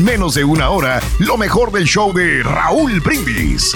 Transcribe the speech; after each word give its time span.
menos 0.00 0.34
de 0.34 0.44
una 0.44 0.70
hora 0.70 1.00
lo 1.18 1.36
mejor 1.36 1.70
del 1.72 1.84
show 1.84 2.12
de 2.12 2.42
Raúl 2.42 3.00
Brindis. 3.00 3.74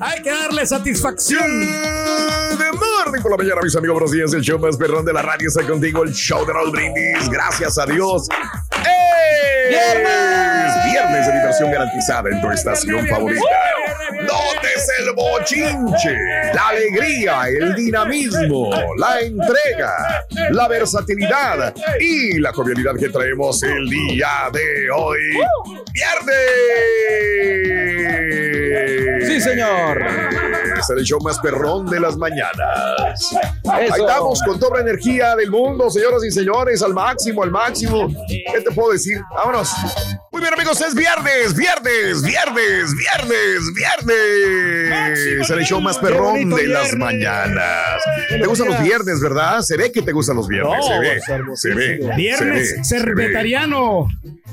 Hay 0.00 0.22
que 0.22 0.30
darle 0.30 0.64
satisfacción. 0.64 1.60
De 1.60 2.72
morning 2.72 3.20
por 3.20 3.32
la 3.32 3.36
mañana, 3.36 3.60
mis 3.62 3.74
amigos, 3.74 3.94
buenos 3.94 4.12
días. 4.12 4.32
El 4.32 4.42
show 4.42 4.58
más 4.58 4.76
perrón 4.76 5.04
de 5.04 5.12
la 5.12 5.22
radio 5.22 5.48
está 5.48 5.66
contigo, 5.66 6.04
el 6.04 6.12
show 6.12 6.46
de 6.46 6.52
Raúl 6.52 6.70
Brindis. 6.70 7.28
Gracias 7.28 7.78
a 7.78 7.86
Dios. 7.86 8.28
¡Eh! 8.86 9.68
¡Viernes! 9.70 10.84
Viernes 10.92 11.26
de 11.26 11.32
diversión 11.32 11.70
garantizada 11.72 12.30
en 12.30 12.40
tu 12.40 12.50
estación 12.50 13.06
favorita. 13.08 13.42
Notes 14.28 14.88
el 14.98 15.12
bochinche, 15.14 16.14
la 16.54 16.68
alegría, 16.68 17.48
el 17.48 17.74
dinamismo, 17.74 18.70
la 18.98 19.20
entrega, 19.20 20.24
la 20.50 20.68
versatilidad 20.68 21.74
y 21.98 22.38
la 22.38 22.52
jovialidad 22.52 22.94
que 22.96 23.08
traemos 23.08 23.62
el 23.62 23.88
día 23.88 24.50
de 24.52 24.90
hoy. 24.90 25.18
¡Viernes! 25.92 26.38
Sí, 29.28 29.40
señor. 29.40 30.04
Es 30.78 30.90
el 30.90 31.02
show 31.04 31.20
más 31.20 31.38
perrón 31.40 31.86
de 31.86 31.98
las 31.98 32.16
mañanas. 32.16 33.34
Ahí 33.70 33.86
estamos 33.86 34.42
con 34.42 34.60
toda 34.60 34.76
la 34.76 34.82
energía 34.82 35.34
del 35.36 35.50
mundo, 35.50 35.90
señoras 35.90 36.24
y 36.24 36.30
señores, 36.30 36.82
al 36.82 36.94
máximo, 36.94 37.42
al 37.42 37.50
máximo. 37.50 38.08
¿Qué 38.28 38.60
te 38.60 38.70
puedo 38.70 38.92
decir? 38.92 39.20
Vámonos. 39.34 39.72
Muy 40.30 40.40
bien, 40.40 40.54
amigos, 40.54 40.80
es 40.80 40.94
viernes, 40.94 41.54
viernes, 41.56 42.22
viernes, 42.22 42.94
viernes, 42.96 43.74
viernes. 43.74 44.17
Es 45.40 45.50
el 45.50 45.64
show 45.64 45.80
más 45.80 45.98
perrón 45.98 46.50
de 46.50 46.66
las 46.66 46.94
mañanas. 46.96 48.02
¿Te 48.28 48.46
gustan 48.46 48.68
los 48.68 48.82
viernes, 48.82 49.20
verdad? 49.20 49.60
Se 49.60 49.76
ve 49.76 49.90
que 49.92 50.02
te 50.02 50.12
gustan 50.12 50.36
los 50.36 50.48
viernes. 50.48 50.84
Se 50.86 50.98
ve. 50.98 51.20
Se 51.54 51.74
ve. 51.74 52.10
Viernes 52.16 52.76
cervetariano. 52.88 54.08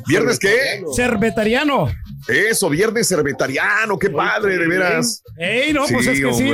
¿Viernes 0.08 0.40
qué? 0.40 0.84
Cervetariano. 0.96 1.88
Eso, 2.28 2.70
viernes 2.70 3.08
cervetariano, 3.08 3.98
qué 4.00 4.10
padre, 4.10 4.58
de 4.58 4.68
veras. 4.68 5.24
Ey, 5.38 5.74
no, 5.74 5.84
pues 5.92 6.08
es 6.08 6.20
que 6.20 6.34
sí. 6.34 6.52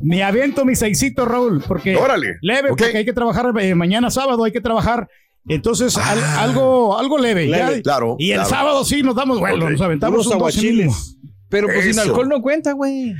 Me 0.00 0.22
aviento 0.22 0.64
mi 0.64 0.74
seisito, 0.74 1.24
Raúl, 1.24 1.62
porque. 1.66 1.96
Órale. 1.96 2.36
Leve, 2.42 2.68
porque 2.70 2.96
hay 2.96 3.04
que 3.04 3.12
trabajar 3.12 3.52
eh, 3.60 3.74
mañana 3.74 4.10
sábado, 4.10 4.44
hay 4.44 4.52
que 4.52 4.60
trabajar. 4.60 5.08
Entonces, 5.48 5.96
al- 5.96 6.22
algo, 6.22 6.96
algo 6.98 7.18
leve. 7.18 7.48
ya. 7.48 7.80
Claro, 7.82 8.14
Y 8.18 8.30
el 8.30 8.36
claro. 8.38 8.50
sábado 8.50 8.84
sí 8.84 9.02
nos 9.02 9.16
damos, 9.16 9.40
bueno, 9.40 9.68
nos 9.68 9.80
aventamos 9.80 10.24
Unos 10.26 10.32
aguachiles. 10.36 11.16
Pero 11.52 11.68
pues 11.68 11.84
sin 11.84 11.98
alcohol 12.00 12.28
no 12.28 12.42
cuenta, 12.42 12.72
güey. 12.72 13.14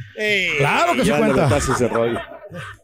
Claro 0.59 0.95
que 0.95 1.01
se 1.01 1.05
Ya 1.07 1.19
no 1.21 1.27
cuenta. 1.27 1.45
metas 1.49 1.69
ese 1.69 1.87
rollo. 1.87 2.19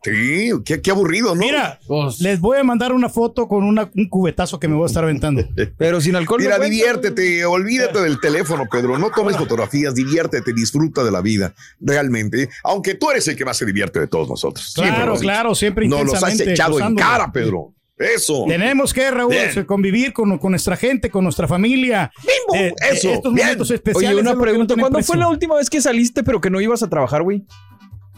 Sí, 0.03 0.51
qué, 0.65 0.81
qué 0.81 0.91
aburrido, 0.91 1.35
¿no? 1.35 1.41
Mira, 1.41 1.79
Pues- 1.87 2.21
les 2.21 2.41
voy 2.41 2.59
a 2.59 2.65
mandar 2.65 2.93
una 2.93 3.09
foto 3.11 3.49
con 3.49 3.65
una- 3.65 3.91
un 3.95 4.09
cubetazo 4.09 4.59
que 4.59 4.67
me 4.69 4.75
voy 4.75 4.85
a 4.85 4.87
estar 4.87 5.05
aventando. 5.05 5.43
Pero 5.79 6.01
sin 6.01 6.17
alcohol 6.17 6.41
Mira, 6.41 6.53
no 6.53 6.59
cuenta. 6.59 6.73
diviértete, 6.75 7.45
olvídate 7.45 8.01
del 8.01 8.19
teléfono, 8.21 8.65
Pedro. 8.71 8.99
No 8.99 9.11
tomes 9.11 9.37
fotografías, 9.37 9.95
diviértete, 9.95 10.53
disfruta 10.55 11.05
de 11.05 11.11
la 11.11 11.21
vida, 11.21 11.55
realmente. 11.81 12.49
Aunque 12.65 12.95
tú 12.95 13.11
eres 13.11 13.29
el 13.29 13.37
que 13.37 13.45
más 13.45 13.57
se 13.59 13.67
divierte 13.67 14.01
de 14.01 14.07
todos 14.07 14.29
nosotros. 14.29 14.73
Siempre 14.73 14.95
Claro, 14.97 15.13
dicho. 15.13 15.23
claro, 15.23 15.55
siempre 15.55 15.87
Nos 15.89 16.05
los 16.05 16.23
has 16.23 16.41
echado 16.41 16.81
en 16.81 16.95
cara, 16.95 17.31
Pedro. 17.33 17.75
Eso. 17.99 18.45
Tenemos 18.47 18.95
que, 18.95 19.11
Raúl, 19.11 19.31
Bien. 19.33 19.65
convivir 19.65 20.13
con, 20.13 20.39
con 20.39 20.53
nuestra 20.53 20.77
gente, 20.77 21.11
con 21.11 21.25
nuestra 21.25 21.49
familia. 21.49 22.13
Bimbo, 22.21 22.77
eso, 22.91 23.11
Estos 23.11 23.35
bien. 23.35 23.47
momentos 23.47 23.71
especiales. 23.71 24.11
Oye, 24.11 24.21
una 24.21 24.35
no 24.35 24.41
pregunta. 24.41 24.75
¿Cuándo 24.75 24.97
precio. 24.99 25.13
fue 25.15 25.17
la 25.21 25.29
última 25.29 25.57
vez 25.57 25.69
que 25.69 25.81
saliste 25.81 26.23
pero 26.23 26.41
que 26.41 26.49
no 26.51 26.61
ibas 26.61 26.83
a 26.83 26.89
trabajar, 26.89 27.23
güey? 27.23 27.45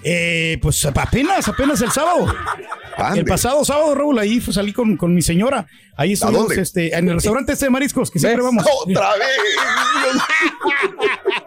Eh, 0.03 0.59
pues 0.63 0.85
apenas, 0.87 1.47
apenas 1.49 1.81
el 1.83 1.91
sábado. 1.91 2.27
Ande. 2.97 3.21
El 3.21 3.25
pasado 3.27 3.65
sábado, 3.65 3.95
Raúl, 3.95 4.19
ahí 4.19 4.41
fue- 4.41 4.53
salí 4.55 4.73
con, 4.73 4.97
con 4.97 5.15
mi 5.15 5.21
señora. 5.23 5.67
Ahí 5.97 6.13
estuvimos 6.13 6.51
este, 6.53 6.97
en 6.97 7.09
el 7.09 7.15
restaurante 7.17 7.53
este 7.53 7.67
de 7.67 7.71
mariscos, 7.71 8.11
que 8.11 8.19
siempre 8.19 8.43
¿Ves? 8.43 8.45
vamos. 8.47 8.65
Otra 8.87 9.11
vez. 9.17 9.29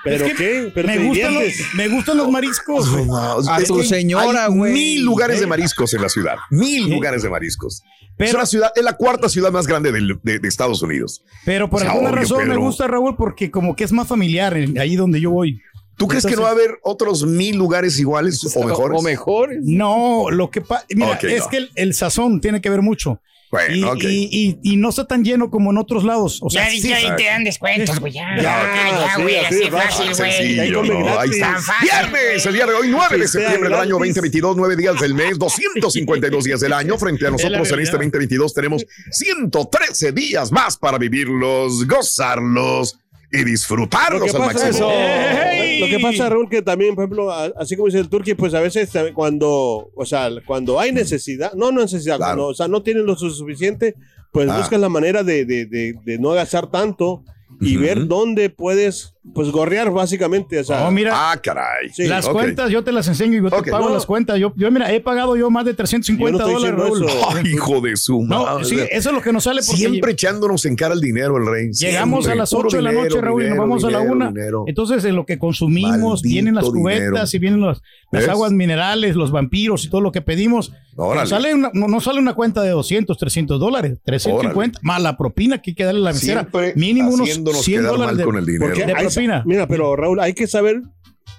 ¿Pero 0.04 0.26
Es 0.26 0.32
que 0.32 0.36
qué? 0.36 0.72
¿Pero 0.74 0.88
me, 0.88 0.98
gustan 0.98 1.34
los, 1.34 1.44
me 1.74 1.88
gustan 1.88 2.16
los 2.18 2.30
mariscos. 2.30 3.06
No, 3.06 3.38
A 3.48 3.58
es 3.60 3.68
tu 3.68 3.82
señora, 3.82 4.46
hay 4.46 4.52
güey. 4.54 4.72
Mil 4.72 5.02
lugares 5.04 5.40
de 5.40 5.46
mariscos 5.46 5.92
en 5.94 6.02
la 6.02 6.08
ciudad. 6.08 6.36
Mil 6.50 6.88
lugares 6.90 7.22
de 7.22 7.30
mariscos. 7.30 7.82
es 8.18 8.34
una 8.34 8.46
ciudad, 8.46 8.70
es 8.76 8.84
la 8.84 8.92
cuarta 8.92 9.28
ciudad 9.28 9.50
más 9.50 9.66
grande 9.66 9.90
del- 9.90 10.20
de, 10.22 10.38
de 10.38 10.48
Estados 10.48 10.82
Unidos. 10.82 11.24
Pero 11.44 11.68
por 11.68 11.78
O 11.80 11.82
sea, 11.82 11.90
alguna 11.92 12.10
obvio, 12.10 12.20
razón 12.22 12.48
me 12.48 12.56
gusta, 12.56 12.86
Raúl, 12.86 13.16
porque 13.16 13.50
como 13.50 13.74
que 13.74 13.84
es 13.84 13.92
más 13.92 14.06
familiar 14.06 14.56
en- 14.56 14.78
ahí 14.78 14.94
donde 14.96 15.20
yo 15.20 15.30
voy. 15.30 15.60
¿Tú 15.96 16.08
crees 16.08 16.26
que 16.26 16.34
no 16.34 16.42
va 16.42 16.48
a 16.48 16.52
haber 16.52 16.78
otros 16.82 17.24
mil 17.24 17.56
lugares 17.56 17.98
iguales 18.00 18.44
o 18.56 18.64
mejores? 18.64 18.98
O 18.98 19.02
mejores. 19.02 19.58
No, 19.62 20.26
lo 20.30 20.50
que 20.50 20.60
pasa, 20.60 20.84
mira, 20.90 21.14
es 21.22 21.44
no. 21.44 21.48
que 21.48 21.56
el, 21.58 21.70
el 21.76 21.94
sazón 21.94 22.40
tiene 22.40 22.60
que 22.60 22.68
ver 22.68 22.82
mucho. 22.82 23.20
Bueno, 23.54 23.76
y, 23.76 23.84
ok. 23.84 24.02
y- 24.04 24.58
y- 24.62 24.72
y 24.72 24.76
no 24.76 24.88
está 24.88 25.06
tan 25.06 25.22
lleno 25.24 25.48
como 25.48 25.70
en 25.70 25.78
otros 25.78 26.02
lados. 26.02 26.40
O 26.42 26.50
sea, 26.50 26.64
Ya, 26.64 26.70
sí, 26.70 26.88
ya, 26.88 26.96
ahí 26.96 27.08
te 27.16 27.24
dan 27.26 27.44
descuentos, 27.44 28.00
güey. 28.00 28.12
Ya, 28.14 28.34
Ya, 28.40 29.12
sí, 29.14 29.22
güey, 29.22 29.36
así 29.38 29.70
fácil, 29.70 30.12
güey. 30.16 30.58
Ahí 30.60 30.70
no, 30.72 31.22
está. 31.22 31.56
Viernes, 31.80 32.46
el 32.46 32.52
día 32.54 32.66
de 32.66 32.74
hoy, 32.74 32.88
9 32.88 33.16
de 33.16 33.28
septiembre 33.28 33.68
del 33.70 33.78
año 33.78 33.96
gratis. 33.96 34.14
2022, 34.16 34.56
9 34.56 34.74
días 34.76 35.00
del 35.00 35.14
mes, 35.14 35.38
252 35.38 36.42
días 36.44 36.60
del 36.60 36.72
año. 36.72 36.98
Frente 36.98 37.26
a 37.28 37.30
nosotros 37.30 37.70
en 37.70 37.78
este 37.78 37.92
2022 37.96 38.52
tenemos 38.54 38.84
113 39.12 40.10
días 40.10 40.50
más 40.50 40.76
para 40.76 40.98
vivirlos, 40.98 41.86
gozarlos 41.86 42.98
y 43.34 43.38
Lo 43.40 43.44
disfrutarlos 43.50 44.22
que 44.22 44.36
al 44.36 44.38
máximo. 44.38 44.90
¡Ey! 44.90 45.80
Lo 45.80 45.86
que 45.88 45.98
pasa, 46.00 46.28
Raúl, 46.28 46.48
que 46.48 46.62
también, 46.62 46.94
por 46.94 47.04
ejemplo, 47.04 47.32
así 47.32 47.76
como 47.76 47.86
dice 47.86 47.98
el 47.98 48.08
Turqui, 48.08 48.34
pues 48.34 48.54
a 48.54 48.60
veces 48.60 48.90
cuando, 49.14 49.90
o 49.94 50.04
sea, 50.06 50.28
cuando 50.46 50.78
hay 50.78 50.92
necesidad, 50.92 51.52
no, 51.54 51.72
no 51.72 51.80
necesidad, 51.82 52.16
Claro. 52.16 52.30
cuando, 52.32 52.46
o 52.48 52.54
sea, 52.54 52.68
no 52.68 52.82
tienen 52.82 53.06
lo 53.06 53.16
suficiente, 53.16 53.94
pues 54.32 54.48
Ah. 54.48 54.58
buscas 54.58 54.80
la 54.80 54.88
manera 54.88 55.22
de, 55.22 55.44
de, 55.44 55.66
de, 55.66 55.94
de 56.04 56.18
no 56.18 56.30
gastar 56.30 56.70
tanto 56.70 57.24
y 57.60 57.76
ver 57.76 58.06
dónde 58.06 58.50
puedes, 58.50 59.14
pues, 59.34 59.50
gorrear 59.50 59.90
básicamente, 59.90 60.58
o 60.60 60.64
sea, 60.64 60.84
No, 60.84 60.90
mira, 60.90 61.12
Ah, 61.14 61.36
caray. 61.42 61.88
Sí. 61.92 62.04
las 62.06 62.28
cuentas 62.28 62.70
yo 62.70 62.82
te 62.84 62.92
las 62.92 63.06
enseño 63.08 63.38
y 63.38 63.42
yo 63.42 63.62
te 63.62 63.70
pago 63.70 63.88
No. 63.88 63.94
las 63.94 64.06
cuentas. 64.06 64.38
Yo, 64.38 64.52
yo, 64.56 64.70
mira, 64.70 64.92
he 64.92 65.00
pagado 65.00 65.36
yo 65.36 65.50
más 65.50 65.64
de 65.64 65.72
Yo 65.72 65.76
350 65.76 66.38
no 66.44 66.58
estoy 66.58 66.70
dólares, 66.70 67.46
hijo 67.52 67.80
de 67.80 67.96
su 67.96 68.22
No, 68.24 68.44
madre. 68.44 68.64
sí, 68.64 68.76
eso 68.90 69.08
es 69.10 69.14
lo 69.14 69.22
que 69.22 69.32
nos 69.32 69.44
sale 69.44 69.62
Siempre 69.62 70.12
echándonos 70.12 70.64
en 70.66 70.76
cara 70.76 70.94
el 70.94 71.00
dinero, 71.00 71.36
el 71.38 71.46
rey. 71.46 71.70
llegamos 71.72 72.24
Siempre. 72.24 72.32
a 72.32 72.36
las 72.42 72.50
Puro 72.50 72.68
8 72.68 72.76
de 72.76 72.82
la 72.82 72.92
noche, 72.92 73.08
dinero, 73.08 73.20
Raúl, 73.22 73.42
y 73.42 73.44
nos 73.44 73.52
dinero, 73.54 73.62
vamos 73.62 73.84
a 73.84 73.90
la 73.90 73.98
dinero, 73.98 74.16
1. 74.16 74.28
dinero. 74.32 74.64
Entonces, 74.66 75.04
en 75.04 75.16
lo 75.16 75.24
que 75.26 75.38
consumimos, 75.38 76.22
Maldito 76.22 76.28
vienen 76.28 76.54
las 76.54 76.64
cubetas 76.66 77.00
dinero. 77.00 77.26
y 77.32 77.38
vienen 77.38 77.60
las 77.60 77.82
¿Ves? 78.12 78.28
aguas 78.28 78.52
minerales, 78.52 79.16
los 79.16 79.30
vampiros 79.30 79.84
y 79.84 79.90
todo 79.90 80.00
lo 80.00 80.12
que 80.12 80.20
pedimos. 80.22 80.72
Órale. 80.96 81.20
Nos 81.22 81.28
sale 81.30 81.54
una, 81.54 81.70
no, 81.74 81.88
no 81.88 82.00
sale 82.00 82.20
una 82.20 82.34
cuenta 82.34 82.62
de 82.62 82.70
200, 82.70 83.18
300 83.18 83.58
dólares, 83.58 83.98
350, 84.04 84.78
más 84.82 85.02
la 85.02 85.16
propina 85.16 85.60
que 85.60 85.70
hay 85.70 85.74
que 85.74 85.84
darle 85.84 86.00
a 86.00 86.04
la 86.04 86.12
mesera. 86.12 86.40
Siempre 86.42 86.72
Mínimo 86.76 87.10
unos 87.12 87.28
100 87.52 87.80
quedar 87.80 87.92
dólares 87.92 88.06
mal 88.12 88.16
de, 88.18 88.24
con 88.24 88.36
el 88.36 88.46
dinero. 88.46 88.66
porque 88.66 88.86
de 88.86 88.92
hay- 88.94 89.06
propina. 89.06 89.42
mira, 89.46 89.66
pero 89.66 89.94
Raúl, 89.96 90.20
hay 90.20 90.32
que 90.34 90.46
saber 90.46 90.82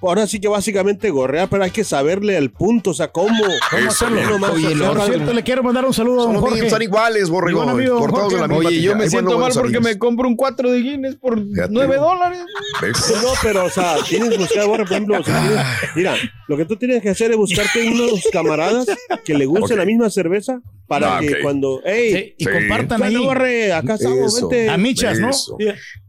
ahora 0.02 0.28
sí 0.28 0.40
que 0.40 0.48
básicamente 0.48 1.10
gorrear, 1.10 1.50
pero 1.50 1.64
hay 1.64 1.72
que 1.72 1.84
saberle 1.84 2.38
al 2.38 2.52
punto, 2.52 2.92
o 2.92 2.94
sea, 2.94 3.08
cómo. 3.12 3.44
¿Cómo 3.72 3.90
hacerlo? 3.90 4.20
Oye. 4.54 4.76
Por 4.76 5.02
cierto, 5.06 5.34
le 5.34 5.44
quiero 5.44 5.64
mandar 5.64 5.86
un 5.86 5.94
saludo 5.94 6.22
a 6.22 6.24
Son 6.26 6.34
don 6.34 6.42
Jorge. 6.44 6.66
están 6.66 6.82
iguales, 6.82 7.30
borrego. 7.30 7.66
Cortados 7.98 8.34
de 8.34 8.40
la 8.40 8.48
misma 8.48 8.70
Oye, 8.70 8.82
yo 8.82 8.96
me 8.96 9.10
siento 9.10 9.40
mal 9.40 9.52
porque 9.54 9.78
amigos. 9.78 9.84
me 9.94 9.98
compro 9.98 10.28
un 10.28 10.36
4 10.36 10.72
de 10.72 10.80
Guinness 10.82 11.16
por 11.16 11.42
Fíjate. 11.44 11.70
9 11.72 11.96
dólares. 11.98 12.40
No, 12.82 13.30
pero, 13.42 13.66
o 13.66 13.70
sea, 13.70 13.96
tienes 14.08 14.30
que 14.30 14.38
buscar, 14.38 14.66
por 14.66 14.82
ejemplo, 14.82 15.20
o 15.20 15.24
sea, 15.24 15.42
tienes- 15.42 15.66
mira, 15.96 16.16
lo 16.48 16.58
que 16.58 16.66
tú 16.66 16.76
tienes 16.76 17.02
que 17.02 17.10
hacer 17.10 17.32
es 17.32 17.38
buscarte 17.38 17.88
unos 17.90 18.22
camaradas 18.32 18.86
que 19.26 19.34
le 19.34 19.46
guste 19.46 19.74
Ok. 19.74 19.80
la 19.80 19.86
misma 19.86 20.10
cerveza 20.10 20.60
para 20.88 21.18
Ah, 21.18 21.20
que 21.22 21.42
cuando, 21.42 21.82
hey, 21.84 22.12
Sí, 22.14 22.36
y 22.38 22.46
Sí. 22.46 22.52
compartan 22.52 23.02
ahí. 23.02 23.16
borre, 23.18 23.74
acá 23.74 23.96
estamos, 23.96 24.40
vente. 24.40 24.70
A 24.70 24.78
michas, 24.78 25.20
¿no? 25.20 25.32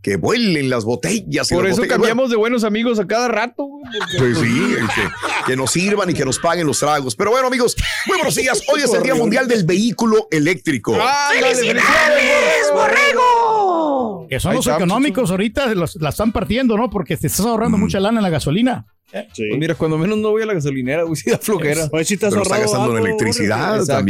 Que 0.02 0.16
vuelen 0.16 0.68
las 0.70 0.84
botellas. 0.84 1.48
Por 1.48 1.64
las 1.64 1.72
eso 1.72 1.80
botellas. 1.82 1.96
cambiamos 1.96 2.30
de 2.30 2.36
buenos 2.36 2.62
amigos 2.64 2.98
a 3.00 3.06
cada 3.06 3.28
rato. 3.28 3.64
güey, 3.64 3.85
Pues 4.18 4.38
sí, 4.38 4.76
que, 4.94 5.08
que 5.46 5.56
nos 5.56 5.70
sirvan 5.70 6.10
y 6.10 6.14
que 6.14 6.24
nos 6.24 6.38
paguen 6.38 6.66
los 6.66 6.78
tragos. 6.78 7.14
Pero 7.16 7.30
bueno, 7.30 7.46
amigos, 7.48 7.76
muy 8.06 8.16
buenos 8.18 8.34
días. 8.34 8.62
Hoy 8.72 8.82
es 8.82 8.92
el 8.92 9.02
Día 9.02 9.14
Mundial 9.14 9.46
del 9.48 9.64
Vehículo 9.64 10.28
Eléctrico. 10.30 10.94
¡Ándale, 10.94 11.54
felicidades, 11.54 12.72
borrego! 12.72 14.26
Que 14.28 14.40
son 14.40 14.52
Ahí 14.52 14.56
los 14.58 14.66
económicos 14.66 15.30
ahorita, 15.30 15.66
los- 15.74 15.96
la 15.96 16.08
están 16.10 16.32
partiendo, 16.32 16.76
¿no? 16.76 16.90
Porque 16.90 17.16
te 17.16 17.26
estás 17.28 17.46
ahorrando 17.46 17.78
mucha 17.78 18.00
lana 18.00 18.18
en 18.18 18.22
la 18.24 18.30
gasolina. 18.30 18.86
Sí. 19.32 19.44
Pues 19.48 19.58
mira, 19.58 19.74
cuando 19.76 19.96
menos 19.98 20.18
no 20.18 20.30
voy 20.30 20.42
a 20.42 20.46
la 20.46 20.54
gasolinera, 20.54 21.04
güey, 21.04 21.16
sí 21.16 21.30
da 21.30 21.38
flojera. 21.38 21.88
Oye, 21.92 22.04
si 22.04 22.14
has 22.14 22.20
Pero 22.20 22.42
está 22.42 22.58
gastando 22.58 22.90
en 22.90 22.96
algo, 22.96 23.06
electricidad 23.06 23.58
borre. 23.68 23.80
Exacto. 23.80 24.04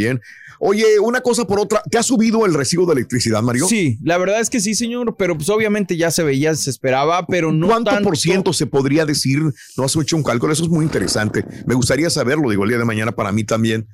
Oye, 0.61 0.99
una 1.01 1.21
cosa 1.21 1.47
por 1.47 1.61
otra. 1.61 1.83
¿Te 1.91 1.99
ha 1.99 2.03
subido 2.03 2.47
el 2.47 2.55
recibo 2.55 2.87
de 2.87 2.93
electricidad, 2.95 3.43
Mario? 3.43 3.67
Sí, 3.69 3.99
la 4.03 4.19
verdad 4.19 4.41
es 4.41 4.51
que 4.51 4.61
sí, 4.61 4.75
señor, 4.75 5.17
pero 5.19 5.37
pues 5.37 5.49
obviamente 5.51 5.97
ya 5.97 6.11
se 6.11 6.23
veía, 6.23 6.55
se 6.55 6.71
esperaba, 6.71 7.27
pero 7.27 7.53
no 7.53 7.67
¿Cuánto 7.67 7.91
tanto. 7.91 8.05
por 8.09 8.17
ciento 8.17 8.53
se 8.53 8.67
podría 8.67 9.05
decir? 9.07 9.41
No 9.77 9.85
has 9.85 9.95
hecho 9.97 10.17
un 10.17 10.23
cálculo, 10.23 10.53
eso 10.53 10.63
es 10.65 10.69
muy 10.71 10.85
interesante. 10.85 11.45
Me 11.67 11.75
gustaría 11.75 12.09
saberlo, 12.11 12.49
digo, 12.51 12.65
el 12.65 12.71
día 12.71 12.79
de 12.79 12.85
mañana 12.85 13.13
para 13.13 13.33
mí 13.33 13.45
también. 13.45 13.87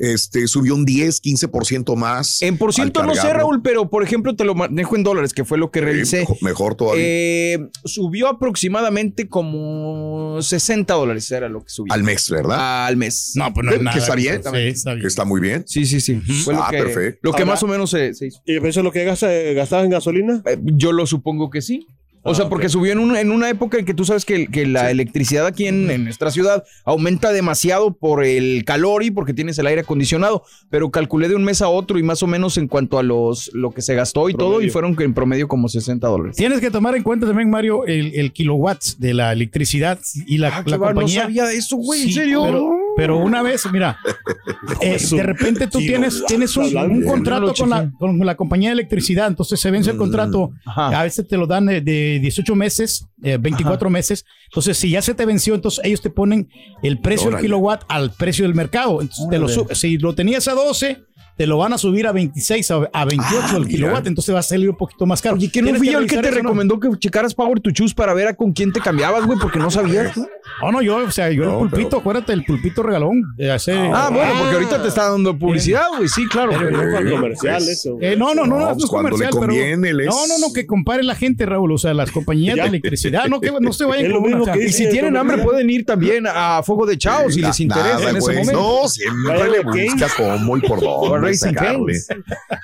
Este 0.00 0.46
subió 0.46 0.74
un 0.74 0.84
10, 0.84 1.20
15% 1.22 1.96
más. 1.96 2.40
En 2.42 2.56
por 2.58 2.72
ciento 2.72 3.02
no 3.02 3.14
sé. 3.14 3.32
Raúl, 3.32 3.60
pero 3.62 3.90
por 3.90 4.02
ejemplo 4.02 4.34
te 4.36 4.44
lo 4.44 4.54
manejo 4.54 4.96
en 4.96 5.02
dólares, 5.02 5.32
que 5.34 5.44
fue 5.44 5.58
lo 5.58 5.70
que 5.70 5.80
revisé. 5.80 6.20
mejor- 6.20 6.36
mejor 6.42 6.74
todavía. 6.76 7.02
Eh, 7.04 7.68
subió 7.84 8.28
aproximadamente 8.28 9.28
como 9.28 10.38
60 10.40 10.94
dólares, 10.94 11.30
era 11.30 11.48
lo 11.48 11.62
que 11.64 11.70
subió. 11.70 11.92
al 11.92 12.02
mes, 12.02 12.28
¿verdad? 12.30 12.86
Al 12.86 12.96
mes. 12.96 13.32
No, 13.34 13.52
pues 13.52 13.64
no 13.64 13.70
¿Que 13.70 13.76
es 13.78 13.82
nada. 13.82 13.98
está 13.98 14.14
bien? 14.14 14.34
Sí, 14.34 14.38
está 14.68 14.90
bien. 14.92 15.00
que 15.02 15.06
está 15.08 15.24
muy 15.24 15.40
bien. 15.40 15.64
Sí, 15.66 15.86
sí, 15.86 16.00
sí. 16.00 16.05
Fue 16.14 16.54
lo 16.54 16.62
Ah, 16.62 16.68
que, 16.70 16.78
perfecto. 16.78 17.20
Lo 17.22 17.32
que 17.32 17.42
Ahora- 17.42 17.52
más 17.52 17.62
o 17.62 17.66
menos 17.66 17.90
se, 17.90 18.14
se 18.14 18.26
hizo. 18.28 18.40
¿Y 18.46 18.56
eso 18.56 18.80
es 18.80 18.84
lo 18.84 18.92
que 18.92 19.04
gasta- 19.04 19.30
gastabas 19.54 19.84
en 19.84 19.90
gasolina? 19.90 20.42
Eh, 20.46 20.58
yo 20.62 20.92
lo 20.92 21.06
supongo 21.06 21.50
que 21.50 21.62
sí. 21.62 21.86
O 22.28 22.32
Ah, 22.32 22.34
sea, 22.34 22.48
porque 22.48 22.66
ok. 22.66 22.72
subió 22.72 22.90
en, 22.92 22.98
un- 22.98 23.14
en 23.16 23.30
una 23.30 23.48
época 23.48 23.78
en 23.78 23.84
que 23.84 23.94
tú 23.94 24.04
sabes 24.04 24.24
que, 24.24 24.48
que 24.48 24.66
la 24.66 24.90
electricidad 24.90 25.46
aquí 25.46 25.68
en, 25.68 25.88
en 25.92 26.02
nuestra 26.02 26.32
ciudad 26.32 26.64
aumenta 26.84 27.30
demasiado 27.30 27.92
por 27.96 28.24
el 28.24 28.64
calor 28.64 29.04
y 29.04 29.12
porque 29.12 29.32
tienes 29.32 29.56
el 29.60 29.66
aire 29.68 29.82
acondicionado. 29.82 30.42
Pero 30.68 30.90
calculé 30.90 31.28
de 31.28 31.36
un 31.36 31.44
mes 31.44 31.62
a 31.62 31.68
otro 31.68 32.00
y 32.00 32.02
más 32.02 32.24
o 32.24 32.26
menos 32.26 32.58
en 32.58 32.66
cuanto 32.66 32.98
a 32.98 33.04
los 33.04 33.52
lo 33.54 33.70
que 33.70 33.80
se 33.80 33.94
gastó 33.94 34.28
y 34.28 34.34
todo, 34.34 34.60
y 34.60 34.70
fueron 34.70 34.96
que 34.96 35.04
en 35.04 35.14
promedio 35.14 35.46
como 35.46 35.68
60 35.68 36.08
dólares. 36.08 36.34
Tienes 36.34 36.58
que 36.60 36.72
tomar 36.72 36.96
en 36.96 37.04
cuenta 37.04 37.28
también, 37.28 37.48
Mario, 37.48 37.86
el, 37.86 38.12
el 38.16 38.32
kilowatts 38.32 38.98
de 38.98 39.14
la 39.14 39.32
electricidad 39.32 40.00
y 40.26 40.38
la, 40.38 40.48
Ah, 40.48 40.62
la 40.66 40.78
va, 40.78 40.86
compañía. 40.88 41.20
No 41.20 41.22
sabía 41.26 41.44
de 41.46 41.56
eso, 41.56 41.76
güey, 41.76 42.00
Sí, 42.00 42.08
¿en 42.08 42.14
serio? 42.14 42.42
Pero, 42.44 42.70
pero 42.96 43.18
una 43.18 43.42
vez, 43.42 43.62
mira, 43.70 43.98
eh, 44.80 44.98
de 44.98 45.22
repente 45.22 45.66
tú 45.66 45.78
tienes, 45.78 46.24
tienes 46.26 46.56
un, 46.56 47.04
contrato 47.04 47.52
con 47.54 47.70
la, 47.70 47.90
con 47.98 48.18
la 48.18 48.34
compañía 48.36 48.70
de 48.70 48.74
electricidad, 48.74 49.28
entonces 49.28 49.60
se 49.60 49.70
vence 49.70 49.90
el 49.90 49.96
contrato, 49.96 50.50
Ajá. 50.64 51.00
a 51.00 51.02
veces 51.04 51.28
te 51.28 51.36
lo 51.36 51.46
dan 51.46 51.66
de, 51.66 51.80
de 51.80 52.18
18 52.20 52.54
meses, 52.54 53.06
eh, 53.22 53.36
24 53.38 53.90
meses, 53.90 54.24
entonces 54.46 54.78
si 54.78 54.90
ya 54.90 55.02
se 55.02 55.14
te 55.14 55.26
venció, 55.26 55.54
entonces 55.54 55.84
ellos 55.84 56.00
te 56.00 56.10
ponen 56.10 56.48
el 56.82 56.98
precio 56.98 57.30
del 57.30 57.40
kilowatt 57.40 57.84
al 57.88 58.12
precio 58.12 58.44
del 58.44 58.54
mercado, 58.54 59.02
entonces 59.02 59.28
te 59.28 59.38
lo 59.38 59.48
si 59.48 59.98
lo 59.98 60.14
tenías 60.14 60.48
a 60.48 60.54
12, 60.54 61.04
te 61.36 61.46
lo 61.46 61.58
van 61.58 61.72
a 61.72 61.78
subir 61.78 62.06
a 62.06 62.12
26, 62.12 62.70
a, 62.70 62.74
a 62.92 63.04
28 63.04 63.36
Ah, 63.42 63.50
el 63.56 63.58
mira. 63.66 63.68
kilowatt, 63.70 64.06
entonces 64.06 64.34
va 64.34 64.38
a 64.38 64.42
salir 64.42 64.70
un 64.70 64.76
poquito 64.76 65.04
más 65.06 65.20
caro. 65.20 65.36
Oye, 65.36 65.50
que 65.50 65.60
no 65.60 65.74
fui 65.74 65.90
yo 65.90 65.98
el 65.98 66.06
que 66.06 66.16
te 66.16 66.20
eso, 66.28 66.30
¿no? 66.30 66.42
recomendó 66.42 66.80
que 66.80 66.88
checaras 66.98 67.34
Power 67.34 67.60
to 67.60 67.70
Choose 67.72 67.94
para 67.94 68.14
ver 68.14 68.28
a 68.28 68.34
con 68.34 68.52
quién 68.52 68.72
te 68.72 68.80
cambiabas, 68.80 69.26
güey, 69.26 69.38
porque 69.38 69.58
no 69.58 69.70
sabías. 69.70 70.14
tú? 70.14 70.26
No, 70.62 70.72
no, 70.72 70.80
yo, 70.82 70.96
o 70.96 71.10
sea, 71.10 71.30
yo 71.30 71.44
No, 71.44 71.50
el 71.52 71.58
pulpito, 71.68 71.88
pero- 71.90 71.98
acuérdate, 72.00 72.32
el 72.32 72.44
pulpito 72.44 72.82
regalón. 72.82 73.22
de 73.36 73.52
hace- 73.52 73.74
Ah, 73.76 74.08
bueno, 74.12 74.32
porque 74.38 74.54
ahorita 74.54 74.82
te 74.82 74.88
está 74.88 75.10
dando 75.10 75.38
publicidad, 75.38 75.82
güey, 75.96 76.08
sí, 76.08 76.26
claro. 76.26 76.52
Pero 76.56 76.70
no 76.70 76.78
fue 76.78 77.00
Eh, 77.06 77.10
comercial 77.10 77.56
pues, 77.58 77.68
eso. 77.68 77.98
Eh, 78.00 78.16
no, 78.16 78.34
no, 78.34 78.46
no, 78.46 78.58
no, 78.58 78.64
No, 78.66 78.70
es 78.70 78.78
le 78.78 78.88
comercial, 78.88 79.30
pero- 79.38 79.46
No, 79.52 80.26
no, 80.26 80.38
no, 80.38 80.52
que 80.54 80.66
compare 80.66 81.02
la 81.02 81.14
gente, 81.14 81.44
Raúl, 81.44 81.72
o 81.72 81.78
sea, 81.78 81.92
las 81.94 82.10
compañías 82.10 82.56
de 82.56 82.62
electricidad, 82.62 83.26
no 83.26 83.40
que 83.40 83.52
no 83.60 83.72
se 83.72 83.84
vayan 83.84 84.10
con 84.12 84.20
una, 84.20 84.26
mismo 84.28 84.42
o 84.42 84.44
sea, 84.46 84.54
que 84.54 84.64
Y 84.66 84.72
si 84.72 84.88
tienen 84.88 85.16
hambre 85.16 85.38
pueden 85.38 85.68
ir 85.68 85.84
también 85.84 86.24
a 86.26 86.62
Fuego 86.62 86.86
de 86.86 86.96
Chao 86.96 87.30
si 87.30 87.40
Na- 87.42 87.48
les 87.48 87.60
interesa 87.60 88.10
en 88.10 88.16
ese 88.16 88.32
momento. 88.32 88.52
No, 88.52 88.88
siempre 88.88 89.50
le 89.50 89.60
busca 89.60 90.06
cómo 90.16 90.56
y 90.56 90.60
por 90.62 90.80
dónde 90.80 91.25
Racing. 91.26 91.54
Canes. 91.54 92.08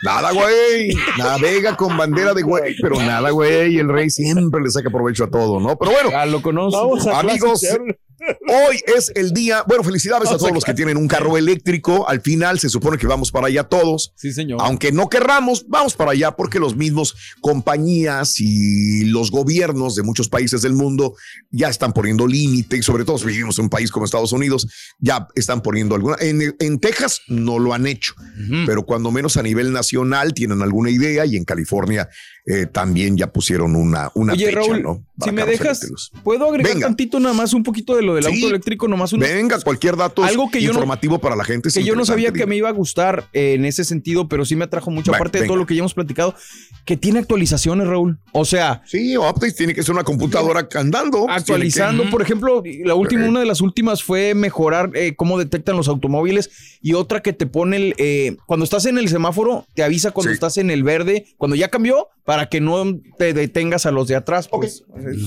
Nada, 0.05 0.33
güey. 0.33 0.95
Navega 1.19 1.77
con 1.77 1.97
bandera 1.97 2.35
de 2.35 2.43
güey, 2.43 2.75
pero 2.81 2.97
nada, 2.97 3.31
güey. 3.31 3.79
El 3.79 3.89
rey 3.89 4.11
siempre 4.11 4.61
le 4.63 4.71
saca 4.71 4.91
provecho 4.91 5.25
a 5.25 5.31
todo, 5.31 5.61
¿no? 5.61 5.77
Pero 5.77 5.93
bueno, 5.93 6.11
Ah, 6.15 6.27
lo 6.27 6.43
conozco. 6.43 6.79
Vamos 6.81 7.07
a 7.07 7.21
Amigos. 7.21 7.63
Hoy 8.49 8.81
es 8.97 9.11
el 9.15 9.33
día, 9.33 9.65
bueno, 9.67 9.83
felicidades 9.83 10.31
a 10.31 10.37
todos 10.37 10.53
los 10.53 10.65
que 10.65 10.75
tienen 10.75 10.97
un 10.97 11.09
carro 11.09 11.37
eléctrico. 11.37 12.09
Al 12.09 12.21
final 12.21 12.59
se 12.59 12.69
supone 12.69 12.99
que 12.99 13.07
vamos 13.07 13.31
para 13.31 13.49
allá 13.49 13.65
todos. 13.65 14.13
Sí, 14.17 14.33
señor. 14.33 14.59
Aunque 14.63 14.93
no 14.93 15.09
querramos, 15.09 15.67
vamos 15.69 15.95
para 15.95 16.13
allá 16.13 16.33
porque 16.33 16.59
los 16.59 16.77
mismos 16.77 17.15
compañías 17.41 18.41
y 18.41 19.05
los 19.07 19.31
gobiernos 19.31 19.97
de 19.97 20.03
muchos 20.03 20.29
países 20.29 20.63
del 20.63 20.75
mundo 20.75 21.15
ya 21.51 21.69
están 21.69 21.93
poniendo 21.93 22.27
límite 22.27 22.77
y 22.77 22.83
sobre 22.83 23.05
todo 23.05 23.19
si 23.19 23.27
vivimos 23.27 23.59
en 23.59 23.65
un 23.65 23.71
país 23.71 23.91
como 23.91 24.05
Estados 24.05 24.33
Unidos, 24.33 24.69
ya 24.99 25.29
están 25.35 25.63
poniendo 25.63 25.95
alguna. 25.95 26.17
En, 26.21 26.55
en 26.59 26.79
Texas 26.79 27.21
no 27.29 27.59
lo 27.59 27.75
han 27.75 27.87
hecho, 27.87 28.15
pero 28.67 28.85
cuando 28.85 29.11
menos 29.11 29.37
a 29.37 29.43
nivel 29.43 29.73
nacional 29.73 30.35
tienen 30.35 30.63
alguna 30.63 30.91
idea 30.91 31.27
y 31.27 31.37
en 31.37 31.45
California 31.45 32.09
eh, 32.45 32.67
también 32.67 33.17
ya 33.17 33.29
pusieron 33.33 33.77
una, 33.77 34.11
una 34.15 34.33
Oye, 34.33 34.47
fecha, 34.47 34.59
Raúl, 34.59 34.83
¿no? 34.83 35.05
Si 35.23 35.31
me 35.31 35.45
dejas. 35.47 36.11
¿puedo 36.25 36.49
agregar 36.49 36.73
Venga. 36.75 36.87
tantito 36.89 37.21
nada 37.21 37.35
más 37.35 37.53
un 37.55 37.63
poquito 37.63 37.95
de 37.95 38.03
lo 38.03 38.17
del 38.17 38.25
Sí. 38.25 38.35
auto 38.35 38.49
eléctrico? 38.49 38.89
Nomás 38.89 39.13
unos- 39.13 39.29
Venga, 39.29 39.61
cualquier 39.61 39.97
dato 39.97 40.25
Algo 40.25 40.51
que 40.51 40.61
yo 40.61 40.71
no- 40.71 40.75
informativo 40.81 41.21
para 41.21 41.37
la 41.37 41.45
gente. 41.45 41.69
que 41.73 41.85
yo 41.85 41.95
no 41.95 42.05
sabía 42.05 42.33
que 42.33 42.45
me 42.47 42.57
iba 42.57 42.69
a 42.69 42.73
gustar 42.73 43.29
eh, 43.33 43.55
en 43.55 43.65
ese 43.65 43.85
sentido, 43.85 44.27
pero 44.27 44.45
sí 44.45 44.57
me 44.57 44.65
atrajo 44.65 44.91
mucho, 44.91 45.15
aparte 45.15 45.41
de 45.41 45.47
todo 45.47 45.57
lo 45.57 45.67
que 45.67 45.75
ya 45.77 45.81
hemos 45.81 45.95
platicado, 45.95 46.35
que 46.85 46.97
tiene 46.97 47.21
actualizaciones, 47.21 47.87
Raúl. 47.87 48.19
O 48.33 48.45
sea, 48.45 48.83
Sí, 48.87 49.17
updates 49.17 49.55
tiene 49.55 49.75
que 49.75 49.83
ser 49.85 49.93
una 49.95 50.03
computadora 50.03 50.67
andando. 50.75 51.27
pues, 51.27 51.37
actualizando, 51.37 52.11
por 52.11 52.23
ejemplo, 52.23 52.63
la 52.85 52.95
última, 52.97 53.27
una 53.29 53.39
de 53.39 53.47
las 53.47 53.61
últimas 53.61 54.03
fue 54.03 54.35
mejorar 54.35 54.91
eh, 54.95 55.15
cómo 55.15 55.39
detectan 55.39 55.77
los 55.77 55.87
automóviles 55.87 56.51
y 56.83 56.95
otra 56.95 57.21
que 57.23 57.33
te 57.33 57.47
pone 57.47 57.95
el, 57.97 58.39
cuando 58.47 58.65
estás 58.65 58.87
en 58.87 58.99
el 58.99 59.09
semáforo, 59.09 59.65
te 59.75 59.85
avisa 59.85 60.11
cuando 60.11 60.31
Sí. 60.31 60.35
estás 60.35 60.57
en 60.57 60.71
el 60.71 60.83
verde, 60.83 61.27
cuando 61.37 61.55
ya 61.55 61.69
cambió, 61.69 62.09
para 62.25 62.32
que 62.49 62.61
no 62.61 62.85
te 63.19 63.33
detengas 63.35 63.87
a 63.87 63.91
los 63.91 64.09
de 64.09 64.17
atrás. 64.17 64.49
Pues. 64.49 64.85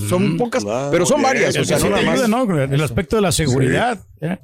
Son 0.09 0.37
pocas, 0.37 0.65
pero 0.91 1.05
son 1.05 1.21
varias. 1.21 1.55
O 1.55 1.59
el 1.59 1.65
sea, 1.65 1.79
no 1.79 1.89
nada 1.89 2.01
más. 2.03 2.21
ayuda, 2.21 2.27
¿no? 2.27 2.61
El 2.63 2.83
aspecto 2.83 3.15
de 3.15 3.21
la 3.21 3.31
seguridad. 3.31 3.99
¿eh? 4.21 4.37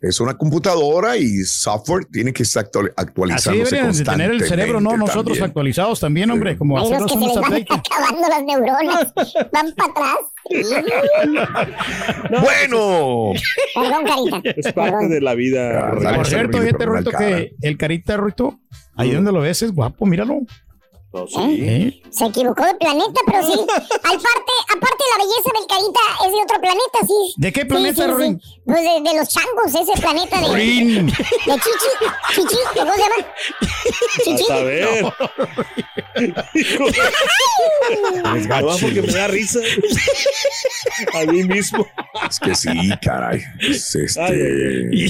Es 0.00 0.18
una 0.18 0.34
computadora 0.36 1.16
y 1.16 1.28
software 1.44 2.06
tiene 2.06 2.32
que 2.32 2.42
estar 2.42 2.64
actual- 2.64 2.86
Así 2.96 3.02
actualizándose 3.50 3.74
deberían 3.76 3.92
de 3.96 4.04
tener 4.04 4.30
el 4.32 4.42
cerebro, 4.42 4.80
no 4.80 4.96
nosotros 4.96 5.24
también. 5.26 5.44
actualizados 5.44 6.00
también, 6.00 6.30
hombre, 6.32 6.56
como 6.58 6.76
Hay 6.76 6.86
hacernos 6.86 7.12
unos 7.12 7.34
van 7.36 7.44
updates. 7.52 7.66
acabando 7.92 8.28
las 8.28 8.42
neuronas. 8.42 9.12
Van 9.52 9.72
para 9.76 9.90
atrás. 9.92 10.16
Bueno, 12.30 13.32
Perdón, 13.74 14.04
carita. 14.30 14.50
Es 14.56 14.72
parte 14.72 14.90
Perdón. 14.92 15.10
de 15.10 15.20
la 15.20 15.34
vida. 15.34 15.88
Ah, 15.88 16.14
Por 16.16 16.26
cierto, 16.26 16.58
fíjate, 16.60 16.84
Ruito, 16.86 17.10
que 17.10 17.54
el 17.62 17.76
carita, 17.76 18.16
Ruito, 18.16 18.58
ahí 18.96 19.12
donde 19.12 19.32
lo 19.32 19.40
ves 19.40 19.62
es 19.62 19.72
guapo, 19.72 20.06
míralo. 20.06 20.40
No, 21.12 21.26
sí. 21.26 21.36
¿eh? 21.38 22.02
Se 22.10 22.24
equivocó 22.24 22.64
de 22.64 22.74
planeta, 22.74 23.20
pero 23.26 23.42
sí. 23.46 23.52
Aparte, 23.68 24.52
aparte 24.74 25.04
la 25.12 25.24
belleza 25.24 25.50
del 25.58 25.66
carita 25.68 26.00
es 26.26 26.32
de 26.32 26.42
otro 26.42 26.60
planeta, 26.60 26.98
sí. 27.06 27.34
¿De 27.36 27.52
qué 27.52 27.66
planeta, 27.66 28.04
sí, 28.06 28.10
Ruin? 28.10 28.40
sí. 28.40 28.60
Pues 28.64 28.80
de, 28.80 29.10
de 29.10 29.18
los 29.18 29.28
changos, 29.28 29.66
ese 29.68 30.00
planeta 30.00 30.40
de, 30.40 30.46
Ruin. 30.48 31.06
de 31.06 31.12
Chichi. 31.12 31.92
Chichi, 32.34 32.56
¿cómo 32.74 32.92
se 32.92 32.98
llama? 32.98 33.16
Chichi. 34.24 34.52
A 34.52 34.62
ver. 34.62 35.04
Nomás 38.48 38.80
porque 38.80 39.02
me 39.02 39.12
da 39.12 39.28
risa. 39.28 39.60
A 41.14 41.30
mí 41.30 41.44
mismo. 41.44 41.86
es 42.28 42.40
que 42.40 42.54
sí, 42.54 42.68
caray. 43.02 43.42
Es 43.60 43.94
este. 43.94 45.08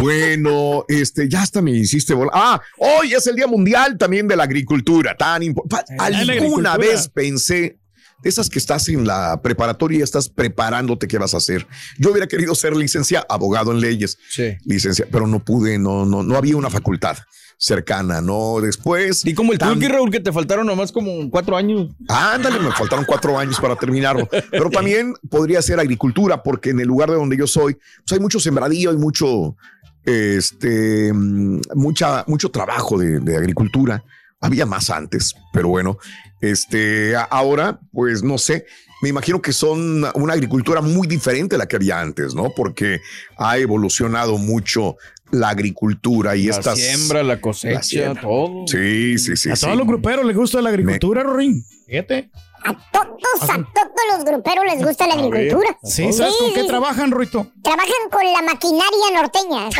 Bueno, 0.00 0.84
este, 0.88 1.28
ya 1.28 1.42
hasta 1.42 1.62
me 1.62 1.70
hiciste 1.72 2.14
volar. 2.14 2.32
Ah, 2.34 2.60
hoy 2.78 3.14
es 3.14 3.26
el 3.26 3.36
Día 3.36 3.46
Mundial 3.46 3.96
también 3.98 4.26
de 4.28 4.36
la 4.36 4.44
Agricultura, 4.44 5.13
tan 5.16 5.42
importante. 5.42 5.94
la 5.96 6.04
¿Alguna 6.32 6.76
vez 6.76 7.08
pensé 7.08 7.78
esas 8.22 8.48
que 8.48 8.58
estás 8.58 8.88
en 8.88 9.06
la 9.06 9.40
preparatoria 9.42 9.98
y 9.98 10.02
estás 10.02 10.28
preparándote 10.28 11.06
qué 11.06 11.18
vas 11.18 11.34
a 11.34 11.36
hacer. 11.36 11.66
Yo 11.98 12.10
hubiera 12.10 12.26
querido 12.26 12.54
ser 12.54 12.74
licenciado, 12.74 13.26
abogado 13.28 13.70
en 13.72 13.80
leyes, 13.80 14.18
Sí. 14.30 14.56
pero 15.10 15.26
no 15.26 15.44
pude, 15.44 15.78
no, 15.78 16.06
no, 16.06 16.22
no 16.22 16.36
había 16.36 16.56
una 16.56 16.70
facultad 16.70 17.18
cercana, 17.58 18.20
no. 18.20 18.60
Después. 18.60 19.24
Y 19.24 19.34
como 19.34 19.52
el 19.52 19.58
Turkey, 19.58 19.88
Raúl, 19.88 20.10
que 20.10 20.20
te 20.20 20.32
faltaron 20.32 20.66
nomás 20.66 20.90
como 20.92 21.30
cuatro 21.30 21.56
años. 21.56 21.90
Ándale, 22.08 22.58
me 22.60 22.72
faltaron 22.72 23.04
cuatro 23.04 23.38
años 23.38 23.60
para 23.60 23.76
terminarlo. 23.76 24.28
Pero 24.50 24.70
también 24.70 25.14
podría 25.28 25.60
ser 25.62 25.78
agricultura, 25.78 26.42
porque 26.42 26.70
en 26.70 26.80
el 26.80 26.86
lugar 26.88 27.10
de 27.10 27.16
donde 27.16 27.36
yo 27.36 27.46
soy, 27.46 27.74
pues 27.74 28.12
hay 28.12 28.20
mucho 28.20 28.40
sembradío, 28.40 28.90
hay 28.90 28.96
mucho, 28.96 29.56
este, 30.04 31.12
mm, 31.12 31.60
mucha, 31.74 32.24
mucho 32.26 32.50
trabajo 32.50 32.98
de, 32.98 33.20
de 33.20 33.36
agricultura. 33.36 34.02
Había 34.44 34.66
más 34.66 34.90
antes, 34.90 35.34
pero 35.54 35.68
bueno, 35.68 35.96
este, 36.42 37.14
ahora, 37.30 37.80
pues 37.92 38.22
no 38.22 38.36
sé. 38.36 38.66
Me 39.00 39.08
imagino 39.08 39.40
que 39.40 39.52
son 39.52 40.04
una 40.14 40.32
agricultura 40.34 40.82
muy 40.82 41.06
diferente 41.08 41.54
a 41.54 41.58
la 41.58 41.66
que 41.66 41.76
había 41.76 41.98
antes, 42.00 42.34
¿no? 42.34 42.50
Porque 42.54 43.00
ha 43.38 43.56
evolucionado 43.58 44.36
mucho 44.36 44.96
la 45.30 45.48
agricultura 45.48 46.36
y 46.36 46.44
La 46.44 46.56
estas. 46.58 46.78
siembra, 46.78 47.22
la 47.22 47.34
la 47.36 47.40
cosecha, 47.40 47.82
siembra. 47.82 48.20
todo. 48.22 48.66
Sí, 48.66 49.16
sí, 49.18 49.36
sí. 49.36 49.50
a 49.50 49.56
sí. 49.56 49.64
todos 49.64 49.78
los 49.78 49.86
gruperos 49.86 50.24
les 50.26 50.36
gusta 50.36 50.60
la 50.60 50.68
agricultura, 50.68 51.22
Rorín. 51.22 51.64
Fíjate. 51.86 52.30
A 52.66 52.72
todos, 52.92 53.50
a 53.50 53.56
todos 53.56 54.04
los 54.16 54.24
gruperos 54.24 54.64
les 54.64 54.82
gusta 54.84 55.06
la 55.06 55.14
agricultura. 55.14 55.76
Sí, 55.82 56.10
¿sabes 56.12 56.34
con 56.38 56.52
qué 56.54 56.62
sí. 56.62 56.66
trabajan, 56.66 57.10
Ruito? 57.10 57.46
Trabajan 57.62 58.08
con 58.10 58.24
la 58.32 58.42
maquinaria 58.42 59.10
norteña. 59.14 59.68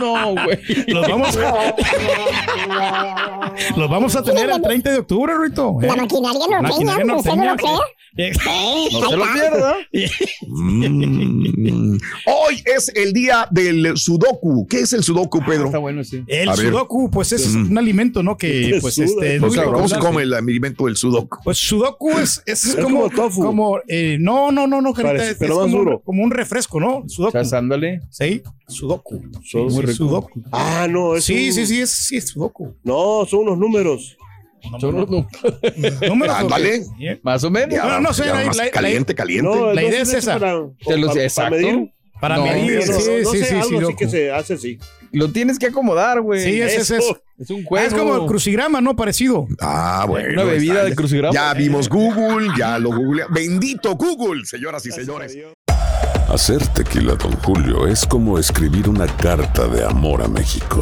No, 0.00 0.32
güey. 0.32 0.58
Los 0.88 1.08
vamos 1.08 1.36
a, 1.38 1.74
los 3.76 3.90
vamos 3.90 4.16
a 4.16 4.22
tener 4.22 4.50
el 4.50 4.60
30 4.60 4.90
de 4.92 4.98
octubre, 4.98 5.34
Ruito. 5.34 5.78
¿eh? 5.82 5.86
La 5.86 5.96
maquinaria 5.96 6.46
norteña, 6.48 6.92
Maquinaria 6.96 7.16
¿usted 7.16 7.34
no 7.34 7.44
lo 7.46 7.56
cree? 7.56 7.70
Eh, 8.18 8.32
No 8.92 9.10
se 9.10 9.16
lo 9.16 9.24
pierda. 9.32 9.76
Mm. 10.46 11.96
Hoy 12.26 12.62
es 12.64 12.90
el 12.94 13.12
día 13.12 13.46
del 13.50 13.96
sudoku. 13.96 14.66
¿Qué 14.66 14.80
es 14.80 14.92
el 14.92 15.02
sudoku, 15.04 15.40
Pedro? 15.44 15.66
Está 15.66 15.78
bueno, 15.78 16.02
sí. 16.04 16.24
El 16.26 16.48
A 16.48 16.56
ver. 16.56 16.66
sudoku, 16.66 17.10
pues 17.10 17.32
es 17.32 17.46
un 17.54 17.76
alimento, 17.76 18.22
¿no? 18.22 18.36
Que, 18.36 18.78
pues, 18.80 18.98
este, 18.98 19.36
es 19.36 19.42
O 19.42 19.46
muy 19.46 19.54
sea, 19.54 19.64
¿cómo 19.64 19.88
se 19.88 19.98
come 19.98 20.22
el 20.22 20.32
alimento 20.34 20.65
del 20.74 20.96
sudoku? 20.96 21.38
Pues 21.44 21.58
sudoku 21.58 22.10
es, 22.18 22.42
es, 22.46 22.64
Es 22.64 22.76
como, 22.76 23.02
como 23.02 23.10
tofu. 23.10 23.42
como, 23.44 23.78
eh, 23.88 24.16
no, 24.20 24.50
no, 24.50 24.66
no, 24.66 24.80
no, 24.80 24.92
Parece, 24.92 25.30
es, 25.32 25.36
pero 25.38 25.52
es 25.54 25.58
más 25.60 25.70
como, 25.70 25.78
duro. 25.78 26.02
como 26.04 26.22
un 26.22 26.30
refresco, 26.30 26.80
¿no? 26.80 27.04
Sudoku. 27.08 27.38
Sí, 28.10 28.42
sudoku. 28.68 29.22
Sí, 29.44 29.58
Muy 29.58 29.70
sí, 29.70 29.80
rico. 29.82 29.92
sudoku. 29.94 30.42
Ah, 30.52 30.86
no, 30.90 31.16
es 31.16 31.24
Sí, 31.24 31.48
un- 31.48 31.52
sí, 31.54 31.66
sí, 31.66 31.80
es, 31.80 31.90
sí, 31.90 32.16
es 32.16 32.28
sudoku. 32.28 32.74
No, 32.82 33.24
son 33.26 33.40
unos 33.40 33.58
números. 33.58 34.16
Son 34.80 34.94
unos 34.96 35.08
Números, 36.08 36.36
Ándale. 36.36 36.82
Más 37.22 37.44
o 37.44 37.50
menos. 37.50 37.74
Ya, 37.74 37.84
No, 37.86 38.00
no 38.00 38.12
sé, 38.12 38.24
caliente, 38.72 39.14
caliente. 39.14 39.48
No, 39.48 39.72
La 39.72 39.82
idea 39.82 40.02
es 40.02 40.08
es 40.08 40.14
esa. 40.14 40.38
Para, 40.40 40.52
Te 40.84 40.96
lo- 40.96 41.06
para- 41.08 41.12
para 41.12 41.22
exacto. 41.24 41.50
medir. 41.56 41.92
Para 42.20 42.36
No, 42.38 42.44
medir, 42.46 42.80
No, 42.80 42.92
no, 42.94 43.00
sí, 43.00 43.10
no 43.22 43.30
sí, 43.30 43.38
sé, 43.38 43.44
sí, 43.44 43.50
algo 43.54 43.60
así 43.66 43.74
sudoku. 43.76 43.96
que 43.96 44.08
se 44.08 44.30
hace 44.32 44.54
así. 44.54 44.78
Lo 45.12 45.30
tienes 45.30 45.58
que 45.58 45.66
acomodar, 45.66 46.20
güey. 46.22 46.42
Sí, 46.42 46.60
ese 46.62 46.76
es 46.80 46.90
Eso. 46.90 47.18
Es 47.38 47.50
un 47.50 47.60
Ah, 47.60 47.64
juego. 47.68 47.86
es 47.86 47.94
como 47.94 48.16
el 48.16 48.26
crucigrama, 48.26 48.80
¿no? 48.80 48.96
Parecido. 48.96 49.46
Ah, 49.60 50.04
bueno. 50.08 50.42
Una 50.42 50.44
bebida 50.52 50.74
está. 50.74 50.84
de 50.86 50.94
crucigrama. 50.96 51.34
Ya 51.34 51.52
vimos 51.54 51.88
Google, 51.88 52.48
ya 52.58 52.78
lo 52.78 52.90
Google. 52.90 53.24
Bendito 53.30 53.94
Google, 53.94 54.44
señoras 54.46 54.84
y 54.86 54.92
señores. 54.92 55.36
Hacer 56.32 56.66
tequila, 56.68 57.14
Don 57.14 57.32
Julio, 57.42 57.86
es 57.86 58.06
como 58.06 58.38
escribir 58.38 58.88
una 58.88 59.06
carta 59.06 59.68
de 59.68 59.84
amor 59.84 60.22
a 60.22 60.28
México. 60.28 60.80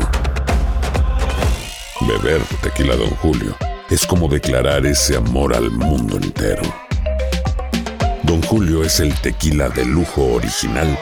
Beber 2.06 2.40
tequila, 2.62 2.96
Don 2.96 3.10
Julio, 3.16 3.56
es 3.90 4.06
como 4.06 4.28
declarar 4.28 4.86
ese 4.86 5.16
amor 5.16 5.54
al 5.54 5.70
mundo 5.70 6.16
entero. 6.16 6.62
Don 8.22 8.40
Julio 8.42 8.82
es 8.84 9.00
el 9.00 9.12
tequila 9.20 9.68
de 9.68 9.84
lujo 9.84 10.22
original, 10.34 10.98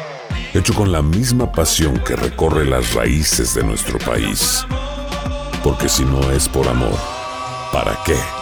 hecho 0.54 0.74
con 0.74 0.90
la 0.92 1.02
misma 1.02 1.52
pasión 1.52 1.98
que 2.06 2.16
recorre 2.16 2.64
las 2.64 2.94
raíces 2.94 3.54
de 3.54 3.62
nuestro 3.64 3.98
país. 3.98 4.64
Porque 5.62 5.88
si 5.88 6.04
no 6.04 6.30
es 6.30 6.48
por 6.48 6.66
amor, 6.68 6.98
¿para 7.72 7.96
qué? 8.04 8.41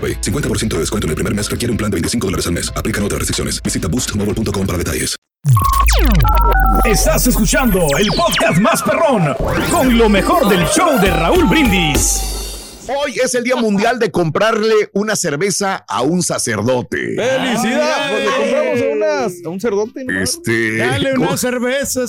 AroPay. 0.00 0.20
50% 0.22 0.68
de 0.68 0.78
descuento 0.78 1.06
en 1.06 1.10
el 1.10 1.16
primer 1.16 1.34
mes 1.34 1.50
requiere 1.50 1.70
un 1.70 1.76
plan 1.76 1.90
de 1.90 1.96
25 1.96 2.26
dólares 2.26 2.46
al 2.46 2.52
mes. 2.52 2.72
Aplican 2.74 3.04
otras 3.04 3.18
restricciones. 3.18 3.62
Visita 3.62 3.88
boostmobile.com 3.88 4.66
para 4.66 4.78
detalles. 4.78 5.16
Estás 6.84 7.26
escuchando 7.26 7.86
el 7.98 8.08
podcast 8.08 8.58
más 8.58 8.82
perrón 8.82 9.34
con 9.70 9.96
lo 9.96 10.08
mejor 10.08 10.48
del 10.48 10.66
show 10.66 11.00
de 11.00 11.10
Raúl 11.10 11.46
Brindis. 11.46 12.20
Hoy 12.88 13.14
es 13.22 13.34
el 13.34 13.44
Día 13.44 13.56
Mundial 13.56 13.98
de 13.98 14.10
comprarle 14.10 14.90
una 14.94 15.16
cerveza 15.16 15.84
a 15.88 16.02
un 16.02 16.22
sacerdote. 16.22 17.16
¡Felicidad! 17.16 18.10
A, 19.22 19.26
unas, 19.26 19.46
un 19.46 19.60
cerdote. 19.60 20.04
¿no? 20.04 20.20
Este. 20.20 20.76
Dale 20.76 21.14
¿cómo? 21.14 21.28
una 21.28 21.36
cerveza. 21.36 22.04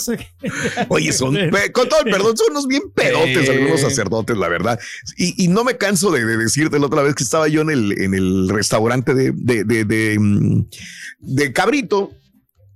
Oye, 0.89 1.11
son, 1.13 1.35
con 1.73 1.89
todo 1.89 2.01
el 2.05 2.11
perdón, 2.11 2.37
son 2.37 2.51
unos 2.51 2.67
bien 2.67 2.83
pedotes 2.93 3.49
algunos 3.49 3.81
sacerdotes, 3.81 4.37
la 4.37 4.47
verdad. 4.47 4.79
Y, 5.17 5.43
y 5.43 5.47
no 5.47 5.63
me 5.63 5.77
canso 5.77 6.11
de, 6.11 6.25
de 6.25 6.37
decirte 6.37 6.79
la 6.79 6.85
otra 6.87 7.03
vez 7.03 7.15
que 7.15 7.23
estaba 7.23 7.47
yo 7.47 7.61
en 7.61 7.69
el, 7.69 8.01
en 8.01 8.13
el 8.13 8.49
restaurante 8.49 9.13
de, 9.13 9.31
de, 9.35 9.63
de, 9.63 9.85
de, 9.85 10.17
mm, 10.19 10.65
de 11.19 11.53
Cabrito. 11.53 12.11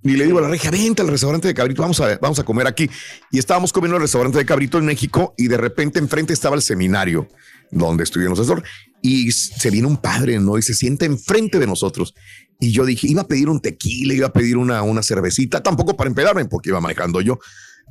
Y 0.03 0.17
le 0.17 0.25
digo 0.25 0.37
a 0.37 0.41
la 0.43 0.49
regia, 0.49 0.69
vente 0.69 1.01
al 1.01 1.07
restaurante 1.07 1.47
de 1.47 1.55
Cabrito, 1.55 1.81
vamos 1.81 1.99
a, 1.99 2.17
vamos 2.17 2.37
a 2.37 2.43
comer 2.43 2.67
aquí. 2.67 2.87
Y 3.31 3.39
estábamos 3.39 3.73
comiendo 3.73 3.95
en 3.95 4.01
el 4.01 4.03
restaurante 4.03 4.37
de 4.37 4.45
Cabrito 4.45 4.77
en 4.77 4.85
México 4.85 5.33
y 5.35 5.47
de 5.47 5.57
repente 5.57 5.97
enfrente 5.97 6.31
estaba 6.31 6.55
el 6.55 6.61
seminario 6.61 7.27
donde 7.71 8.03
estudiamos 8.03 8.39
asesor 8.39 8.63
y 9.05 9.31
se 9.31 9.69
viene 9.69 9.87
un 9.87 9.97
padre, 9.97 10.39
¿no? 10.39 10.57
Y 10.57 10.63
se 10.63 10.73
sienta 10.73 11.05
enfrente 11.05 11.59
de 11.59 11.67
nosotros. 11.67 12.15
Y 12.59 12.71
yo 12.71 12.85
dije, 12.85 13.07
iba 13.07 13.21
a 13.21 13.27
pedir 13.27 13.49
un 13.49 13.59
tequila, 13.61 14.15
iba 14.15 14.27
a 14.27 14.33
pedir 14.33 14.57
una, 14.57 14.81
una 14.81 15.03
cervecita, 15.03 15.61
tampoco 15.61 15.95
para 15.95 16.09
empedarme 16.09 16.45
porque 16.45 16.69
iba 16.69 16.81
manejando 16.81 17.21
yo. 17.21 17.39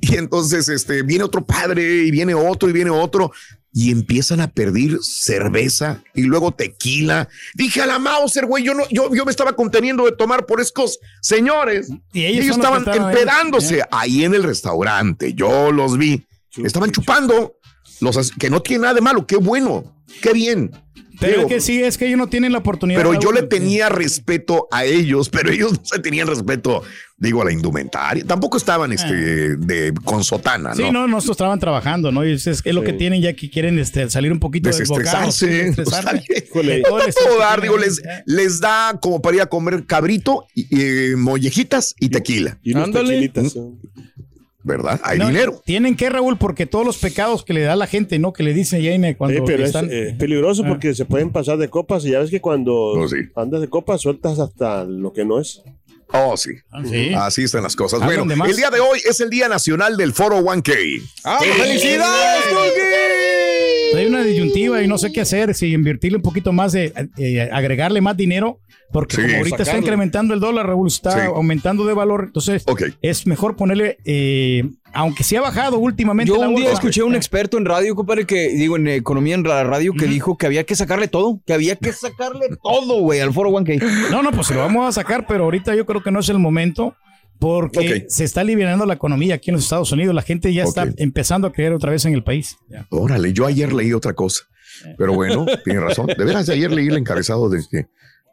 Y 0.01 0.17
entonces 0.17 0.69
este, 0.69 1.03
viene 1.03 1.23
otro 1.23 1.47
padre 1.47 1.85
y 2.05 2.11
viene 2.11 2.35
otro 2.35 2.69
y 2.69 2.73
viene 2.73 2.91
otro 2.91 3.31
y 3.73 3.93
empiezan 3.93 4.41
a 4.41 4.49
pedir 4.49 4.99
cerveza 5.03 6.03
y 6.15 6.23
luego 6.23 6.51
tequila. 6.51 7.29
Dije 7.55 7.83
a 7.83 7.87
la 7.87 8.01
Mauser, 8.01 8.47
güey, 8.47 8.65
yo, 8.65 8.75
no, 8.75 8.83
yo, 8.91 9.15
yo 9.15 9.25
me 9.25 9.31
estaba 9.31 9.55
conteniendo 9.55 10.07
de 10.07 10.17
tomar 10.17 10.47
por 10.47 10.61
estos 10.61 10.99
señores. 11.21 11.91
Y 12.13 12.25
ellos 12.25 12.57
estaban 12.57 12.85
empedándose 12.93 13.85
ahí 13.93 14.25
en 14.25 14.35
el 14.35 14.43
restaurante. 14.43 15.33
Yo 15.35 15.71
los 15.71 15.97
vi. 15.97 16.27
Estaban 16.57 16.91
chupando. 16.91 17.55
Los, 18.01 18.33
que 18.33 18.51
no 18.51 18.61
tiene 18.61 18.83
nada 18.83 18.95
de 18.95 19.01
malo. 19.01 19.29
Qué 19.29 19.37
bueno. 19.37 19.95
Qué 20.21 20.33
bien. 20.33 20.71
Pero 21.21 21.33
Digo, 21.33 21.49
es 21.49 21.55
que 21.55 21.61
sí, 21.61 21.83
es 21.83 21.97
que 21.99 22.07
ellos 22.07 22.19
no 22.19 22.29
tienen 22.29 22.53
la 22.53 22.59
oportunidad. 22.59 23.01
pero 23.01 23.19
yo 23.19 23.33
le 23.33 23.43
tenía 23.43 23.89
respeto 23.89 24.69
a 24.71 24.85
ellos, 24.85 25.29
pero 25.29 25.51
ellos 25.51 25.73
no 25.73 25.85
se 25.85 25.99
tenían 26.01 26.27
respeto, 26.27 26.83
digo, 27.17 27.43
a 27.43 27.45
la 27.45 27.53
indumentaria. 27.53 28.25
Tampoco 28.25 28.57
estaban 28.57 28.93
este, 28.93 29.57
de, 29.57 29.95
con 30.05 30.25
sotana, 30.25 30.71
Ah. 30.71 30.75
Sí, 30.75 30.83
¿no? 30.83 30.93
no, 30.93 31.07
nosotros 31.09 31.37
estaban 31.37 31.59
trabajando, 31.61 32.11
¿no? 32.11 32.25
Y 32.27 32.33
es, 32.33 32.47
es 32.47 32.65
lo 32.67 32.83
que 32.83 32.93
tienen 32.93 33.21
ya 33.23 33.33
que 33.35 33.51
quieren 33.51 33.79
este, 33.79 34.09
salir 34.11 34.33
un 34.33 34.41
poquito 34.41 34.69
desbocados, 34.69 35.41
Desestresarse. 35.41 35.47
desestresarse. 35.83 36.25
Híjole. 36.49 36.83
Todo 36.83 36.99
que 36.99 37.39
dar, 37.39 37.61
digo, 37.61 37.79
les, 37.79 38.03
les 38.27 38.61
da 38.61 38.99
como 39.01 39.21
para 39.23 39.37
ir 39.37 39.43
a 39.43 39.47
comer 39.47 39.87
cabrito, 39.87 40.47
y, 40.55 40.67
y, 41.13 41.17
mollejitas 41.17 41.95
y 42.01 42.09
tequila, 42.09 42.59
Y 42.63 42.73
unos 42.73 42.85
Ándale. 42.89 43.31
¿Verdad? 44.65 45.01
Hay 45.05 45.19
No, 45.19 45.29
dinero. 45.29 45.63
Tienen 45.65 45.95
que, 45.95 46.09
Raúl, 46.11 46.37
porque 46.39 46.67
todos 46.67 46.85
los 46.85 46.99
pecados 46.99 47.45
que 47.45 47.53
le 47.53 47.61
da 47.63 47.77
la 47.77 47.87
gente, 47.87 48.19
¿no? 48.19 48.33
Que 48.33 48.43
le 48.43 48.53
dicen 48.55 48.83
Jaime 48.83 49.17
cuando 49.17 49.39
Eh, 49.39 49.43
pero 49.47 49.63
es 49.63 49.69
están. 49.69 49.89
eh, 49.93 50.17
peligroso 50.19 50.63
Ah. 50.65 50.69
porque 50.69 50.95
se 50.95 51.05
pueden 51.05 51.31
pasar 51.31 51.59
de 51.59 51.69
copas 51.69 52.05
y 52.05 52.11
ya 52.11 52.19
ves 52.19 52.31
que 52.31 52.41
cuando 52.41 52.95
No, 52.97 53.07
sí. 53.09 53.17
andas 53.37 53.61
de 53.61 53.69
copas 53.69 54.01
sueltas 54.01 54.39
hasta 54.41 54.85
lo 54.85 55.13
que 55.13 55.25
no 55.25 55.39
es. 55.41 55.63
Oh, 56.17 56.37
sí. 56.37 56.51
Ah, 56.71 56.83
sí. 56.85 57.13
Así 57.15 57.43
están 57.45 57.63
las 57.65 57.75
cosas. 57.77 58.01
Bueno, 58.05 58.23
el 58.45 58.57
día 58.57 58.71
de 58.71 58.79
hoy 58.81 59.01
es 59.09 59.21
el 59.21 59.31
Día 59.31 59.49
Nacional 59.49 59.97
del 59.97 60.13
Foro 60.13 60.39
1K. 60.39 60.73
¡Ah, 61.25 61.41
felicidades, 61.41 62.45
Turkey! 62.49 63.34
Una 64.15 64.25
disyuntiva 64.25 64.83
y 64.83 64.87
no 64.89 64.99
sé 64.99 65.13
qué 65.13 65.21
hacer, 65.21 65.55
si 65.55 65.73
invertirle 65.73 66.17
un 66.17 66.23
poquito 66.23 66.53
más 66.53 66.73
de, 66.73 66.93
eh, 67.19 67.49
agregarle 67.53 68.01
más 68.01 68.17
dinero, 68.17 68.61
porque 68.93 69.17
Sí. 69.17 69.23
como 69.23 69.37
ahorita 69.39 69.57
está 69.57 69.65
Sacarle. 69.65 69.81
incrementando 69.87 70.35
el 70.35 70.41
dólar, 70.41 70.67
Raúl, 70.67 70.89
está 70.89 71.11
Sí. 71.13 71.27
aumentando 71.35 71.85
de 71.87 71.95
valor, 71.95 72.25
entonces 72.27 72.63
Ok. 72.67 72.83
es 73.03 73.27
mejor 73.27 73.57
ponerle, 73.57 73.99
eh, 74.05 74.63
aunque 74.93 75.25
sí 75.25 75.35
ha 75.37 75.41
bajado 75.41 75.79
últimamente 75.79 76.33
Yo 76.33 76.39
la 76.41 76.49
un 76.49 76.55
día 76.55 76.67
bolsa. 76.67 76.79
escuché 76.81 77.01
a 77.01 77.05
un 77.05 77.15
experto 77.17 77.59
en 77.59 77.65
radio, 77.65 77.95
compadre, 77.97 78.27
que 78.27 78.49
digo 78.51 78.77
en 78.77 78.87
economía 78.89 79.35
en 79.35 79.43
la 79.43 79.65
radio, 79.65 79.93
que 79.99 80.07
dijo 80.07 80.37
que 80.39 80.47
había 80.47 80.65
que 80.65 80.77
sacarle 80.77 81.09
todo, 81.09 81.41
que 81.47 81.53
había 81.53 81.75
que 81.77 81.93
sacarle 81.93 82.47
todo, 82.63 83.01
güey, 83.01 83.21
al 83.21 83.33
foro 83.33 83.51
1K. 83.51 83.79
No, 84.11 84.23
no, 84.23 84.31
pues 84.31 84.47
se 84.47 84.55
lo 84.55 84.61
vamos 84.61 84.89
a 84.89 84.93
sacar, 84.93 85.27
pero 85.27 85.45
ahorita 85.45 85.75
yo 85.75 85.85
creo 85.87 86.03
que 86.03 86.11
no 86.13 86.21
es 86.21 86.29
el 86.29 86.39
momento. 86.39 86.95
Porque 87.45 88.07
se 88.09 88.25
está 88.25 88.41
aliviando 88.41 88.87
la 88.87 88.95
economía 88.95 89.35
aquí 89.35 89.51
en 89.51 89.57
los 89.57 89.65
Estados 89.65 89.93
Unidos. 89.93 90.15
La 90.15 90.23
gente 90.23 90.53
ya 90.53 90.65
está 90.65 90.89
empezando 90.97 91.47
a 91.47 91.53
creer 91.53 91.73
otra 91.73 91.91
vez 91.91 92.05
en 92.07 92.15
el 92.15 92.25
país. 92.25 92.57
Ya. 92.69 92.87
Órale, 92.91 93.33
yo 93.33 93.47
ayer 93.47 93.73
leí 93.73 93.93
otra 93.93 94.15
cosa. 94.15 94.45
Pero 94.97 95.13
bueno, 95.13 95.45
tiene 95.65 95.81
razón. 95.81 96.07
De 96.07 96.25
veras, 96.25 96.49
ayer 96.49 96.73
leí 96.73 96.89
el 96.89 96.97
encabezado 96.97 97.49
de 97.49 97.63
que 97.71 97.87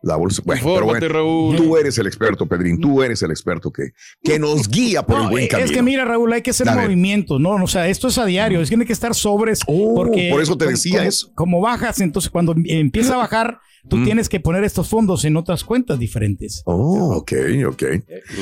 la 0.04 0.16
bolsa. 0.16 0.42
Bueno, 0.46 0.62
pero 0.64 0.74
Infórmate, 0.76 1.08
bueno, 1.08 1.14
Raúl. 1.14 1.56
tú 1.56 1.78
eres 1.78 1.98
el 1.98 2.08
experto, 2.08 2.46
Pedrín. 2.48 2.80
Tú 2.80 3.04
eres 3.04 3.22
el 3.22 3.32
experto 3.32 3.72
que, 3.72 3.92
que 4.24 4.40
nos 4.40 4.68
guía 4.68 5.04
por 5.06 5.18
No, 5.18 5.24
el 5.26 5.30
buen 5.30 5.44
eh, 5.44 5.48
camino. 5.48 5.66
es 5.66 5.72
que 5.72 5.82
mira, 5.82 6.06
Raúl, 6.06 6.32
hay 6.34 6.42
que 6.42 6.52
hacer 6.52 6.68
movimientos, 6.68 7.40
¿no? 7.40 7.52
O 7.64 7.68
sea, 7.68 7.88
esto 7.88 8.08
es 8.08 8.18
a 8.18 8.26
diario, 8.26 8.60
es 8.62 8.70
que 8.70 8.74
tiene 8.76 8.86
que 8.86 8.94
estar 8.94 9.14
sobres. 9.14 9.60
Oh, 9.68 9.94
porque 9.96 10.30
por 10.32 10.42
eso 10.42 10.58
te 10.58 10.66
como- 10.66 10.72
decía 10.78 10.98
como- 10.98 11.10
eso. 11.10 11.32
Como 11.36 11.62
bajas, 11.62 12.00
entonces 12.02 12.30
cuando 12.32 12.56
empieza 12.66 13.14
a 13.14 13.18
bajar, 13.30 13.60
tú 13.90 13.98
Mm. 13.98 14.04
tienes 14.06 14.30
que 14.30 14.40
poner 14.40 14.64
estos 14.64 14.88
fondos 14.90 15.26
en 15.26 15.38
otras 15.38 15.64
cuentas 15.64 15.98
diferentes. 16.00 16.62
Oh, 16.66 17.16
ok, 17.18 17.32
ok. 17.68 17.84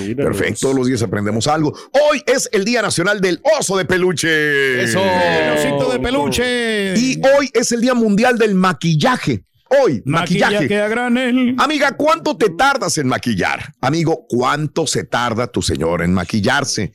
Mira 0.05 0.25
Perfecto, 0.25 0.59
todos 0.61 0.75
los 0.75 0.87
días 0.87 1.01
aprendemos 1.01 1.47
algo. 1.47 1.73
Hoy 2.09 2.21
es 2.25 2.49
el 2.51 2.65
Día 2.65 2.81
Nacional 2.81 3.21
del 3.21 3.41
Oso 3.59 3.77
de 3.77 3.85
Peluche. 3.85 4.83
Eso. 4.83 4.99
El 5.01 5.57
osito 5.57 5.91
de 5.91 5.99
peluche. 5.99 6.93
Y 6.97 7.21
hoy 7.37 7.49
es 7.53 7.71
el 7.71 7.81
Día 7.81 7.93
Mundial 7.93 8.37
del 8.37 8.55
Maquillaje. 8.55 9.43
Hoy, 9.69 10.01
maquillaje. 10.05 10.53
Maquillaje 10.55 10.81
a 10.81 10.87
granel. 10.87 11.55
Amiga, 11.59 11.91
¿cuánto 11.95 12.35
te 12.37 12.49
tardas 12.49 12.97
en 12.97 13.07
maquillar? 13.07 13.73
Amigo, 13.81 14.25
¿cuánto 14.27 14.87
se 14.87 15.03
tarda 15.03 15.47
tu 15.47 15.61
señora 15.61 16.05
en 16.05 16.13
maquillarse? 16.13 16.93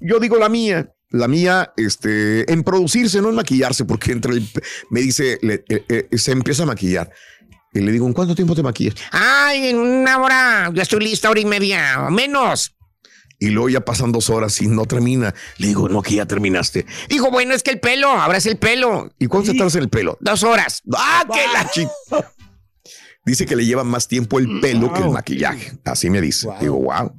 Yo 0.00 0.18
digo 0.18 0.36
la 0.38 0.48
mía. 0.48 0.90
La 1.10 1.26
mía, 1.26 1.72
este, 1.78 2.52
en 2.52 2.62
producirse, 2.62 3.22
no 3.22 3.30
en 3.30 3.36
maquillarse, 3.36 3.86
porque 3.86 4.12
entre 4.12 4.32
el, 4.34 4.46
me 4.90 5.00
dice, 5.00 5.38
le- 5.40 5.64
eh, 5.70 5.84
eh, 5.88 6.18
se 6.18 6.32
empieza 6.32 6.64
a 6.64 6.66
maquillar. 6.66 7.10
Y 7.72 7.80
le 7.80 7.92
digo, 7.92 8.06
¿en 8.06 8.12
cuánto 8.12 8.34
tiempo 8.34 8.54
te 8.54 8.62
maquillas? 8.62 8.94
Ay, 9.10 9.68
en 9.68 9.78
una 9.78 10.18
hora, 10.18 10.70
ya 10.74 10.82
estoy 10.82 11.00
lista, 11.00 11.30
hora 11.30 11.40
y 11.40 11.46
media, 11.46 12.04
o 12.06 12.10
menos. 12.10 12.76
Y 13.38 13.50
luego 13.50 13.68
ya 13.68 13.84
pasan 13.84 14.10
dos 14.10 14.30
horas 14.30 14.60
y 14.60 14.66
no 14.66 14.84
termina. 14.84 15.34
Le 15.58 15.68
digo, 15.68 15.88
no, 15.88 16.02
que 16.02 16.16
ya 16.16 16.26
terminaste. 16.26 16.86
Dijo, 17.08 17.30
bueno, 17.30 17.54
es 17.54 17.62
que 17.62 17.70
el 17.70 17.80
pelo, 17.80 18.08
ahora 18.08 18.38
es 18.38 18.46
el 18.46 18.56
pelo. 18.56 19.10
¿Y 19.18 19.26
cuánto 19.26 19.52
se 19.52 19.58
tarda 19.58 19.78
el 19.78 19.88
pelo? 19.88 20.18
Dos 20.20 20.42
horas. 20.42 20.82
¡Ah, 20.94 21.24
qué 21.32 21.40
la 21.52 21.70
chi 21.70 21.86
Dice 23.24 23.46
que 23.46 23.56
le 23.56 23.64
lleva 23.66 23.84
más 23.84 24.08
tiempo 24.08 24.38
el 24.38 24.60
pelo 24.60 24.92
que 24.92 25.02
el 25.02 25.10
maquillaje. 25.10 25.78
Así 25.84 26.10
me 26.10 26.20
dice. 26.20 26.48
Digo, 26.60 26.80
wow, 26.80 27.14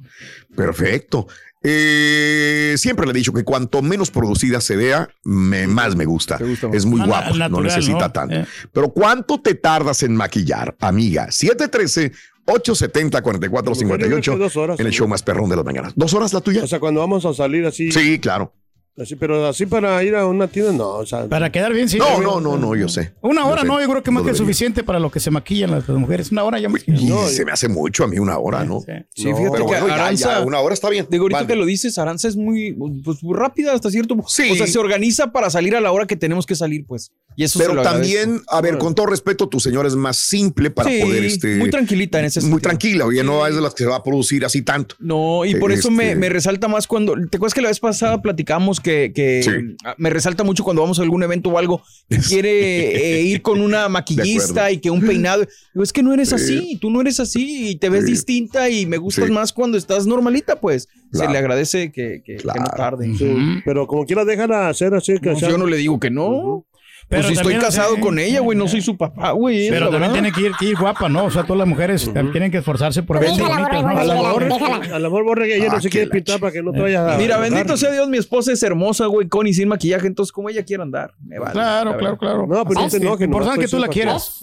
perfecto. 0.54 1.26
Eh, 1.62 2.74
siempre 2.78 3.04
le 3.06 3.12
he 3.12 3.14
dicho 3.14 3.32
que 3.32 3.44
cuanto 3.44 3.82
menos 3.82 4.10
producida 4.10 4.60
se 4.60 4.76
vea, 4.76 5.08
más 5.24 5.94
me 5.94 6.06
gusta. 6.06 6.38
Es 6.72 6.84
muy 6.84 7.00
ah, 7.02 7.06
guapo, 7.06 7.34
no 7.48 7.60
necesita 7.60 8.12
tanto. 8.12 8.34
Eh. 8.34 8.46
Pero 8.72 8.90
¿cuánto 8.92 9.40
te 9.40 9.54
tardas 9.54 10.02
en 10.02 10.16
maquillar, 10.16 10.76
amiga? 10.80 11.30
713 11.30 12.12
870-4458 12.50 14.78
en 14.78 14.86
el 14.86 14.92
show 14.92 15.08
más 15.08 15.22
perrón 15.22 15.48
de 15.50 15.56
las 15.56 15.64
mañanas. 15.64 15.92
¿Dos 15.96 16.14
horas 16.14 16.32
la 16.32 16.40
tuya? 16.40 16.64
O 16.64 16.66
sea, 16.66 16.80
cuando 16.80 17.00
vamos 17.00 17.24
a 17.24 17.34
salir 17.34 17.64
así. 17.66 17.92
Sí, 17.92 18.18
claro 18.18 18.52
así, 18.98 19.16
pero 19.16 19.46
así 19.46 19.66
para 19.66 20.02
ir 20.04 20.14
a 20.14 20.26
una 20.26 20.46
tienda, 20.48 20.72
no, 20.72 20.88
o 20.96 21.06
sea, 21.06 21.26
Para 21.28 21.50
quedar 21.50 21.72
bien, 21.72 21.88
sí. 21.88 21.98
No, 21.98 22.20
no, 22.20 22.40
no, 22.40 22.56
no, 22.58 22.74
yo 22.76 22.88
sé. 22.88 23.14
Una 23.22 23.46
hora, 23.46 23.62
sé. 23.62 23.66
no, 23.68 23.80
yo 23.80 23.88
creo 23.88 24.02
que 24.02 24.10
más 24.10 24.22
que 24.22 24.34
suficiente 24.34 24.82
para 24.84 24.98
lo 24.98 25.10
que 25.10 25.20
se 25.20 25.30
maquillan 25.30 25.70
las 25.70 25.88
mujeres. 25.88 26.30
Una 26.32 26.44
hora 26.44 26.58
ya 26.58 26.68
más. 26.68 26.82
Y 26.86 27.06
No, 27.06 27.26
se 27.26 27.44
me 27.44 27.52
hace 27.52 27.68
mucho 27.68 28.04
a 28.04 28.08
mí 28.08 28.18
una 28.18 28.38
hora, 28.38 28.64
¿no? 28.64 28.80
Sí. 28.80 28.92
Sí, 29.14 29.24
No, 29.30 29.36
fíjate 29.36 29.52
Pero 29.52 29.66
que 29.66 29.80
bueno, 29.80 29.94
Aranza, 29.94 30.38
ya, 30.38 30.44
una 30.44 30.60
hora 30.60 30.74
está 30.74 30.88
bien. 30.90 31.06
Digo, 31.10 31.24
ahorita 31.24 31.38
Vale. 31.40 31.48
que 31.48 31.56
lo 31.56 31.64
dices, 31.66 31.96
Aranza 31.98 32.28
es 32.28 32.36
muy 32.36 32.72
pues, 33.04 33.22
muy 33.22 33.36
rápida 33.36 33.72
hasta 33.72 33.90
cierto 33.90 34.14
punto. 34.14 34.28
Sí. 34.30 34.50
O 34.52 34.54
sea, 34.56 34.66
se 34.66 34.78
organiza 34.78 35.32
para 35.32 35.50
salir 35.50 35.74
a 35.76 35.80
la 35.80 35.92
hora 35.92 36.06
que 36.06 36.16
tenemos 36.16 36.46
que 36.46 36.54
salir, 36.54 36.84
pues. 36.86 37.12
Y 37.36 37.44
eso 37.44 37.58
Pero 37.60 37.80
también, 37.80 38.42
a 38.48 38.60
ver, 38.60 38.76
con 38.76 38.94
todo 38.94 39.06
respeto, 39.06 39.48
tu 39.48 39.60
señora 39.60 39.86
es 39.88 39.94
más 39.94 40.16
simple 40.16 40.70
para 40.70 40.90
Sí, 40.90 41.00
poder, 41.00 41.24
este... 41.24 41.56
muy 41.56 41.70
tranquilita 41.70 42.18
en 42.18 42.24
ese 42.26 42.40
Muy 42.40 42.48
sentido. 42.50 42.60
tranquila, 42.60 43.06
oye, 43.06 43.22
no 43.22 43.46
es 43.46 43.54
de 43.54 43.60
las 43.60 43.72
que 43.72 43.84
se 43.84 43.88
va 43.88 43.96
a 43.96 44.02
producir 44.02 44.44
así 44.44 44.62
tanto. 44.62 44.96
No, 44.98 45.44
y 45.44 45.54
por 45.54 45.70
eso 45.72 45.88
Este- 45.88 45.90
me, 45.90 46.16
me 46.16 46.28
resalta 46.28 46.66
más 46.68 46.86
cuando. 46.86 47.14
¿Te 47.30 47.36
acuerdas 47.36 47.54
que 47.54 47.62
la 47.62 47.68
vez 47.68 47.78
pasada 47.80 48.20
platicamos 48.20 48.79
que, 48.82 49.12
que 49.14 49.42
Sí. 49.42 49.50
ah, 49.84 49.94
me 49.98 50.10
resalta 50.10 50.44
mucho 50.44 50.64
cuando 50.64 50.82
vamos 50.82 50.98
a 50.98 51.02
algún 51.02 51.22
evento 51.22 51.50
o 51.50 51.58
algo? 51.58 51.82
que 52.08 52.18
Quiere 52.42 53.18
eh, 53.18 53.22
ir 53.22 53.42
con 53.42 53.60
una 53.60 53.88
maquillista 53.88 54.70
y 54.70 54.78
que 54.78 54.90
un 54.90 55.00
peinado. 55.00 55.46
Digo, 55.74 55.82
es 55.84 55.92
que 55.92 56.02
no 56.02 56.12
eres 56.14 56.32
así, 56.32 56.78
tú 56.80 56.90
no 56.90 57.00
eres 57.00 57.20
así 57.20 57.70
y 57.70 57.74
te 57.76 57.88
ves 57.88 58.04
Sí. 58.04 58.10
distinta 58.12 58.68
y 58.70 58.86
me 58.86 58.96
gustas 58.98 59.26
Sí. 59.26 59.32
más 59.32 59.52
cuando 59.52 59.78
estás 59.78 60.06
normalita, 60.06 60.60
pues. 60.60 60.88
Claro. 61.12 61.26
Se 61.26 61.32
le 61.32 61.38
agradece 61.38 61.92
que, 61.92 62.22
que- 62.24 62.36
que 62.36 62.42
Claro. 62.42 62.60
no 62.62 62.66
tarde. 62.76 63.12
sí, 63.16 63.34
pero 63.64 63.86
como 63.86 64.06
quiera 64.06 64.24
déjala 64.24 64.68
hacer 64.68 64.94
así, 64.94 65.18
que 65.20 65.30
No, 65.30 65.38
sea- 65.38 65.48
yo 65.50 65.58
no 65.58 65.66
le 65.66 65.76
digo 65.76 65.98
que 66.00 66.10
no. 66.10 66.64
Pero 67.10 67.22
pues 67.22 67.26
si 67.26 67.40
estoy 67.40 67.56
casado 67.56 67.96
sí. 67.96 68.00
con 68.00 68.20
ella, 68.20 68.38
güey, 68.38 68.56
no 68.56 68.68
soy 68.68 68.80
su 68.82 68.96
papá, 68.96 69.32
güey. 69.32 69.68
Pero 69.68 69.90
también 69.90 70.12
verdad. 70.12 70.12
tiene 70.12 70.32
que 70.32 70.40
ir, 70.42 70.52
que 70.56 70.64
ir 70.66 70.76
guapa, 70.76 71.08
¿no? 71.08 71.24
O 71.24 71.30
sea, 71.30 71.42
todas 71.42 71.58
las 71.58 71.66
mujeres 71.66 72.08
tienen 72.30 72.52
que 72.52 72.58
esforzarse 72.58 73.02
por 73.02 73.18
verse 73.18 73.42
bonitas, 73.42 73.58
borre, 73.58 73.82
¿no? 73.82 73.88
a 73.88 74.04
la 74.04 74.14
Déjala, 74.14 74.28
mejor, 74.28 74.44
déjala. 74.44 74.96
a 74.96 74.98
la 75.00 75.08
mejor 75.08 75.24
borre 75.24 75.48
que 75.48 75.56
ella 75.56 75.66
Ah, 75.70 75.74
no 75.74 75.80
se 75.80 75.90
quiere 75.90 76.06
pintar 76.06 76.38
para 76.38 76.52
que 76.52 76.62
no 76.62 76.70
te 76.70 76.80
vaya 76.80 77.14
a 77.14 77.18
Mira, 77.18 77.38
bendito 77.38 77.76
sea 77.76 77.90
Dios, 77.90 78.08
mi 78.08 78.16
esposa 78.16 78.52
es 78.52 78.62
hermosa, 78.62 79.06
güey, 79.06 79.26
con 79.26 79.48
y 79.48 79.52
sin 79.52 79.66
maquillaje, 79.66 80.06
entonces 80.06 80.30
como 80.30 80.50
ella 80.50 80.64
quiera 80.64 80.84
andar, 80.84 81.12
me 81.20 81.40
vale. 81.40 81.52
Claro, 81.52 81.90
la 81.90 81.96
claro, 81.98 82.16
claro. 82.16 82.46
No, 82.46 82.64
pero 82.64 82.80
no 82.80 82.88
te 82.88 82.96
enojes, 82.98 83.26
Importante 83.26 83.28
nomás 83.28 83.58
que 83.58 83.68
tú 83.68 83.78
la 83.80 83.86
pues, 83.86 83.94
quieras. 83.96 84.40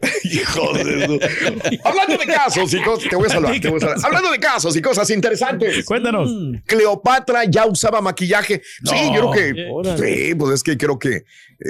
Hijo 0.24 0.72
de 0.74 1.06
su- 1.06 1.78
Hablando 1.84 2.16
de 2.18 2.26
casos 2.26 2.72
y 2.74 2.82
cosas, 2.82 3.08
te 3.08 3.16
voy 3.16 3.26
a 3.26 3.30
salvar, 3.30 3.60
te 3.60 3.68
voy 3.68 3.76
a 3.78 3.80
salvar. 3.80 3.98
Hablando 4.04 4.30
de 4.30 4.38
casos 4.38 4.76
y 4.76 4.82
cosas 4.82 5.10
interesantes. 5.10 5.84
Cuéntanos. 5.84 6.30
Cleopatra 6.66 7.44
ya 7.44 7.66
usaba 7.66 8.00
maquillaje. 8.00 8.62
Sí, 8.84 8.96
yo 9.14 9.30
creo 9.30 9.54
que. 9.54 9.66
Órale. 9.70 10.26
Sí, 10.28 10.34
pues 10.34 10.54
es 10.54 10.62
que 10.62 10.76
creo 10.76 10.98
que 10.98 11.10
eh, 11.16 11.24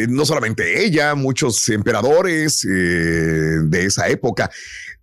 no 0.09 0.25
solamente 0.25 0.85
ella, 0.85 1.15
muchos 1.15 1.69
emperadores 1.69 2.65
eh, 2.65 2.69
de 2.69 3.85
esa 3.85 4.09
época. 4.09 4.51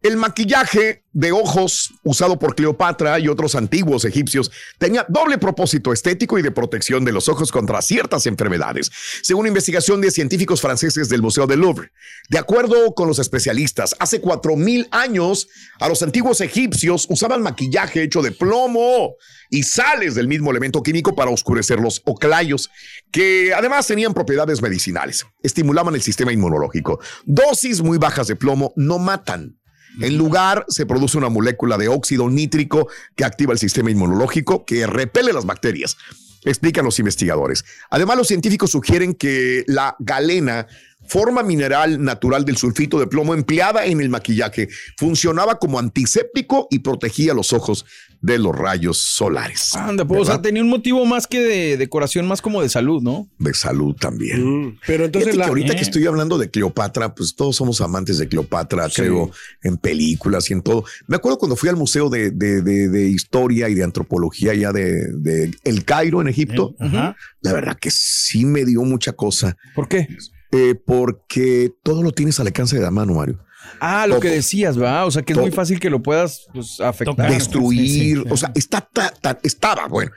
El 0.01 0.17
maquillaje 0.17 1.03
de 1.13 1.31
ojos 1.31 1.93
usado 2.03 2.39
por 2.39 2.55
Cleopatra 2.55 3.19
y 3.19 3.27
otros 3.27 3.53
antiguos 3.53 4.03
egipcios 4.03 4.49
tenía 4.79 5.05
doble 5.07 5.37
propósito 5.37 5.93
estético 5.93 6.39
y 6.39 6.41
de 6.41 6.49
protección 6.49 7.05
de 7.05 7.11
los 7.11 7.29
ojos 7.29 7.51
contra 7.51 7.83
ciertas 7.83 8.25
enfermedades, 8.25 8.89
según 9.21 9.45
investigación 9.45 10.01
de 10.01 10.09
científicos 10.09 10.59
franceses 10.59 11.07
del 11.07 11.21
Museo 11.21 11.45
del 11.45 11.59
Louvre. 11.59 11.91
De 12.29 12.39
acuerdo 12.39 12.95
con 12.95 13.07
los 13.07 13.19
especialistas, 13.19 13.95
hace 13.99 14.21
4000 14.21 14.87
años 14.89 15.47
a 15.79 15.87
los 15.87 16.01
antiguos 16.01 16.41
egipcios 16.41 17.05
usaban 17.07 17.43
maquillaje 17.43 18.01
hecho 18.01 18.23
de 18.23 18.31
plomo 18.31 19.17
y 19.51 19.61
sales 19.61 20.15
del 20.15 20.27
mismo 20.27 20.49
elemento 20.49 20.81
químico 20.81 21.13
para 21.13 21.29
oscurecer 21.29 21.79
los 21.79 22.01
oclayos, 22.05 22.71
que 23.11 23.53
además 23.53 23.85
tenían 23.85 24.15
propiedades 24.15 24.63
medicinales. 24.63 25.27
Estimulaban 25.43 25.93
el 25.93 26.01
sistema 26.01 26.33
inmunológico. 26.33 26.99
Dosis 27.25 27.81
muy 27.81 27.99
bajas 27.99 28.25
de 28.27 28.35
plomo 28.35 28.73
no 28.75 28.97
matan. 28.97 29.60
En 29.99 30.17
lugar, 30.17 30.65
se 30.69 30.85
produce 30.85 31.17
una 31.17 31.29
molécula 31.29 31.77
de 31.77 31.87
óxido 31.87 32.29
nítrico 32.29 32.87
que 33.15 33.25
activa 33.25 33.53
el 33.53 33.59
sistema 33.59 33.91
inmunológico 33.91 34.65
que 34.65 34.87
repele 34.87 35.33
las 35.33 35.45
bacterias, 35.45 35.97
explican 36.43 36.85
los 36.85 36.99
investigadores. 36.99 37.65
Además, 37.89 38.17
los 38.17 38.27
científicos 38.27 38.71
sugieren 38.71 39.13
que 39.13 39.63
la 39.67 39.95
galena, 39.99 40.67
forma 41.07 41.43
mineral 41.43 42.01
natural 42.01 42.45
del 42.45 42.57
sulfito 42.57 42.99
de 42.99 43.07
plomo 43.07 43.33
empleada 43.33 43.85
en 43.85 43.99
el 44.01 44.09
maquillaje, 44.09 44.69
funcionaba 44.97 45.59
como 45.59 45.79
antiséptico 45.79 46.67
y 46.71 46.79
protegía 46.79 47.33
los 47.33 47.53
ojos 47.53 47.85
de 48.21 48.37
los 48.37 48.55
rayos 48.55 48.99
solares. 48.99 49.75
Anda, 49.75 50.05
pues, 50.05 50.21
o 50.21 50.25
sea, 50.25 50.33
¿Verdad? 50.35 50.43
tenía 50.43 50.61
un 50.61 50.69
motivo 50.69 51.05
más 51.05 51.25
que 51.25 51.39
de 51.41 51.75
decoración, 51.77 52.27
más 52.27 52.39
como 52.41 52.61
de 52.61 52.69
salud, 52.69 53.01
¿no? 53.01 53.27
De 53.39 53.53
salud 53.53 53.95
también. 53.95 54.67
Mm, 54.67 54.79
Pero 54.85 55.05
entonces 55.05 55.35
la, 55.35 55.45
que 55.45 55.49
ahorita 55.49 55.73
eh. 55.73 55.75
que 55.75 55.81
estoy 55.81 56.05
hablando 56.05 56.37
de 56.37 56.49
Cleopatra, 56.51 57.15
pues 57.15 57.35
todos 57.35 57.55
somos 57.55 57.81
amantes 57.81 58.19
de 58.19 58.27
Cleopatra, 58.27 58.87
creo, 58.93 59.31
en 59.63 59.77
películas 59.77 60.49
y 60.49 60.53
en 60.53 60.61
todo. 60.61 60.85
Me 61.07 61.15
acuerdo 61.15 61.39
cuando 61.39 61.55
fui 61.55 61.67
al 61.69 61.77
Museo 61.77 62.09
de, 62.09 62.29
de- 62.29 62.61
de- 62.61 62.89
de 62.89 63.07
Historia 63.09 63.69
y 63.69 63.73
de 63.73 63.83
Antropología 63.83 64.53
ya 64.53 64.71
de, 64.71 65.07
de 65.13 65.51
El 65.63 65.83
Cairo, 65.83 66.21
en 66.21 66.27
Egipto. 66.27 66.75
Ajá. 66.79 67.15
La 67.41 67.53
verdad 67.53 67.75
que 67.79 67.89
sí 67.89 68.45
me 68.45 68.65
dio 68.65 68.83
mucha 68.83 69.13
cosa, 69.13 69.57
¿Por 69.73 69.87
qué? 69.87 70.07
Eh, 70.51 70.75
porque 70.75 71.71
todo 71.83 72.03
lo 72.03 72.11
tienes 72.11 72.39
al 72.39 72.47
alcance 72.47 72.75
de 72.77 72.81
la 72.83 72.91
mano, 72.91 73.13
Mario. 73.15 73.39
Ah, 73.79 74.05
lo 74.07 74.15
Todo. 74.15 74.21
que 74.21 74.29
decías, 74.29 74.79
va. 74.79 75.05
O 75.05 75.11
sea, 75.11 75.21
que 75.21 75.33
es 75.33 75.35
Todo. 75.37 75.45
muy 75.45 75.51
fácil 75.51 75.79
que 75.79 75.89
lo 75.89 76.01
puedas 76.01 76.47
pues, 76.53 76.79
afectar. 76.79 77.15
Tocar. 77.15 77.31
Destruir, 77.31 77.87
sí, 77.89 78.15
sí, 78.15 78.23
o 78.29 78.35
sea, 78.37 78.51
está, 78.55 78.81
ta- 78.81 79.13
ta- 79.21 79.39
estaba, 79.43 79.87
bueno. 79.87 80.11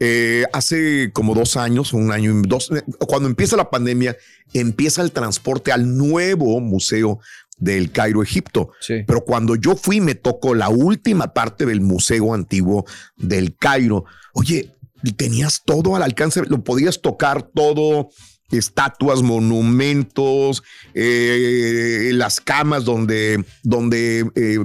eh, 0.00 0.44
hace 0.52 1.10
como 1.12 1.34
dos 1.34 1.56
años, 1.56 1.92
un 1.92 2.12
año 2.12 2.30
y 2.30 2.42
dos, 2.46 2.70
cuando 3.08 3.28
empieza 3.28 3.56
la 3.56 3.68
pandemia, 3.68 4.16
empieza 4.52 5.02
el 5.02 5.10
transporte 5.10 5.72
al 5.72 5.96
nuevo 5.96 6.60
museo 6.60 7.18
del 7.58 7.90
Cairo, 7.90 8.22
Egipto. 8.22 8.70
Sí. 8.80 9.02
Pero 9.06 9.24
cuando 9.24 9.56
yo 9.56 9.74
fui, 9.74 10.00
me 10.00 10.14
tocó 10.14 10.54
la 10.54 10.68
última 10.68 11.34
parte 11.34 11.66
del 11.66 11.80
museo 11.80 12.32
antiguo 12.32 12.84
del 13.16 13.56
Cairo. 13.56 14.04
Oye, 14.34 14.76
tenías 15.16 15.62
todo 15.64 15.96
al 15.96 16.02
alcance, 16.04 16.42
lo 16.46 16.62
podías 16.62 17.00
tocar 17.02 17.42
todo, 17.42 18.08
estatuas, 18.50 19.22
monumentos, 19.22 20.62
eh, 20.94 22.10
las 22.14 22.40
camas 22.40 22.84
donde, 22.84 23.44
donde 23.62 24.30
eh, 24.34 24.58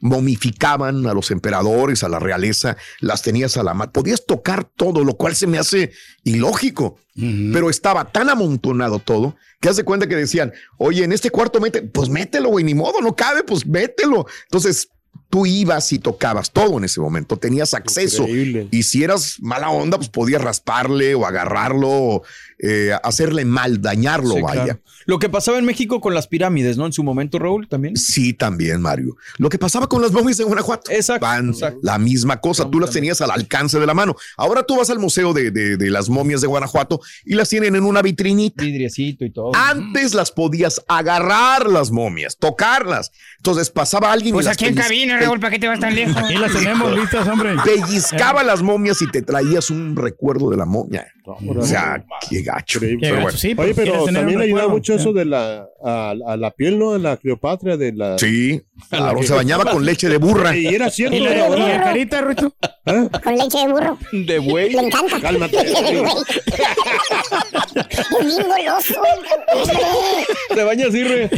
momificaban 0.00 1.06
a 1.06 1.14
los 1.14 1.30
emperadores, 1.30 2.02
a 2.02 2.08
la 2.08 2.18
realeza, 2.18 2.76
las 3.00 3.22
tenías 3.22 3.56
a 3.56 3.62
la 3.62 3.74
mano. 3.74 3.92
Podías 3.92 4.24
tocar 4.24 4.64
todo, 4.64 5.04
lo 5.04 5.14
cual 5.14 5.34
se 5.36 5.46
me 5.46 5.58
hace 5.58 5.92
ilógico. 6.24 6.98
Pero 7.18 7.70
estaba 7.70 8.12
tan 8.12 8.28
amontonado 8.28 8.98
todo 8.98 9.36
que 9.58 9.70
hace 9.70 9.84
cuenta 9.84 10.06
que 10.06 10.16
decían, 10.16 10.52
oye, 10.76 11.02
en 11.02 11.12
este 11.12 11.30
cuarto 11.30 11.60
mete, 11.60 11.80
pues 11.80 12.10
mételo, 12.10 12.50
güey, 12.50 12.62
ni 12.62 12.74
modo, 12.74 13.00
no 13.00 13.16
cabe, 13.16 13.42
pues 13.42 13.66
mételo. 13.66 14.26
Entonces, 14.42 14.90
tú 15.28 15.46
ibas 15.46 15.92
y 15.92 15.98
tocabas 15.98 16.50
todo 16.50 16.78
en 16.78 16.84
ese 16.84 17.00
momento, 17.00 17.36
tenías 17.36 17.74
acceso. 17.74 18.22
Increíble. 18.22 18.68
Y 18.70 18.82
si 18.82 19.02
eras 19.02 19.36
mala 19.40 19.70
onda, 19.70 19.96
pues 19.96 20.08
podías 20.08 20.42
rasparle 20.42 21.14
o 21.14 21.26
agarrarlo, 21.26 22.22
eh, 22.58 22.92
hacerle 23.02 23.44
mal, 23.44 23.80
dañarlo, 23.82 24.34
Sí, 24.34 24.40
vaya. 24.42 24.64
claro. 24.64 24.80
Lo 25.06 25.18
que 25.18 25.28
pasaba 25.28 25.58
en 25.58 25.64
México 25.64 26.00
con 26.00 26.14
las 26.14 26.26
pirámides, 26.26 26.76
¿no? 26.76 26.86
En 26.86 26.92
su 26.92 27.04
momento, 27.04 27.38
Raúl, 27.38 27.68
también. 27.68 27.96
Sí, 27.96 28.32
también, 28.32 28.80
Mario. 28.80 29.16
Lo 29.38 29.48
que 29.48 29.58
pasaba 29.58 29.88
con 29.88 30.02
las 30.02 30.10
momias 30.12 30.38
de 30.38 30.44
Guanajuato. 30.44 30.90
Exacto, 30.90 31.24
Van, 31.26 31.50
exacto. 31.50 31.78
La 31.82 31.98
misma 31.98 32.40
cosa, 32.40 32.68
tú 32.70 32.80
las 32.80 32.90
tenías 32.90 33.20
al 33.20 33.30
alcance 33.30 33.78
de 33.78 33.86
la 33.86 33.94
mano. 33.94 34.16
Ahora 34.36 34.64
tú 34.64 34.76
vas 34.76 34.90
al 34.90 34.98
museo 34.98 35.32
de, 35.32 35.50
de- 35.50 35.76
de 35.76 35.90
las 35.90 36.08
momias 36.08 36.40
de 36.40 36.46
Guanajuato 36.46 37.00
y 37.24 37.34
las 37.34 37.48
tienen 37.48 37.76
en 37.76 37.84
una 37.84 38.02
vitrinita. 38.02 38.64
Vidriecito 38.64 39.24
y 39.24 39.30
todo. 39.32 39.52
Antes 39.54 40.14
las 40.14 40.32
podías 40.32 40.82
agarrar 40.88 41.68
las 41.70 41.90
momias, 41.90 42.36
tocarlas. 42.38 43.12
Entonces 43.38 43.70
pasaba 43.70 44.10
alguien 44.12 44.32
Pues 44.34 44.46
y 44.46 44.48
las 44.48 44.56
aquí 44.56 44.64
en 44.66 44.74
cabina, 44.74 45.18
Raúl, 45.20 45.38
¿para 45.38 45.52
qué 45.52 45.58
te 45.58 45.68
vas 45.68 45.78
tan 45.78 45.94
lejos? 45.94 46.16
Aquí 46.16 46.34
las 46.34 46.52
tenemos 46.52 46.92
listas, 46.98 47.28
hombre. 47.28 47.54
pellizcaba 47.64 48.42
las 48.42 48.62
momias 48.62 49.00
y 49.02 49.10
te 49.10 49.22
traías 49.22 49.70
un 49.70 49.94
recuerdo 49.94 50.50
de 50.50 50.56
la 50.56 50.64
momia. 50.64 51.06
O 51.26 51.62
sea, 51.62 52.04
qué 52.28 52.42
gacho. 52.42 52.78
Increíble. 52.78 53.08
Pero 53.08 53.22
bueno. 53.22 53.36
Sí, 53.38 53.48
Oye, 53.48 53.56
pues, 53.56 53.74
quieres 53.74 53.92
pero 53.92 54.04
también 54.04 54.26
un 54.36 54.42
ayuda 54.42 54.60
recuerdo. 54.60 54.68
mucho 54.70 54.94
eso 54.94 55.12
de 55.12 55.24
la 55.24 55.66
a, 55.84 56.14
a 56.26 56.36
la 56.36 56.50
piel, 56.52 56.78
¿no? 56.78 56.92
De 56.92 56.98
la 57.00 57.16
Cleopatra, 57.16 57.76
de 57.76 57.92
la. 57.92 58.18
Sí, 58.18 58.62
claro, 58.88 59.22
se 59.22 59.34
bañaba 59.34 59.64
con 59.70 59.84
leche 59.84 60.08
de 60.08 60.18
burra. 60.18 60.56
Y 60.56 60.66
era 60.66 60.90
cierto. 60.90 61.16
¿Y 61.16 61.20
la, 61.20 61.48
y 61.48 61.60
la 61.60 61.82
carita, 61.82 62.20
Ruito? 62.20 62.54
Con 63.22 63.36
leche 63.36 63.58
de 63.58 63.68
burro. 63.68 63.98
De 64.12 64.38
güey. 64.38 64.70
Le 64.70 64.82
encanta. 64.82 65.20
Cálmate. 65.20 65.56
Es 67.76 68.24
bien 68.24 68.46
goloso. 68.48 68.94
Te 70.54 70.64
bañas 70.64 70.88
así, 70.88 71.02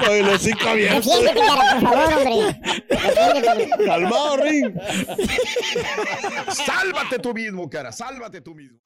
re. 0.00 0.08
Oye, 0.08 0.22
los 0.22 0.42
cinco 0.42 0.68
abiertos. 0.68 1.04
Defiéndete, 1.04 1.40
cara, 1.46 1.80
por 1.80 1.90
favor, 1.90 2.26
hombre. 2.26 2.60
Calmado, 3.86 4.36
Ring. 4.38 4.74
Sálvate 6.66 7.18
tú 7.18 7.34
mismo, 7.34 7.68
cara, 7.68 7.92
sálvate 7.92 8.40
tú 8.40 8.54
mismo. 8.54 8.78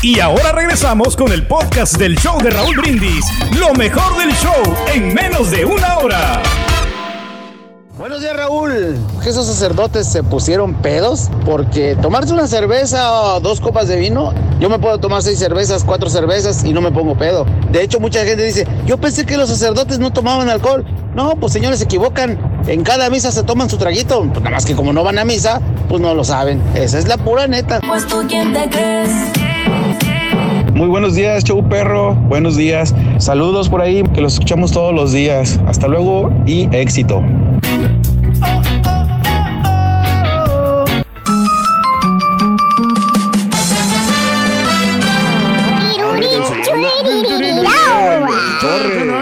Y 0.00 0.20
ahora 0.20 0.52
regresamos 0.52 1.16
con 1.16 1.32
el 1.32 1.46
podcast 1.46 1.96
del 1.96 2.16
show 2.18 2.40
de 2.40 2.50
Raúl 2.50 2.76
Brindis. 2.76 3.24
Lo 3.58 3.74
mejor 3.74 4.16
del 4.16 4.32
show 4.36 4.76
en 4.94 5.12
menos 5.12 5.50
de 5.50 5.64
una 5.64 5.98
hora. 5.98 6.42
Buenos 7.98 8.20
días, 8.20 8.36
Raúl. 8.36 8.96
Que 9.24 9.30
esos 9.30 9.44
sacerdotes 9.46 10.06
se 10.06 10.22
pusieron 10.22 10.74
pedos 10.74 11.30
porque 11.44 11.96
tomarse 12.00 12.32
una 12.32 12.46
cerveza 12.46 13.12
o 13.12 13.40
dos 13.40 13.60
copas 13.60 13.88
de 13.88 13.96
vino, 13.96 14.32
yo 14.60 14.70
me 14.70 14.78
puedo 14.78 14.98
tomar 14.98 15.20
seis 15.20 15.40
cervezas, 15.40 15.82
cuatro 15.82 16.08
cervezas 16.08 16.62
y 16.62 16.72
no 16.72 16.80
me 16.80 16.92
pongo 16.92 17.18
pedo. 17.18 17.44
De 17.72 17.82
hecho, 17.82 17.98
mucha 17.98 18.24
gente 18.24 18.44
dice, 18.44 18.68
yo 18.86 18.98
pensé 18.98 19.26
que 19.26 19.36
los 19.36 19.48
sacerdotes 19.48 19.98
no 19.98 20.12
tomaban 20.12 20.48
alcohol. 20.48 20.84
No, 21.16 21.34
pues 21.34 21.52
señores, 21.52 21.80
se 21.80 21.86
equivocan. 21.86 22.38
En 22.68 22.84
cada 22.84 23.10
misa 23.10 23.32
se 23.32 23.42
toman 23.42 23.68
su 23.68 23.78
traguito. 23.78 24.20
Pues 24.20 24.44
nada 24.44 24.50
más 24.50 24.64
que 24.64 24.76
como 24.76 24.92
no 24.92 25.02
van 25.02 25.18
a 25.18 25.24
misa, 25.24 25.60
pues 25.88 26.00
no 26.00 26.14
lo 26.14 26.22
saben. 26.22 26.62
Esa 26.76 27.00
es 27.00 27.08
la 27.08 27.16
pura 27.16 27.48
neta. 27.48 27.80
Pues 27.80 28.06
tú 28.06 28.22
quién 28.28 28.52
te 28.52 28.70
crees. 28.70 29.47
Muy 30.78 30.86
buenos 30.86 31.16
días, 31.16 31.42
show 31.42 31.68
perro. 31.68 32.14
Buenos 32.14 32.54
días. 32.54 32.94
Saludos 33.18 33.68
por 33.68 33.82
ahí, 33.82 34.04
que 34.14 34.20
los 34.20 34.34
escuchamos 34.34 34.70
todos 34.70 34.94
los 34.94 35.10
días. 35.10 35.58
Hasta 35.66 35.88
luego 35.88 36.32
y 36.46 36.68
éxito. 36.70 37.20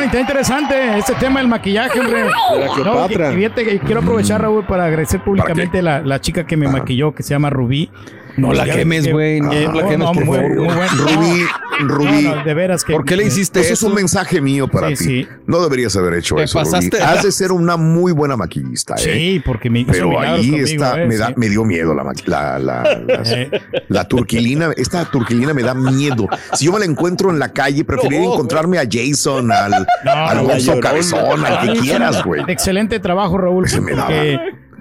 Está 0.04 0.20
interesante 0.20 0.74
este 0.98 1.14
tema 1.14 1.40
del 1.40 1.48
maquillaje, 1.48 2.00
hombre. 2.00 2.24
No, 2.84 3.06
y- 3.08 3.12
y 3.14 3.36
fíjate 3.36 3.78
quiero 3.80 4.00
aprovechar, 4.00 4.40
Raúl, 4.42 4.64
para 4.66 4.84
agradecer 4.86 5.20
públicamente 5.22 5.82
la, 5.82 6.00
la 6.00 6.20
chica 6.20 6.46
que 6.46 6.56
me 6.56 6.68
maquilló, 6.68 7.14
que 7.14 7.22
se 7.22 7.30
llama 7.30 7.50
Rubí. 7.50 7.90
No 8.36 8.52
la 8.52 8.64
quemes, 8.64 9.04
que- 9.06 9.12
güey, 9.12 9.40
no 9.40 9.50
eh, 9.52 9.68
la 9.72 9.88
quemes, 9.88 10.08
por 10.08 10.24
muy, 10.24 10.36
favor. 10.36 10.56
muy 10.56 10.64
bueno. 10.74 10.92
Rubí, 10.98 11.42
Rubí. 11.80 12.22
No, 12.22 12.36
no, 12.36 12.44
de 12.44 12.54
veras 12.54 12.84
que. 12.84 12.92
¿Por 12.92 13.04
qué 13.04 13.16
le 13.16 13.24
hiciste 13.24 13.60
Eso 13.60 13.72
es 13.74 13.82
un 13.82 13.94
mensaje 13.94 14.40
mío 14.40 14.68
para 14.68 14.88
Sí, 14.88 14.96
ti. 14.96 15.04
sí. 15.04 15.28
No 15.46 15.60
deberías 15.62 15.94
haber 15.96 16.14
hecho 16.14 16.36
Te 16.36 16.44
eso. 16.44 16.58
Rubí. 16.58 16.70
pasaste 16.70 16.96
de 16.96 17.02
Has 17.02 17.22
de 17.22 17.32
ser 17.32 17.52
una 17.52 17.76
muy 17.76 18.12
buena 18.12 18.36
maquillista. 18.36 18.94
¿eh? 18.94 18.98
Sí, 18.98 19.42
porque 19.44 19.68
me 19.70 19.80
hizo 19.80 19.92
Pero 19.92 20.18
ahí 20.20 20.48
conmigo, 20.48 20.66
está, 20.66 21.02
eh, 21.02 21.06
me, 21.06 21.16
da, 21.16 21.28
sí. 21.28 21.34
me 21.36 21.48
dio 21.48 21.64
miedo 21.64 21.94
la, 21.94 22.04
la, 22.26 22.58
la, 22.58 22.82
las- 23.06 23.30
Eh. 23.30 23.50
la 23.88 24.08
turquilina. 24.08 24.70
Esta 24.76 25.04
turquilina 25.04 25.52
me 25.54 25.62
da 25.62 25.74
miedo. 25.74 26.28
Si 26.54 26.64
yo 26.66 26.72
me 26.72 26.78
la 26.78 26.84
encuentro 26.86 27.30
en 27.30 27.38
la 27.38 27.52
calle, 27.52 27.84
preferiría 27.84 28.26
No, 28.26 28.32
encontrarme 28.34 28.78
a 28.78 28.84
Jason, 28.90 29.50
al, 29.52 29.86
al 30.04 30.42
Gonzo. 30.44 30.80
Cabezón, 30.80 31.44
al 31.44 31.72
que 31.74 31.80
quieras, 31.80 32.24
güey. 32.24 32.42
Excelente 32.48 33.00
trabajo, 33.00 33.38
Raúl. 33.38 33.68
Se 33.68 33.80
me 33.80 33.92
daba. 33.92 34.10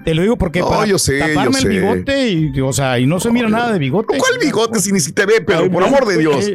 Te 0.06 0.14
lo 0.14 0.22
digo 0.22 0.36
porque 0.38 0.60
No, 0.60 0.68
para 0.68 0.86
yo 0.86 0.98
sé, 1.00 1.18
taparme 1.18 1.42
yo 1.42 1.50
el 1.50 1.62
sé. 1.62 1.68
bigote 1.68 2.28
y, 2.30 2.60
o 2.60 2.72
sea, 2.72 2.96
y 3.00 3.06
no 3.06 3.18
se 3.18 3.28
mira 3.32 3.48
nada 3.48 3.72
de 3.72 3.78
bigote. 3.80 4.16
¿Cuál 4.16 4.38
bigote 4.40 4.78
si 4.78 4.92
ni 4.92 5.00
si 5.00 5.10
te 5.12 5.26
ve, 5.26 5.40
Pedro? 5.40 5.64
Ay, 5.64 5.68
Por 5.68 5.80
no, 5.82 5.88
amor 5.88 6.06
de 6.06 6.16
Dios. 6.18 6.48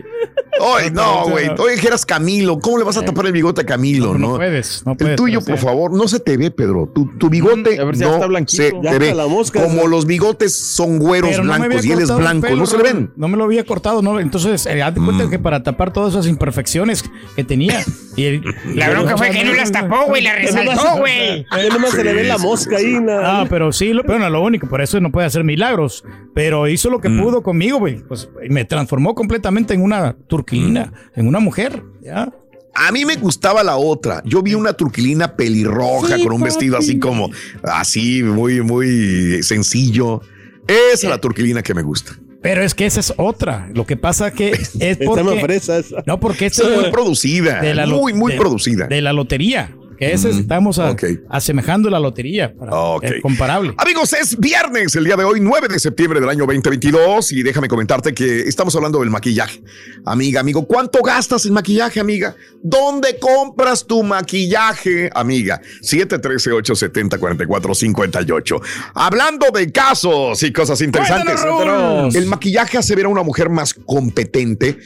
Ay, 0.78 0.90
no, 0.92 1.28
güey. 1.30 1.50
Oye, 1.60 1.76
eras 1.86 2.06
Camilo. 2.06 2.60
¿Cómo 2.60 2.78
le 2.78 2.84
vas 2.86 2.96
a 2.96 3.04
tapar 3.04 3.26
el 3.26 3.32
bigote 3.34 3.62
a 3.62 3.66
Camilo, 3.66 4.14
No, 4.14 4.20
no? 4.20 4.28
no 4.30 4.36
puedes, 4.38 4.84
no 4.86 4.92
El 4.94 4.98
puedes, 4.98 5.16
tuyo, 5.18 5.42
por 5.42 5.58
favor, 5.58 5.92
no 5.94 6.08
se 6.08 6.20
te 6.22 6.38
ve, 6.38 6.50
Pedro. 6.50 6.90
Tu, 6.96 7.18
tu 7.18 7.30
bigote 7.30 7.78
A 7.78 7.84
ver 7.84 7.96
si 7.96 8.02
ya 8.02 8.08
no 8.08 8.14
está 8.16 8.28
blanquito. 8.28 8.64
se 8.64 8.72
Ya 8.82 8.92
te 8.92 9.00
ve. 9.00 9.14
la 9.14 9.28
mosca 9.28 9.62
Como 9.62 9.88
los 9.88 10.06
bigotes 10.06 10.56
son 10.56 11.00
güeros 11.00 11.32
Pero 11.32 11.44
blancos 11.44 11.86
y 11.86 11.92
él 11.92 12.00
es 12.00 12.16
blanco, 12.16 12.48
pelo, 12.48 12.56
no 12.58 12.66
se 12.68 12.78
le 12.78 12.84
ven. 12.84 13.12
No 13.18 13.28
me 13.28 13.36
lo 13.36 13.44
había 13.44 13.66
cortado, 13.66 14.02
¿no? 14.02 14.18
Entonces, 14.20 14.66
eh, 14.66 14.82
haz 14.82 14.96
de 14.96 15.02
cuenta 15.04 15.30
que 15.30 15.40
para 15.40 15.62
tapar 15.62 15.92
todas 15.92 16.14
esas 16.14 16.28
imperfecciones 16.28 17.04
que 17.36 17.44
tenía. 17.44 17.84
Y 18.22 18.26
el- 18.26 18.44
La 18.76 18.90
bronca 18.90 19.18
fue 19.18 19.30
que 19.32 19.44
no 19.44 19.54
las 19.54 19.72
tapó, 19.72 20.06
güey, 20.08 20.22
las 20.22 20.36
resaltó, 20.36 20.98
güey. 20.98 21.46
A 21.50 21.62
él 21.62 21.70
nomás 21.70 21.92
se 21.92 22.04
le 22.04 22.14
ve 22.14 22.24
la 22.24 22.38
mosca 22.38 22.78
ahí. 22.78 23.00
nada. 23.02 23.42
Ah, 23.42 23.46
pero 23.50 23.72
sí, 23.72 23.94
lo, 23.94 24.04
pero 24.04 24.20
no, 24.20 24.30
lo 24.30 24.42
único, 24.44 24.68
por 24.68 24.82
eso 24.82 25.00
no 25.00 25.12
puede 25.12 25.28
hacer 25.28 25.44
milagros. 25.44 26.04
Pero 26.36 26.68
hizo 26.68 26.90
lo 26.90 27.00
que 27.02 27.10
Mm. 27.10 27.22
pudo 27.22 27.42
conmigo, 27.44 27.80
güey. 27.80 27.96
Pues 28.08 28.30
me 28.50 28.66
transformó 28.66 29.16
completamente 29.16 29.74
en 29.74 29.82
una 29.82 30.16
turquilina, 30.28 30.94
en 31.16 31.28
una 31.28 31.40
mujer. 31.40 31.84
¿ya? 32.04 32.32
A 32.74 32.92
mí 32.92 33.04
me 33.06 33.16
gustaba 33.18 33.64
la 33.64 33.76
otra. 33.76 34.22
Yo 34.26 34.42
vi 34.42 34.54
una 34.56 34.74
turquilina 34.74 35.36
pelirroja 35.36 36.16
Sí, 36.18 36.24
con 36.24 36.34
un 36.34 36.42
vestido 36.42 36.78
así 36.78 37.00
como 37.00 37.30
así, 37.64 38.24
muy, 38.24 38.62
muy 38.62 39.44
sencillo. 39.44 40.22
Esa 40.68 40.94
es 40.94 41.04
la 41.04 41.18
turquilina 41.20 41.62
que 41.62 41.74
me 41.74 41.82
gusta. 41.82 42.14
Pero 42.42 42.64
es 42.64 42.74
que 42.74 42.86
esa 42.86 43.00
es 43.00 43.14
otra. 43.18 43.70
Lo 43.74 43.86
que 43.86 43.98
pasa 43.98 44.32
que 44.32 44.50
es 44.52 44.76
Está 44.80 45.06
más 45.24 45.36
porque. 45.36 45.94
No, 46.06 46.20
porque 46.20 46.48
esta 46.48 46.64
es 46.68 46.82
muy 46.82 46.92
producida. 46.92 47.62
de 47.62 47.76
la 47.76 47.86
lo- 47.86 47.98
muy, 48.00 48.14
muy 48.14 48.32
de- 48.34 48.38
producida. 48.40 48.88
De 48.88 49.02
la 49.02 49.14
lotería. 49.14 49.76
Que 50.02 50.14
ese 50.14 50.32
estamos 50.32 50.80
a- 50.80 50.96
asemejando 51.30 51.88
la 51.92 52.00
lotería. 52.00 52.56
Para, 52.56 52.74
Ok. 52.76 53.04
es 53.04 53.22
comparable. 53.22 53.76
Amigos, 53.78 54.14
es 54.14 54.36
viernes, 54.40 54.96
el 54.96 55.04
día 55.04 55.16
de 55.16 55.24
hoy, 55.24 55.40
9 55.40 55.68
de 55.68 55.78
septiembre 55.78 56.20
del 56.20 56.28
año 56.28 56.48
2022. 56.48 57.32
Y 57.34 57.44
déjame 57.44 57.68
comentarte 57.68 58.12
que 58.16 58.40
estamos 58.42 58.76
hablando 58.76 59.00
del 59.02 59.12
maquillaje. 59.12 59.62
Amiga, 60.04 60.40
amigo, 60.40 60.66
¿cuánto 60.66 61.04
gastas 61.04 61.46
en 61.46 61.54
maquillaje, 61.54 62.00
amiga? 62.00 62.36
¿Dónde 62.64 63.20
compras 63.20 63.86
tu 63.86 64.02
maquillaje, 64.02 65.12
amiga? 65.14 65.62
713-870-4458. 65.84 68.60
Hablando 68.96 69.46
de 69.54 69.72
casos 69.72 70.42
y 70.42 70.52
cosas 70.52 70.82
interesantes. 70.82 71.42
El 72.16 72.26
maquillaje 72.26 72.80
hace 72.80 72.96
ver 72.96 73.06
a 73.06 73.10
una 73.10 73.22
mujer 73.24 73.50
más 73.50 73.76
competente. 73.76 74.80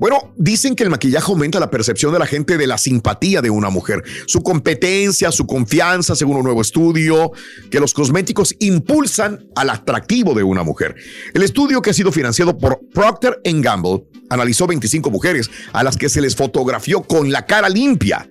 Bueno, 0.00 0.32
dicen 0.38 0.74
que 0.74 0.82
el 0.82 0.88
maquillaje 0.88 1.30
aumenta 1.30 1.60
la 1.60 1.68
percepción 1.68 2.10
de 2.14 2.18
la 2.18 2.24
gente 2.24 2.56
de 2.56 2.66
la 2.66 2.78
simpatía 2.78 3.42
de 3.42 3.50
una 3.50 3.68
mujer, 3.68 4.02
su 4.24 4.40
competencia, 4.42 5.30
su 5.30 5.46
confianza, 5.46 6.16
según 6.16 6.38
un 6.38 6.44
nuevo 6.44 6.62
estudio, 6.62 7.32
que 7.70 7.80
los 7.80 7.92
cosméticos 7.92 8.56
impulsan 8.60 9.46
al 9.54 9.68
atractivo 9.68 10.32
de 10.32 10.42
una 10.42 10.62
mujer. 10.62 10.94
El 11.34 11.42
estudio 11.42 11.82
que 11.82 11.90
ha 11.90 11.92
sido 11.92 12.12
financiado 12.12 12.56
por 12.56 12.80
Procter 12.94 13.42
Gamble 13.44 14.06
analizó 14.30 14.66
25 14.66 15.10
mujeres 15.10 15.50
a 15.74 15.84
las 15.84 15.98
que 15.98 16.08
se 16.08 16.22
les 16.22 16.34
fotografió 16.34 17.02
con 17.02 17.30
la 17.30 17.44
cara 17.44 17.68
limpia. 17.68 18.26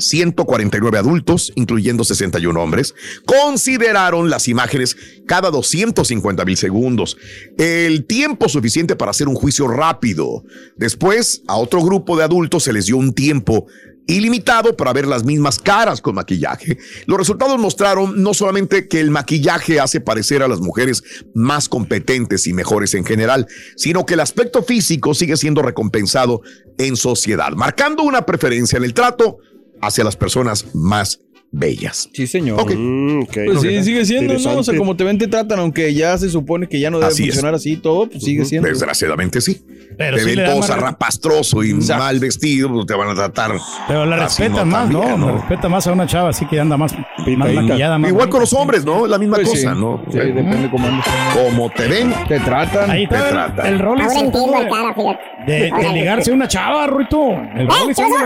149 0.00 0.98
adultos, 0.98 1.52
incluyendo 1.56 2.04
61 2.04 2.60
hombres, 2.60 2.94
consideraron 3.24 4.30
las 4.30 4.48
imágenes 4.48 4.96
cada 5.26 5.50
250 5.50 6.44
mil 6.44 6.56
segundos, 6.56 7.16
el 7.58 8.04
tiempo 8.06 8.48
suficiente 8.48 8.96
para 8.96 9.10
hacer 9.10 9.28
un 9.28 9.34
juicio 9.34 9.68
rápido. 9.68 10.44
Después, 10.76 11.42
a 11.48 11.56
otro 11.56 11.82
grupo 11.82 12.16
de 12.16 12.24
adultos 12.24 12.64
se 12.64 12.72
les 12.72 12.86
dio 12.86 12.96
un 12.96 13.14
tiempo 13.14 13.66
ilimitado 14.06 14.76
para 14.76 14.92
ver 14.92 15.06
las 15.06 15.24
mismas 15.24 15.58
caras 15.58 16.00
con 16.00 16.14
maquillaje. 16.14 16.78
Los 17.06 17.18
resultados 17.18 17.58
mostraron 17.58 18.22
no 18.22 18.34
solamente 18.34 18.86
que 18.88 19.00
el 19.00 19.10
maquillaje 19.10 19.80
hace 19.80 20.00
parecer 20.00 20.42
a 20.42 20.48
las 20.48 20.60
mujeres 20.60 21.02
más 21.34 21.68
competentes 21.68 22.46
y 22.46 22.52
mejores 22.52 22.94
en 22.94 23.04
general, 23.04 23.46
sino 23.76 24.04
que 24.04 24.14
el 24.14 24.20
aspecto 24.20 24.62
físico 24.62 25.14
sigue 25.14 25.36
siendo 25.36 25.62
recompensado 25.62 26.42
en 26.78 26.96
sociedad, 26.96 27.52
marcando 27.52 28.02
una 28.02 28.26
preferencia 28.26 28.76
en 28.76 28.84
el 28.84 28.94
trato 28.94 29.38
hacia 29.86 30.04
las 30.04 30.16
personas 30.16 30.74
más 30.74 31.20
bellas. 31.54 32.10
Sí, 32.12 32.26
señor. 32.26 32.60
Ok. 32.60 32.72
Pues 33.46 33.60
sí, 33.60 33.82
sigue 33.84 34.04
siendo, 34.04 34.34
¿no? 34.34 34.58
O 34.58 34.62
sea, 34.62 34.76
como 34.76 34.96
te 34.96 35.04
ven, 35.04 35.18
te 35.18 35.28
tratan, 35.28 35.60
aunque 35.60 35.94
ya 35.94 36.18
se 36.18 36.28
supone 36.28 36.68
que 36.68 36.80
ya 36.80 36.90
no 36.90 36.98
debe 36.98 37.12
Así 37.12 37.22
es. 37.24 37.28
funcionar 37.30 37.54
así 37.54 37.72
y 37.72 37.76
todo, 37.76 38.08
pues 38.08 38.22
sigue 38.24 38.44
siendo. 38.44 38.68
Desgraciadamente 38.68 39.40
sí. 39.40 39.62
Pero 39.96 40.16
te 40.16 40.24
sí 40.24 40.34
ven 40.34 40.44
todo 40.44 40.62
zarrapastroso 40.62 41.62
y 41.62 41.74
mal 41.74 42.18
vestido, 42.18 42.72
pues 42.72 42.86
te 42.86 42.94
van 42.94 43.10
a 43.10 43.14
tratar. 43.14 43.52
Pero 43.86 44.04
la 44.04 44.24
así, 44.24 44.42
respetan 44.42 44.68
más, 44.68 44.90
¿no? 44.90 45.16
La 45.16 45.32
respeta 45.32 45.68
más 45.68 45.86
a 45.86 45.92
una 45.92 46.06
chava 46.06 46.30
así 46.30 46.44
que 46.46 46.58
anda 46.58 46.76
más, 46.76 46.92
más 46.92 47.52
maquillada, 47.52 47.98
más 47.98 48.10
Igual 48.10 48.28
con 48.28 48.40
los 48.40 48.52
hombres, 48.52 48.84
¿no? 48.84 49.06
La 49.06 49.18
misma 49.18 49.36
Pues 49.36 49.50
sí. 49.50 49.64
cosa, 49.64 49.74
¿no? 49.74 50.02
Sí, 50.10 50.18
depende 50.18 50.68
cómo 50.70 50.88
andes. 50.88 51.04
Como 51.34 51.70
te 51.70 51.86
ven, 51.86 52.12
Te 52.28 52.40
tratan. 52.40 52.90
Ahí 52.90 53.06
te 53.06 53.14
el, 53.14 53.22
tratan. 53.28 53.66
el 53.66 53.78
cara, 53.78 54.94
fíjate. 54.94 55.22
de, 55.46 55.70
de, 55.70 55.92
ligarse 55.92 56.30
a 56.30 56.34
una 56.34 56.48
chava, 56.48 56.86
Ruito. 56.86 57.30
El 57.54 57.68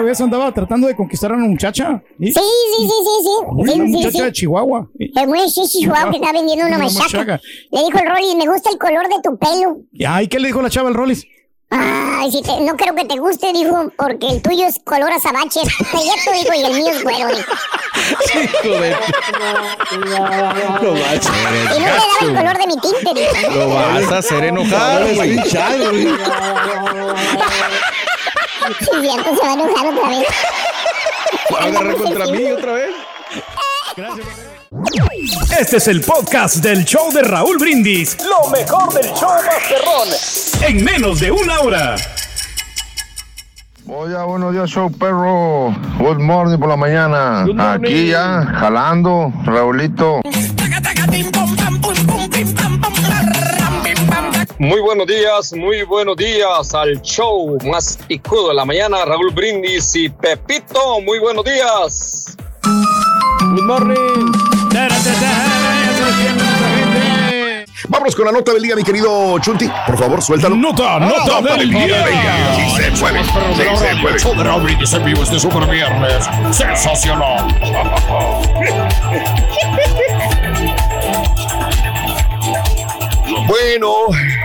vez 0.04 0.20
andaba 0.20 0.52
tratando 0.52 0.86
de 0.86 0.94
conquistar 0.94 1.32
a 1.32 1.34
una 1.34 1.46
muchacha. 1.46 2.02
¿sí? 2.18 2.32
Sí, 2.32 2.32
sí, 2.32 2.88
sí, 2.88 3.17
sí, 3.22 3.24
sí. 3.24 3.44
Una 3.48 3.72
Sí, 3.72 3.78
sí, 3.78 3.86
muchacha 3.86 4.22
de 4.24 4.28
sí. 4.28 4.32
Chihuahua. 4.32 4.88
¿sí? 4.98 5.12
El 5.14 5.26
güey 5.26 5.50
sí, 5.50 5.62
Chihuahua 5.68 6.10
que 6.10 6.16
está 6.16 6.32
vendiendo 6.32 6.66
una 6.66 6.76
Una 6.76 6.84
machaca. 6.86 7.02
machaca. 7.18 7.40
Le 7.70 7.80
dijo 7.84 7.98
el 7.98 8.08
Rolly, 8.08 8.36
me 8.36 8.46
gusta 8.48 8.70
el 8.70 8.78
color 8.78 9.08
de 9.08 9.16
tu 9.22 9.38
pelo. 9.38 9.76
Y, 9.92 10.04
Ay, 10.04 10.28
¿qué 10.28 10.38
le 10.38 10.48
dijo 10.48 10.62
la 10.62 10.70
chava 10.70 10.88
al 10.88 10.94
Rollis? 10.94 11.26
Ay, 11.70 12.32
si 12.32 12.40
te- 12.42 12.60
no 12.62 12.76
creo 12.76 12.94
que 12.94 13.04
te 13.04 13.16
guste, 13.18 13.52
dijo, 13.52 13.92
porque 13.98 14.26
el 14.28 14.40
tuyo 14.40 14.66
es 14.66 14.78
color 14.84 15.12
azabache. 15.12 15.60
Prieto, 15.60 16.32
dijo, 16.32 16.54
y 16.56 16.64
el 16.64 16.72
mío 16.82 16.88
es 16.92 17.02
güero, 17.04 17.28
dijo. 17.28 17.52
Hijo 18.64 18.80
de- 18.80 18.96
Lo 20.82 20.92
vas 20.94 21.26
Y 21.76 21.78
no 21.78 21.78
le 21.78 21.84
daba 21.84 22.18
el 22.22 22.34
color 22.34 22.58
de 22.58 22.66
mi 22.66 22.76
tinte, 22.80 23.20
dijo. 23.20 23.54
Lo 23.54 23.68
vas 23.68 24.10
a 24.12 24.18
hacer 24.18 24.44
enojar, 24.44 25.14
güey. 25.14 25.38
Sí, 28.80 28.86
cierto, 29.00 29.34
se 29.34 29.40
va 29.42 29.50
a 29.50 29.54
enojar 29.54 29.86
otra 29.94 30.08
vez. 30.08 30.26
Agarra 31.56 31.94
contra 31.94 32.26
mí 32.26 32.44
otra 32.50 32.72
vez. 32.72 32.90
Este 35.58 35.76
es 35.78 35.88
el 35.88 36.00
podcast 36.02 36.56
del 36.56 36.84
show 36.84 37.10
de 37.12 37.22
Raúl 37.22 37.58
Brindis. 37.58 38.16
Lo 38.24 38.50
mejor 38.50 38.92
del 38.92 39.06
show 39.14 39.30
Masterrón. 39.30 40.08
En 40.62 40.84
menos 40.84 41.20
de 41.20 41.30
una 41.30 41.60
hora. 41.60 41.96
Oye, 43.86 44.14
buenos 44.24 44.52
días, 44.52 44.68
show 44.68 44.90
perro. 44.92 45.74
Good 45.98 46.18
morning 46.18 46.58
por 46.58 46.68
la 46.68 46.76
mañana. 46.76 47.46
Aquí 47.72 48.08
ya, 48.08 48.44
jalando, 48.44 49.32
Raulito. 49.44 50.20
Muy 54.58 54.80
buenos 54.80 55.06
días, 55.06 55.52
muy 55.52 55.82
buenos 55.82 56.16
días 56.16 56.74
al 56.74 57.00
show 57.02 57.58
más 57.64 57.98
picudo 58.08 58.48
de 58.48 58.54
la 58.54 58.64
mañana, 58.64 59.04
Raúl 59.04 59.30
Brindis 59.32 59.94
y 59.94 60.08
Pepito, 60.08 61.00
muy 61.02 61.18
buenos 61.18 61.44
días. 61.44 62.36
Good 62.62 63.62
morning. 63.62 64.32
Vámonos 67.88 68.14
con 68.14 68.26
la 68.26 68.32
nota 68.32 68.52
del 68.52 68.62
día, 68.62 68.76
mi 68.76 68.82
querido 68.82 69.38
Chunti. 69.38 69.70
Por 69.86 69.96
favor, 69.96 70.20
suéltalo. 70.20 70.56
Nota, 70.56 70.98
nota 70.98 71.40
del 71.56 71.70
día. 71.70 72.04
Sí 72.54 72.70
se 72.76 72.90
puede. 73.00 73.24
Sí 73.24 73.62
se 73.76 73.96
puede. 74.02 74.18
show 74.18 74.34
de 74.36 74.44
Raúl 74.44 74.62
Brindis 74.62 74.92
en 74.92 75.04
vivo 75.04 75.22
este 75.22 75.38
super 75.38 75.66
viernes. 75.66 76.28
Sensacional. 76.50 77.46
Bueno. 83.46 84.37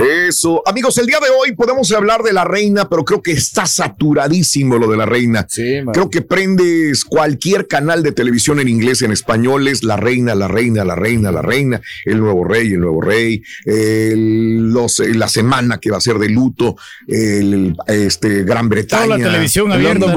Eso. 0.00 0.62
Amigos, 0.66 0.96
el 0.98 1.06
día 1.06 1.18
de 1.20 1.28
hoy 1.28 1.52
podemos 1.54 1.90
hablar 1.92 2.22
de 2.22 2.32
la 2.32 2.44
reina, 2.44 2.88
pero 2.88 3.04
creo 3.04 3.22
que 3.22 3.32
está 3.32 3.66
saturadísimo 3.66 4.78
lo 4.78 4.90
de 4.90 4.96
la 4.96 5.06
reina. 5.06 5.46
creo 5.92 6.10
que 6.10 6.22
prendes 6.22 7.04
cualquier 7.04 7.66
canal 7.66 8.02
de 8.02 8.12
televisión 8.12 8.60
en 8.60 8.68
inglés, 8.68 9.02
en 9.02 9.12
español, 9.12 9.68
es 9.68 9.82
la 9.84 9.96
reina, 9.96 10.34
la 10.34 10.48
reina, 10.48 10.84
la 10.84 10.94
reina, 10.96 11.30
la 11.30 11.42
reina, 11.42 11.80
el 12.04 12.18
nuevo 12.20 12.44
rey, 12.44 12.68
el 12.72 12.80
nuevo 12.80 13.00
rey, 13.00 13.42
el- 13.64 14.70
los- 14.72 14.98
la 15.00 15.28
semana 15.28 15.78
que 15.78 15.90
va 15.90 15.98
a 15.98 16.00
ser 16.00 16.18
de 16.18 16.28
luto, 16.28 16.76
el, 17.06 17.76
este, 17.86 18.44
Gran 18.44 18.68
Bretaña. 18.68 19.04
Toda 19.04 19.18
la 19.18 19.24
televisión 19.24 19.66
el 19.66 19.72
abierta, 19.72 20.06
London 20.06 20.16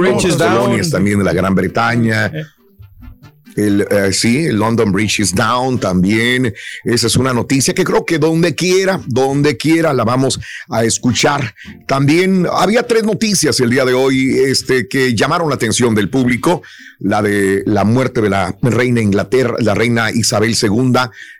colonias 0.64 0.90
también 0.90 1.20
de 1.20 1.26
la 1.26 1.34
Gran 1.34 1.56
Bretaña. 1.56 2.32
El, 3.56 3.86
eh, 3.90 4.14
sí, 4.14 4.46
el 4.46 4.58
London 4.58 4.92
Bridge 4.92 5.20
is 5.20 5.34
down 5.34 5.80
también. 5.80 6.54
Esa 6.84 7.08
es 7.08 7.16
una 7.16 7.34
noticia 7.34 7.74
que 7.74 7.84
creo 7.84 8.06
que 8.06 8.20
donde 8.20 8.56
quiera, 8.56 9.02
donde 9.08 9.58
quiera 9.58 9.94
la 9.94 10.04
vamos 10.04 10.40
a 10.70 10.84
escuchar. 10.84 11.56
También 11.88 12.48
había 12.52 12.84
tres 12.84 13.04
noticias 13.04 13.60
el 13.60 13.70
día 13.70 13.86
de 13.86 13.94
hoy 13.94 14.38
este, 14.40 14.88
que 14.88 15.14
llamaron 15.16 15.50
la 15.50 15.56
atención 15.56 15.96
del 15.96 16.10
público. 16.10 16.62
La 17.04 17.22
de 17.22 17.64
la 17.66 17.84
muerte 17.84 18.22
de 18.22 18.30
la 18.30 18.56
reina 18.62 19.02
Inglaterra, 19.02 19.56
la 19.60 19.76
reina 19.76 20.10
Isabel 20.12 20.56
II 20.60 20.94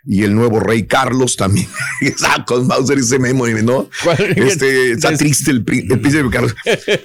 y 0.06 0.22
el 0.22 0.34
nuevo 0.34 0.60
rey 0.60 0.84
Carlos 0.84 1.36
también. 1.36 1.66
Está 2.02 2.44
con 2.46 2.66
Mauser 2.66 2.98
ese 2.98 3.18
memo, 3.18 3.46
¿no? 3.46 3.88
Este, 4.36 4.92
está 4.92 5.16
triste 5.16 5.50
el, 5.50 5.64
el 5.66 6.00
príncipe 6.00 6.28
Carlos. 6.30 6.54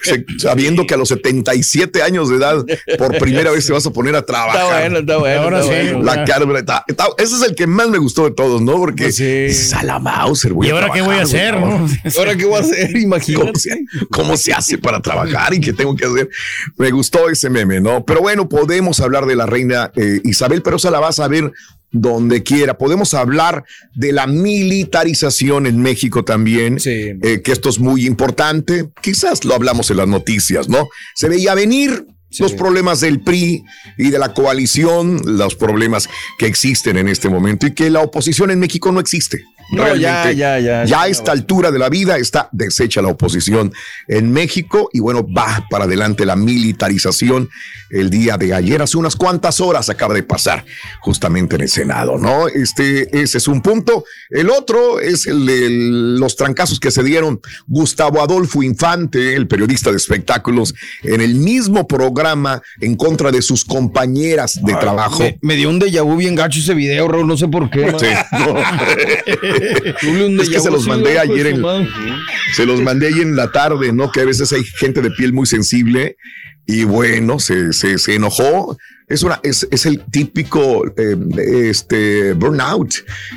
Se- 0.04 0.26
Sabiendo 0.38 0.86
que 0.86 0.94
a 0.94 0.98
los 0.98 1.08
77 1.10 2.04
años 2.04 2.30
de 2.30 2.36
edad, 2.36 2.66
por 2.98 3.18
primera 3.18 3.50
vez 3.52 3.66
te 3.66 3.72
vas 3.72 3.86
a 3.86 3.92
poner 3.92 4.16
a 4.16 4.26
trabajar. 4.26 4.62
Está 4.62 4.80
bueno, 4.80 5.00
está 5.00 5.18
bueno. 5.18 5.42
Ahora 5.42 5.60
está 5.62 5.72
sí. 5.82 5.88
bueno. 5.94 6.04
La 6.04 6.26
cara, 6.26 6.60
está- 6.60 6.84
está- 6.86 7.08
ese 7.18 7.36
es 7.36 7.42
el 7.44 7.56
que 7.56 7.66
más 7.66 7.88
me 7.90 7.98
gustó 7.98 8.26
de 8.26 8.32
todos, 8.32 8.62
¿no? 8.62 8.74
Porque 8.74 9.06
dices, 9.08 9.74
a 9.74 9.84
la 9.84 10.00
Mauser, 10.00 10.52
voy 10.52 10.68
¿Y 10.68 10.72
ahora 10.72 10.90
qué 10.94 11.02
voy 11.02 11.16
a 11.16 11.22
hacer, 11.22 11.58
güey, 11.58 11.72
no? 11.72 11.88
¿Ahora 12.18 12.36
qué 12.36 12.44
voy 12.46 12.58
a 12.58 12.60
hacer? 12.60 12.88
¿Cómo 12.92 13.00
Imagínate. 13.04 13.60
se, 13.60 13.86
cómo 14.12 14.36
se 14.36 14.52
hace 14.52 14.78
para 14.78 15.02
trabajar 15.02 15.54
y 15.54 15.62
qué 15.62 15.72
tengo 15.72 15.96
que 15.96 16.06
hacer? 16.06 16.30
Me 16.78 16.92
gustó 16.92 17.30
ese 17.30 17.50
meme, 17.50 17.80
¿no? 17.80 18.04
Pero 18.04 18.20
bueno, 18.20 18.49
podemos 18.50 19.00
hablar 19.00 19.26
de 19.26 19.36
la 19.36 19.46
reina 19.46 19.92
eh, 19.96 20.22
Isabel, 20.24 20.62
pero 20.62 20.78
esa 20.78 20.92
la 20.92 21.00
vas 21.00 21.20
a 21.20 21.28
ver 21.28 21.52
donde 21.92 22.44
quiera. 22.44 22.78
Podemos 22.78 23.14
hablar 23.14 23.64
de 23.96 24.12
la 24.12 24.28
militarización 24.28 25.66
en 25.66 25.82
México 25.82 26.24
también, 26.24 26.78
eh, 26.86 27.42
que 27.44 27.52
esto 27.52 27.70
es 27.70 27.80
muy 27.80 28.06
importante. 28.06 28.90
Quizás 29.02 29.46
lo 29.46 29.56
hablamos 29.56 29.90
en 29.90 29.98
las 29.98 30.08
noticias, 30.08 30.70
¿no? 30.70 30.88
Se 31.16 31.30
veía 31.30 31.56
venir. 31.56 32.06
Los 32.38 32.54
problemas 32.54 33.00
del 33.00 33.22
PRI 33.22 33.64
y 33.98 34.10
de 34.12 34.20
la 34.20 34.34
coalición, 34.34 35.20
los 35.26 35.56
problemas 35.56 36.08
que 36.38 36.46
existen 36.46 36.98
en 36.98 37.08
este 37.08 37.28
momento 37.28 37.66
y 37.66 37.74
que 37.74 37.90
la 37.90 38.02
oposición 38.02 38.52
en 38.52 38.60
México 38.60 38.92
no 38.92 39.00
existe. 39.00 39.44
No, 39.72 39.84
Realmente, 39.84 40.36
ya, 40.36 40.60
ya, 40.60 40.60
Ya 40.60 40.86
ya. 40.86 41.02
a 41.04 41.08
esta 41.08 41.32
altura 41.32 41.70
de 41.70 41.78
la 41.78 41.90
vida 41.90 42.18
está 42.18 42.50
deshecha 42.52 43.04
la 43.04 43.10
oposición 43.10 43.72
en 44.08 44.32
México 44.32 44.90
y 44.94 45.00
bueno, 45.00 45.28
va 45.32 45.68
para 45.70 45.84
adelante 45.84 46.26
la 46.26 46.36
militarización 46.36 47.50
el 47.92 48.10
día 48.10 48.38
de 48.38 48.54
ayer, 48.54 48.82
hace 48.82 48.98
unas 48.98 49.16
cuantas 49.16 49.60
horas 49.60 49.90
acaba 49.90 50.14
de 50.14 50.24
pasar 50.24 50.66
justamente 51.02 51.56
en 51.56 51.62
el 51.62 51.70
Senado, 51.70 52.18
¿no? 52.18 52.48
Este, 52.48 53.20
ese 53.20 53.40
es 53.40 53.48
un 53.48 53.62
punto. 53.62 54.06
El 54.30 54.50
otro 54.50 55.00
es 55.00 55.26
el 55.28 55.46
de 55.46 55.70
los 56.20 56.36
trancazos 56.36 56.80
que 56.80 56.92
se 56.92 57.04
dieron 57.04 57.40
Gustavo 57.68 58.22
Adolfo 58.22 58.62
Infante, 58.64 59.36
el 59.36 59.48
periodista 59.48 59.92
de 59.92 59.98
espectáculos, 59.98 60.76
en 61.04 61.22
el 61.22 61.36
mismo 61.36 61.88
programa 61.88 62.19
en 62.82 62.96
contra 62.96 63.32
de 63.32 63.42
sus 63.42 63.66
compañeras 63.66 64.64
de 64.64 64.74
trabajo. 64.76 65.24
Me, 65.24 65.40
me 65.42 65.56
dio 65.56 65.70
un 65.70 65.80
déjà 65.80 66.04
vu 66.04 66.18
bien 66.18 66.36
gacho 66.36 66.60
ese 66.60 66.74
video, 66.74 67.08
Raúl, 67.08 67.28
no 67.28 67.38
sé 67.38 67.48
por 67.48 67.70
qué. 67.70 67.94
Sí, 68.00 68.06
Es 70.40 70.50
que 70.50 70.58
déjà 70.58 70.60
se 70.60 70.72
los 70.72 70.88
mandé 70.88 71.20
ayer 71.20 71.48
en, 71.48 71.64
se 72.56 72.66
los 72.66 72.82
mandé 72.82 73.08
ayer 73.08 73.22
en 73.22 73.36
la 73.36 73.52
tarde, 73.52 73.92
¿no? 73.92 74.12
Que 74.12 74.22
a 74.22 74.26
veces 74.26 74.52
hay 74.54 74.64
gente 74.64 75.02
de 75.02 75.12
piel 75.12 75.34
muy 75.34 75.46
sensible 75.46 76.18
y 76.66 76.84
bueno, 76.84 77.40
se, 77.40 77.74
se, 77.74 77.98
se 77.98 78.16
enojó. 78.16 78.78
Es 79.08 79.24
una, 79.24 79.40
es, 79.42 79.68
es 79.72 79.88
el 79.88 80.06
típico 80.06 80.86
eh, 80.96 81.18
este 81.70 82.34
burnout. 82.34 82.94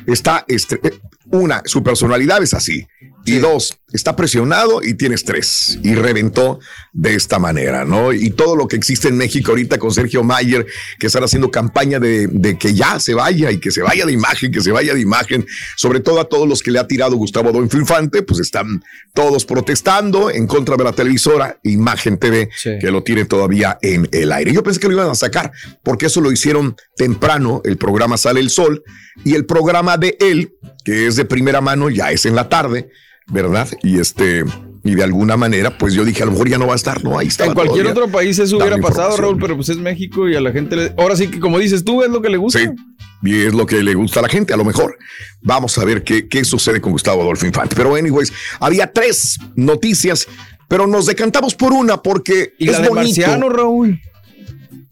Está 0.07 0.45
este, 0.49 0.79
eh, 0.83 0.99
una, 1.31 1.63
su 1.65 1.83
personalidad 1.83 2.43
es 2.43 2.53
así. 2.53 2.87
Y 3.25 3.39
dos, 3.39 3.79
está 3.93 4.17
presionado 4.17 4.83
y 4.83 4.95
tiene 4.95 5.15
estrés 5.15 5.79
y 5.83 5.95
reventó 5.95 6.61
de 6.93 7.15
esta 7.15 7.39
manera, 7.39 7.85
¿no? 7.85 8.13
Y 8.13 8.31
todo 8.31 8.57
lo 8.57 8.69
que 8.69 8.77
existe 8.77 9.09
en 9.09 9.17
México 9.17 9.53
ahorita 9.53 9.79
con 9.79 9.93
Sergio 9.93 10.23
Mayer, 10.23 10.67
que 10.99 11.07
están 11.07 11.25
haciendo 11.25 11.51
campaña 11.51 11.99
de, 11.99 12.27
de 12.29 12.59
que 12.59 12.75
ya 12.75 12.99
se 12.99 13.15
vaya 13.15 13.51
y 13.51 13.59
que 13.59 13.71
se 13.71 13.83
vaya 13.83 14.07
de 14.07 14.13
imagen, 14.13 14.53
que 14.53 14.61
se 14.61 14.73
vaya 14.73 14.95
de 14.95 15.01
imagen, 15.01 15.47
sobre 15.77 16.01
todo 16.01 16.21
a 16.21 16.29
todos 16.29 16.49
los 16.49 16.63
que 16.63 16.71
le 16.71 16.79
ha 16.79 16.87
tirado 16.87 17.17
Gustavo 17.17 17.51
Adolfo 17.51 17.79
Infante, 17.79 18.23
pues 18.23 18.41
están 18.41 18.83
todos 19.15 19.45
protestando 19.45 20.31
en 20.31 20.47
contra 20.47 20.77
de 20.77 20.85
la 20.85 20.93
televisora 20.93 21.59
Imagen 21.63 22.19
TV, 22.19 22.49
que 22.63 22.91
lo 22.91 23.03
tiene 23.03 23.25
todavía 23.25 23.79
en 23.83 24.09
el 24.13 24.33
aire. 24.33 24.53
Yo 24.53 24.63
pensé 24.63 24.81
que 24.81 24.89
lo 24.89 24.95
iban 24.95 25.11
a 25.11 25.15
sacar, 25.15 25.53
porque 25.83 26.07
eso 26.07 26.21
lo 26.21 26.33
hicieron 26.33 26.77
temprano, 26.97 27.61
el 27.65 27.77
programa 27.77 28.17
Sale 28.17 28.41
el 28.41 28.51
Sol, 28.51 28.83
y 29.25 29.35
el 29.35 29.45
programa 29.45 29.97
de 29.99 30.17
él, 30.21 30.55
que 30.85 31.07
es 31.07 31.17
de 31.17 31.25
primera 31.25 31.61
mano, 31.61 31.91
ya 31.91 32.11
es 32.11 32.27
en 32.27 32.35
la 32.35 32.49
tarde, 32.49 32.91
¿verdad? 33.29 33.69
Y 33.83 33.99
este, 33.99 34.45
y 34.85 34.95
de 34.95 35.03
alguna 35.05 35.37
manera, 35.37 35.79
pues 35.79 35.95
yo 35.95 36.05
dije, 36.05 36.23
a 36.23 36.27
lo 36.27 36.33
mejor 36.33 36.49
ya 36.49 36.59
no 36.59 36.67
va 36.67 36.73
a 36.73 36.77
estar, 36.77 37.05
¿no? 37.05 37.19
Ahí 37.19 37.29
está. 37.29 37.47
En 37.47 37.55
cualquier 37.55 37.87
otro 37.87 38.09
país 38.09 38.39
eso 38.39 38.57
hubiera 38.57 38.79
pasado, 38.79 39.17
Raúl, 39.17 39.39
pero 39.41 39.55
pues 39.57 39.69
es 39.69 39.77
México 39.77 40.29
y 40.29 40.35
a 40.35 40.41
la 40.41 40.51
gente 40.51 40.77
le... 40.77 40.95
Ahora 40.99 41.17
sí 41.17 41.29
que 41.29 41.39
como 41.39 41.59
dices 41.59 41.85
tú, 41.85 42.03
es 42.03 42.11
lo 42.11 42.21
que 42.21 42.29
le 42.29 42.37
gusta. 42.37 42.59
Sí, 42.59 42.67
y 43.23 43.43
es 43.43 43.55
lo 43.55 43.67
que 43.67 43.83
le 43.83 43.95
gusta 43.95 44.21
a 44.21 44.23
la 44.23 44.29
gente, 44.29 44.53
a 44.53 44.57
lo 44.57 44.65
mejor. 44.65 44.99
Vamos 45.41 45.79
a 45.79 45.85
ver 45.85 46.03
qué, 46.03 46.29
qué 46.29 46.45
sucede 46.45 46.81
con 46.81 46.93
Gustavo 46.93 47.23
Adolfo 47.23 47.47
Infante. 47.47 47.77
Pero, 47.77 47.95
anyways, 47.95 48.33
había 48.59 48.93
tres 48.93 49.39
noticias, 49.55 50.27
pero 50.67 50.89
nos 50.89 51.07
decantamos 51.07 51.55
por 51.55 51.73
una 51.73 52.03
porque 52.03 52.55
Y 52.59 52.69
es 52.69 52.73
la 52.73 52.81
de 52.81 52.89
bonito. 52.89 53.21
Marciano, 53.21 53.49
Raúl. 53.49 54.01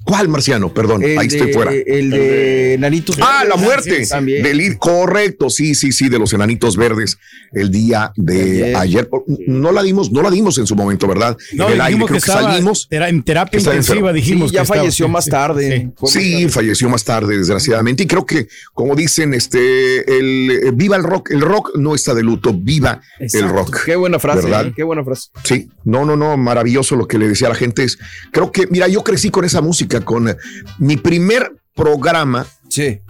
¿Cuál 0.04 0.28
marciano? 0.28 0.72
Perdón, 0.72 1.02
El 1.02 1.18
ahí 1.18 1.26
estoy 1.28 1.52
fuera. 1.52 1.72
El 1.72 2.10
de 2.10 2.76
Nanitos 2.78 3.16
Ah, 3.20 3.44
la 3.44 3.50
Verdes. 3.54 3.62
muerte. 3.64 4.04
Sí, 4.04 4.10
también. 4.10 4.42
del 4.42 4.60
ir- 4.60 4.78
correcto, 4.78 5.50
sí, 5.50 5.74
sí, 5.74 5.92
sí, 5.92 6.08
de 6.08 6.18
los 6.18 6.32
enanitos 6.32 6.76
verdes 6.76 7.18
el 7.52 7.70
día 7.70 8.12
de 8.16 8.74
ayer. 8.76 9.08
No 9.46 9.72
la 9.72 9.82
dimos, 9.82 10.10
no 10.10 10.22
la 10.22 10.30
dimos 10.30 10.56
en 10.58 10.66
su 10.66 10.74
momento, 10.74 11.06
¿verdad? 11.06 11.36
No, 11.52 11.66
en 11.68 11.74
el 11.74 11.80
aire, 11.80 11.96
creo 11.98 12.06
que 12.06 12.12
que, 12.14 12.18
estaba 12.18 12.42
salimos. 12.52 12.88
era 12.90 13.08
en 13.08 13.22
terapia 13.22 13.58
intensiva, 13.58 13.94
enfermo. 13.96 14.12
dijimos 14.12 14.50
Sí, 14.50 14.54
ya 14.56 14.62
que 14.62 14.66
falleció 14.68 15.08
más 15.08 15.26
tarde. 15.26 15.90
sí. 16.06 16.20
Sí, 16.20 16.48
falleció 16.48 16.88
más 16.88 17.04
tarde, 17.04 17.36
desgraciadamente. 17.38 18.02
Y 18.04 18.06
creo 18.06 18.24
que, 18.26 18.48
como 18.72 18.94
dicen, 18.96 19.34
este, 19.34 20.18
el 20.18 20.50
eh, 20.50 20.70
viva 20.74 20.96
el 20.96 21.02
rock. 21.04 21.30
El 21.30 21.40
rock 21.42 21.72
no 21.76 21.94
está 21.94 22.14
de 22.14 22.22
luto, 22.22 22.52
viva 22.54 23.00
el 23.18 23.48
rock. 23.48 23.84
Qué 23.84 23.96
buena 23.96 24.18
frase, 24.18 24.42
¿verdad? 24.42 24.66
¿eh? 24.68 24.72
qué 24.74 24.82
buena 24.82 25.04
frase. 25.04 25.28
Sí, 25.44 25.68
no, 25.84 26.04
no, 26.04 26.16
no, 26.16 26.36
maravilloso 26.36 26.96
lo 26.96 27.06
que 27.06 27.18
le 27.18 27.28
decía 27.28 27.46
a 27.48 27.50
la 27.50 27.56
gente. 27.56 27.84
Es, 27.84 27.98
creo 28.32 28.50
que, 28.52 28.66
mira, 28.68 28.88
yo 28.88 29.02
crecí 29.04 29.30
con 29.30 29.44
esa 29.44 29.60
música, 29.60 29.89
con 29.98 30.28
eh, 30.28 30.36
mi 30.78 30.96
primer 30.96 31.56
programa 31.74 32.46
Sí. 32.68 33.00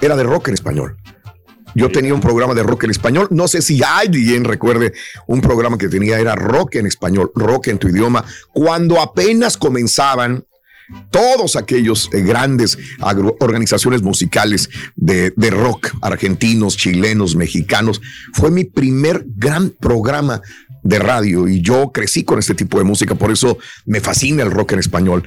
era 0.00 0.14
de 0.14 0.22
rock 0.22 0.48
en 0.48 0.54
español. 0.54 0.96
Yo 1.74 1.90
tenía 1.90 2.14
un 2.14 2.20
programa 2.20 2.54
de 2.54 2.62
rock 2.62 2.84
en 2.84 2.92
español. 2.92 3.26
No 3.32 3.48
sé 3.48 3.60
si 3.60 3.82
alguien 3.82 4.44
recuerde 4.44 4.92
un 5.26 5.40
programa 5.40 5.76
que 5.76 5.88
tenía, 5.88 6.20
era 6.20 6.36
rock 6.36 6.76
en 6.76 6.86
español, 6.86 7.32
rock 7.34 7.66
en 7.68 7.78
tu 7.78 7.88
idioma, 7.88 8.24
cuando 8.52 9.00
apenas 9.00 9.56
comenzaban 9.56 10.44
todos 11.10 11.56
aquellos 11.56 12.10
eh, 12.12 12.20
grandes 12.20 12.78
organizaciones 13.40 14.02
musicales 14.02 14.70
de, 14.94 15.32
de 15.34 15.50
rock, 15.50 15.88
argentinos, 16.02 16.76
chilenos, 16.76 17.34
mexicanos. 17.34 18.00
Fue 18.34 18.50
mi 18.50 18.64
primer 18.64 19.24
gran 19.34 19.70
programa 19.70 20.42
de 20.82 20.98
radio 20.98 21.48
y 21.48 21.60
yo 21.62 21.90
crecí 21.92 22.22
con 22.24 22.38
este 22.38 22.54
tipo 22.54 22.78
de 22.78 22.84
música, 22.84 23.14
por 23.14 23.32
eso 23.32 23.58
me 23.86 24.00
fascina 24.00 24.42
el 24.42 24.50
rock 24.50 24.72
en 24.72 24.78
español. 24.80 25.26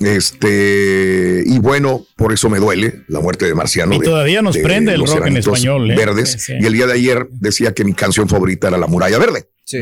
Este, 0.00 1.42
y 1.46 1.58
bueno, 1.58 2.06
por 2.16 2.32
eso 2.32 2.48
me 2.50 2.58
duele 2.58 3.02
la 3.08 3.20
muerte 3.20 3.46
de 3.46 3.54
Marciano. 3.54 3.94
Y 3.94 3.98
de- 3.98 4.04
todavía 4.04 4.42
nos 4.42 4.54
de 4.54 4.62
prende 4.62 4.94
el 4.94 5.06
rock 5.06 5.26
en 5.26 5.36
español, 5.36 5.90
¿eh? 5.90 5.96
Verdes. 5.96 6.32
Sí, 6.32 6.38
sí. 6.38 6.52
Y 6.60 6.66
el 6.66 6.72
día 6.72 6.86
de 6.86 6.94
ayer 6.94 7.28
decía 7.30 7.72
que 7.74 7.84
mi 7.84 7.94
canción 7.94 8.28
favorita 8.28 8.68
era 8.68 8.78
La 8.78 8.86
Muralla 8.86 9.18
Verde. 9.18 9.48
Sí. 9.64 9.78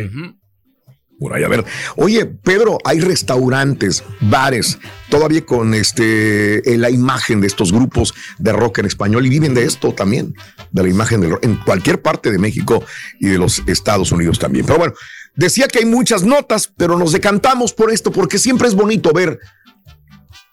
Muralla 1.19 1.47
Verde. 1.49 1.65
Oye, 1.97 2.27
Pedro, 2.27 2.79
hay 2.85 2.99
restaurantes, 3.01 4.03
bares, 4.21 4.79
todavía 5.09 5.47
con 5.47 5.73
este 5.73 6.73
eh, 6.75 6.77
la 6.79 6.91
imagen 6.91 7.41
de 7.41 7.47
estos 7.47 7.73
grupos 7.73 8.13
de 8.39 8.53
rock 8.53 8.79
en 8.79 8.87
español 8.87 9.25
y 9.25 9.29
viven 9.29 9.55
de 9.55 9.65
esto 9.65 9.93
también, 9.93 10.35
de 10.73 10.83
la 10.83 10.89
imagen 10.89 11.21
del 11.21 11.31
rock 11.31 11.45
en 11.45 11.57
cualquier 11.57 12.03
parte 12.03 12.33
de 12.33 12.39
México 12.39 12.85
y 13.21 13.29
de 13.29 13.39
los 13.39 13.63
Estados 13.69 14.11
Unidos 14.11 14.41
también. 14.41 14.67
Pero 14.67 14.79
bueno, 14.79 14.95
decía 15.37 15.69
que 15.69 15.79
hay 15.79 15.85
muchas 15.85 16.25
notas, 16.25 16.73
pero 16.77 16.99
nos 16.99 17.13
decantamos 17.13 17.73
por 17.73 17.93
esto 17.93 18.11
porque 18.11 18.39
siempre 18.39 18.67
es 18.67 18.75
bonito 18.75 19.13
ver 19.13 19.39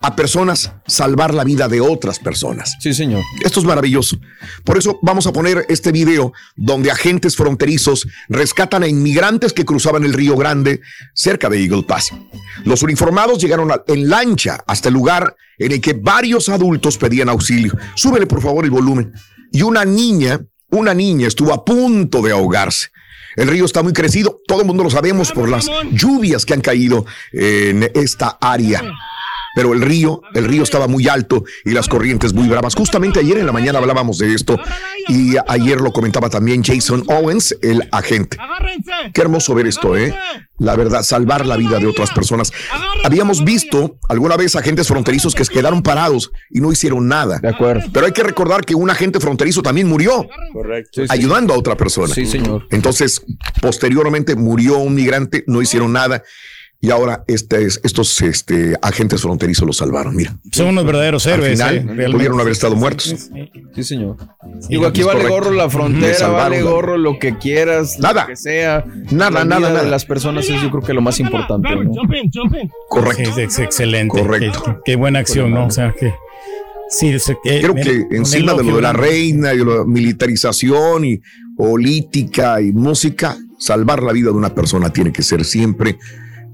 a 0.01 0.15
personas 0.15 0.71
salvar 0.88 1.33
la 1.33 1.43
vida 1.43 1.67
de 1.67 1.81
otras 1.81 2.19
personas. 2.19 2.77
Sí, 2.79 2.93
señor. 2.93 3.21
Esto 3.43 3.59
es 3.59 3.65
maravilloso. 3.65 4.17
Por 4.63 4.77
eso 4.77 4.97
vamos 5.01 5.27
a 5.27 5.33
poner 5.33 5.65
este 5.67 5.91
video 5.91 6.31
donde 6.55 6.89
agentes 6.89 7.35
fronterizos 7.35 8.07
rescatan 8.29 8.83
a 8.83 8.88
inmigrantes 8.88 9.51
que 9.51 9.65
cruzaban 9.65 10.05
el 10.05 10.13
Río 10.13 10.38
Grande 10.38 10.79
cerca 11.13 11.49
de 11.49 11.62
Eagle 11.62 11.83
Pass. 11.83 12.12
Los 12.63 12.81
uniformados 12.81 13.39
llegaron 13.39 13.71
en 13.88 14.09
lancha 14.09 14.63
hasta 14.67 14.88
el 14.88 14.93
lugar 14.93 15.35
en 15.57 15.73
el 15.73 15.81
que 15.81 15.93
varios 15.93 16.47
adultos 16.47 16.97
pedían 16.97 17.27
auxilio. 17.27 17.73
Súbele 17.95 18.25
por 18.25 18.41
favor 18.41 18.63
el 18.63 18.71
volumen. 18.71 19.12
Y 19.51 19.63
una 19.63 19.83
niña, 19.83 20.39
una 20.69 20.93
niña 20.93 21.27
estuvo 21.27 21.53
a 21.53 21.65
punto 21.65 22.21
de 22.21 22.31
ahogarse. 22.31 22.88
El 23.35 23.49
río 23.49 23.65
está 23.65 23.83
muy 23.83 23.93
crecido, 23.93 24.41
todo 24.47 24.62
el 24.62 24.67
mundo 24.67 24.83
lo 24.83 24.89
sabemos 24.89 25.31
por 25.31 25.49
las 25.49 25.69
lluvias 25.91 26.45
que 26.45 26.53
han 26.53 26.62
caído 26.62 27.05
en 27.31 27.89
esta 27.93 28.38
área 28.41 28.81
pero 29.55 29.73
el 29.73 29.81
río, 29.81 30.21
el 30.33 30.45
río 30.45 30.63
estaba 30.63 30.88
muy 30.88 31.07
alto 31.07 31.43
y 31.65 31.71
las 31.71 31.88
corrientes 31.88 32.33
muy 32.33 32.47
bravas. 32.47 32.75
Justamente 32.75 33.19
ayer 33.19 33.38
en 33.38 33.45
la 33.45 33.51
mañana 33.51 33.79
hablábamos 33.79 34.17
de 34.17 34.33
esto 34.33 34.59
y 35.07 35.35
ayer 35.47 35.81
lo 35.81 35.91
comentaba 35.91 36.29
también 36.29 36.63
Jason 36.63 37.03
Owens, 37.07 37.57
el 37.62 37.88
agente. 37.91 38.38
Qué 39.13 39.21
hermoso 39.21 39.53
ver 39.55 39.67
esto, 39.67 39.97
¿eh? 39.97 40.15
La 40.57 40.75
verdad, 40.75 41.03
salvar 41.03 41.45
la 41.45 41.55
vida 41.55 41.79
de 41.79 41.88
otras 41.88 42.12
personas. 42.12 42.51
Habíamos 43.03 43.45
visto 43.45 43.97
alguna 44.09 44.35
vez 44.35 44.55
agentes 44.55 44.88
fronterizos 44.88 45.33
que 45.33 45.45
se 45.45 45.53
quedaron 45.53 45.81
parados 45.81 46.31
y 46.49 46.59
no 46.59 46.71
hicieron 46.71 47.07
nada. 47.07 47.39
De 47.39 47.47
acuerdo. 47.47 47.89
Pero 47.93 48.05
hay 48.05 48.12
que 48.12 48.23
recordar 48.23 48.65
que 48.65 48.75
un 48.75 48.89
agente 48.89 49.19
fronterizo 49.21 49.63
también 49.63 49.88
murió 49.88 50.27
Correcto. 50.51 51.03
ayudando 51.07 51.53
a 51.53 51.57
otra 51.57 51.77
persona. 51.77 52.13
Sí, 52.13 52.25
señor. 52.25 52.67
Entonces, 52.71 53.21
posteriormente 53.62 54.35
murió 54.35 54.77
un 54.79 54.95
migrante, 54.95 55.45
no 55.47 55.62
hicieron 55.62 55.93
nada. 55.93 56.23
Y 56.81 56.91
ahora 56.91 57.25
este 57.27 57.65
es- 57.65 57.81
estos 57.83 58.21
este, 58.21 58.73
agentes 58.81 59.21
fronterizos 59.21 59.67
los 59.67 59.75
salvaron. 59.77 60.15
Mira, 60.15 60.37
Son 60.51 60.67
unos 60.67 60.85
verdaderos 60.85 61.27
al 61.27 61.33
héroes. 61.33 61.51
final 61.59 61.99
eh, 61.99 62.09
pudieron 62.09 62.39
haber 62.39 62.53
estado 62.53 62.75
muertos. 62.77 63.29
Sí, 63.75 63.83
señor. 63.83 64.15
Digo, 64.69 64.87
aquí 64.87 65.03
vale 65.03 65.19
correcto. 65.19 65.33
gorro 65.43 65.51
la 65.51 65.69
frontera, 65.69 66.13
salvaron 66.13 66.51
vale 66.51 66.61
gorro 66.63 66.97
lo 66.97 67.19
que 67.19 67.37
quieras, 67.37 67.99
Nada. 67.99 68.21
lo 68.21 68.27
que 68.29 68.35
sea. 68.37 68.85
Nada, 69.11 69.29
La 69.31 69.45
nada, 69.45 69.57
vida 69.59 69.69
nada. 69.71 69.83
de 69.83 69.89
las 69.89 70.05
personas 70.05 70.49
es 70.49 70.61
yo 70.61 70.71
creo 70.71 70.81
que 70.81 70.93
lo 70.93 71.01
más 71.01 71.19
importante. 71.19 71.67
¿no? 71.75 71.91
Correcto. 72.87 73.31
Sí, 73.35 73.41
es 73.41 73.59
excelente. 73.59 74.17
Correcto. 74.21 74.63
Qué, 74.63 74.91
qué 74.91 74.95
buena 74.95 75.19
acción, 75.19 75.51
¿no? 75.51 75.65
O 75.65 75.71
sea, 75.71 75.93
que. 75.99 76.13
Sí, 76.89 77.09
es- 77.09 77.29
eh, 77.29 77.35
Creo 77.61 77.75
que 77.75 78.07
encima 78.11 78.53
de 78.53 78.63
lo 78.63 78.77
de 78.77 78.81
la 78.81 78.93
reina 78.93 79.53
y 79.53 79.57
de 79.57 79.65
la 79.65 79.83
militarización 79.85 81.03
y 81.05 81.19
política 81.57 82.61
y 82.61 82.71
música, 82.71 83.37
salvar 83.57 84.01
la 84.01 84.13
vida 84.13 84.27
de 84.31 84.37
una 84.37 84.55
persona 84.55 84.91
tiene 84.91 85.11
que 85.11 85.21
ser 85.21 85.43
siempre 85.43 85.97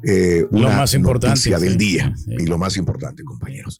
eh, 0.08 0.46
Lo 0.52 0.70
más 0.70 0.94
importante, 0.94 1.30
noticia 1.30 1.58
sí, 1.58 1.64
del 1.64 1.78
día. 1.78 2.14
sí. 2.16 2.32
Y 2.38 2.46
lo 2.46 2.58
más 2.58 2.78
importante, 2.78 3.24
compañeros. 3.24 3.80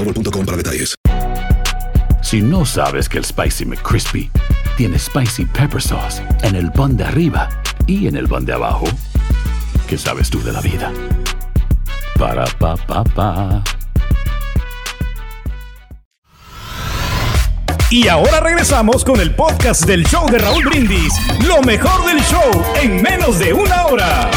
boostmobile.com 0.03 0.45
para 0.45 0.57
detalles. 0.57 0.95
Si 2.21 2.41
no 2.41 2.65
sabes 2.65 3.09
que 3.09 3.17
el 3.17 3.25
Spicy 3.25 3.65
McCrispy 3.65 4.31
tiene 4.77 4.97
Spicy 4.97 5.45
Pepper 5.45 5.81
Sauce 5.81 6.21
en 6.43 6.55
el 6.55 6.71
pan 6.71 6.95
de 6.95 7.03
arriba 7.03 7.49
y 7.87 8.07
en 8.07 8.15
el 8.15 8.27
pan 8.27 8.45
de 8.45 8.53
abajo, 8.53 8.85
¿qué 9.87 9.97
sabes 9.97 10.29
tú 10.29 10.41
de 10.43 10.51
la 10.51 10.61
vida? 10.61 10.91
Para, 12.17 12.45
pa, 12.45 12.75
pa, 12.77 13.03
pa. 13.03 13.63
Y 17.89 18.07
ahora 18.07 18.39
regresamos 18.39 19.03
con 19.03 19.19
el 19.19 19.35
podcast 19.35 19.85
del 19.85 20.05
show 20.05 20.29
de 20.29 20.37
Raúl 20.37 20.63
Brindis. 20.63 21.13
Lo 21.45 21.61
mejor 21.61 22.05
del 22.05 22.23
show 22.23 22.63
en 22.81 23.01
menos 23.01 23.37
de 23.39 23.51
una 23.51 23.87
hora. 23.87 24.31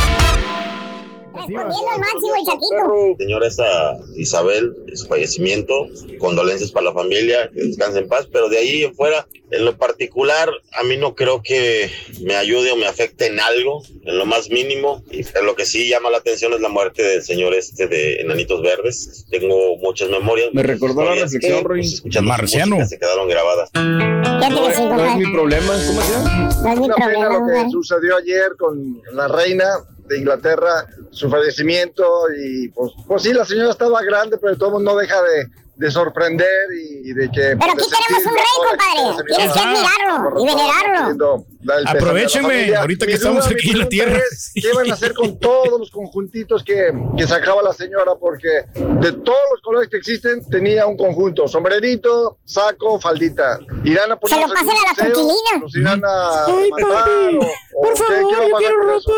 Respondiendo 1.47 1.91
al 1.91 2.01
máximo 2.01 2.35
el 2.39 2.47
Chaquito. 2.47 3.17
Señora 3.19 3.47
esa 3.47 3.97
Isabel, 4.17 4.75
su 4.95 5.07
fallecimiento, 5.07 5.89
condolencias 6.19 6.71
para 6.73 6.87
la 6.87 6.93
familia, 6.93 7.51
que 7.53 7.63
descanse 7.63 7.99
en 7.99 8.09
paz, 8.09 8.29
pero 8.33 8.49
de 8.49 8.59
ahí 8.59 8.85
en 8.85 8.95
fuera, 8.95 9.27
en 9.51 9.65
lo 9.65 9.77
particular, 9.77 10.51
a 10.73 10.83
mí 10.85 10.97
no 10.97 11.15
creo 11.15 11.43
que 11.43 11.91
me 12.23 12.35
ayude 12.35 12.73
o 12.73 12.77
me 12.77 12.87
afecte 12.87 13.27
en 13.27 13.41
algo, 13.41 13.83
en 14.05 14.19
lo 14.19 14.27
más 14.27 14.51
mínimo, 14.51 15.05
y 15.11 15.25
lo 15.45 15.55
que 15.55 15.67
sí 15.67 15.89
llama 15.89 16.11
la 16.11 16.19
atención 16.19 16.53
es 16.53 16.61
la 16.61 16.69
muerte 16.69 17.03
del 17.03 17.23
señor 17.23 17.55
este 17.55 17.87
de 17.87 18.17
Enanitos 18.21 18.63
Verdes. 18.63 19.27
Tengo 19.31 19.77
muchas 19.79 20.09
memorias. 20.09 20.49
Me 20.53 20.63
recordó 20.63 21.05
la 21.05 21.15
reflexión, 21.15 21.59
que, 21.59 21.69
Roy. 21.69 22.01
pues, 22.03 22.23
Marciano. 22.23 22.77
música, 22.77 22.89
se 22.89 22.99
quedaron 22.99 23.29
grabadas. 23.29 23.71
Fíjate 23.73 24.69
que 24.69 24.75
sí, 24.75 24.83
No 24.83 25.05
es 25.05 25.17
mi 25.17 25.33
problema, 25.33 25.75
¿cómo 25.87 26.03
se 26.03 26.13
llama? 26.13 26.49
No 26.63 26.73
es 26.73 26.79
mi 26.79 26.85
Una 26.85 26.95
pena 26.97 27.29
problema, 27.29 27.39
lo 27.39 27.65
que 27.65 27.71
sucedió 27.71 28.17
ayer 28.17 28.57
con 28.59 29.03
la 29.13 29.29
reina 29.29 29.65
de 30.07 30.19
Inglaterra, 30.19 30.87
su 31.11 31.29
fallecimiento 31.31 32.05
y 32.37 32.69
pues, 32.69 32.93
pues 33.07 33.23
sí, 33.23 33.33
la 33.33 33.45
señora 33.45 33.71
estaba 33.71 34.03
grande, 34.03 34.39
pero 34.39 34.57
todo 34.57 34.73
mundo 34.73 34.93
no 34.93 34.99
deja 34.99 35.21
de, 35.23 35.47
de 35.77 35.91
sorprender 35.91 36.47
y, 36.79 37.11
y 37.11 37.13
de 37.15 37.29
que... 37.31 37.57
Pero 37.59 37.73
aquí 37.73 37.85
tenemos 37.89 38.27
un 38.27 38.35
rey, 38.35 38.45
compadre. 38.69 39.25
Tienes 39.35 39.53
que 39.53 39.61
admirarlo 39.61 40.41
y 40.43 40.47
venerarlo. 40.47 40.99
queriendo 40.99 41.47
dar 41.61 41.79
el 41.79 41.85
pésame 41.85 41.85
a 41.85 41.85
la 41.85 41.91
Aprovechenme, 41.91 42.49
familia. 42.49 42.81
ahorita 42.81 43.07
que 43.07 43.13
Mi 43.13 43.17
estamos 43.17 43.45
duda, 43.49 43.57
aquí 43.59 43.71
en 43.71 43.79
la 43.79 43.89
tierra. 43.89 44.19
es, 44.31 44.53
¿Qué 44.55 44.73
van 44.73 44.91
a 44.91 44.95
hacer 44.95 45.15
con 45.15 45.39
todos 45.41 45.81
los 45.81 45.91
conjuntitos 45.91 46.63
que, 46.63 46.93
que 47.17 47.27
sacaba 47.27 47.63
la 47.63 47.73
señora? 47.73 48.13
Porque 48.21 48.49
de 48.75 49.13
todos 49.13 49.39
los 49.53 49.61
colores 49.63 49.89
que 49.89 49.97
existen, 49.97 50.47
tenía 50.51 50.87
un 50.87 50.97
conjunto. 50.97 51.49
Sombrerito, 51.49 52.39
saco, 52.45 53.01
faldita. 53.01 53.59
¿Irán 53.85 54.13
a 54.13 54.19
Se 54.27 54.41
lo 54.41 54.49
pasan 54.49 54.69
a 54.69 54.75
la 54.75 54.91
un 54.91 55.09
museo? 55.09 55.13
coquilina. 55.13 55.61
¿Los 55.63 55.77
irán 55.77 56.03
a 56.05 56.45
Ay, 56.47 56.71
matar? 56.71 56.89
papi, 56.89 57.37
o- 57.39 57.79
o 57.79 57.83
por 57.83 57.97
favor, 57.97 58.33
yo 58.51 58.57
quiero 58.59 58.77
ropa. 58.83 59.13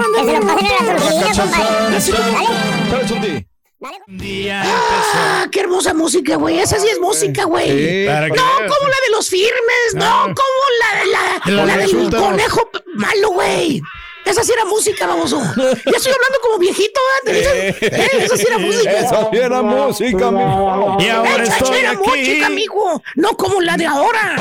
Eso? 0.00 0.24
Que 0.24 2.00
se 2.00 2.12
lo 2.12 2.18
pasen 2.18 2.36
a 2.36 2.42
la 2.42 2.90
tortillina, 2.90 2.90
compadre. 2.90 3.46
¡Ah, 5.14 5.46
qué 5.50 5.60
hermosa 5.60 5.92
música, 5.94 6.36
güey! 6.36 6.58
Esa 6.60 6.78
sí 6.78 6.86
es 6.88 7.00
música, 7.00 7.44
güey. 7.44 7.68
Sí, 7.68 8.06
¿para 8.06 8.28
no, 8.28 8.34
qué? 8.34 8.40
como 8.68 8.88
la 8.88 8.96
de 9.06 9.10
los 9.10 9.28
firmes, 9.28 9.94
no, 9.94 10.04
Ah. 10.04 10.22
como 10.24 10.62
la 10.80 11.00
de 11.00 11.06
la, 11.06 11.56
La 11.56 11.64
la 11.66 11.76
de 11.76 11.86
del 11.86 12.10
conejo 12.10 12.70
malo, 12.94 13.30
güey. 13.30 13.82
Esa 14.24 14.44
sí 14.44 14.52
era 14.52 14.64
música, 14.64 15.06
baboso. 15.06 15.38
Ya 15.40 15.96
estoy 15.96 16.12
hablando 16.12 16.38
como 16.42 16.58
viejito, 16.58 17.00
¿verdad? 17.24 17.24
¿Te 17.24 17.32
dices? 17.32 17.82
Eh, 17.92 18.24
Esa 18.24 18.36
sí 18.36 18.44
era 18.46 18.58
música. 18.58 18.90
Esa 18.90 19.30
sí 19.30 19.36
era 19.36 19.62
música, 19.62 20.30
mijo. 20.30 20.96
Y 21.00 21.08
ahora 21.08 21.42
Esa 21.42 21.52
sí 21.58 21.64
estoy 21.64 21.78
era 21.80 21.90
aquí. 21.90 22.08
música, 22.08 22.46
amigo. 22.46 23.02
No 23.16 23.36
como 23.36 23.60
la 23.60 23.76
de 23.76 23.86
ahora. 23.86 24.36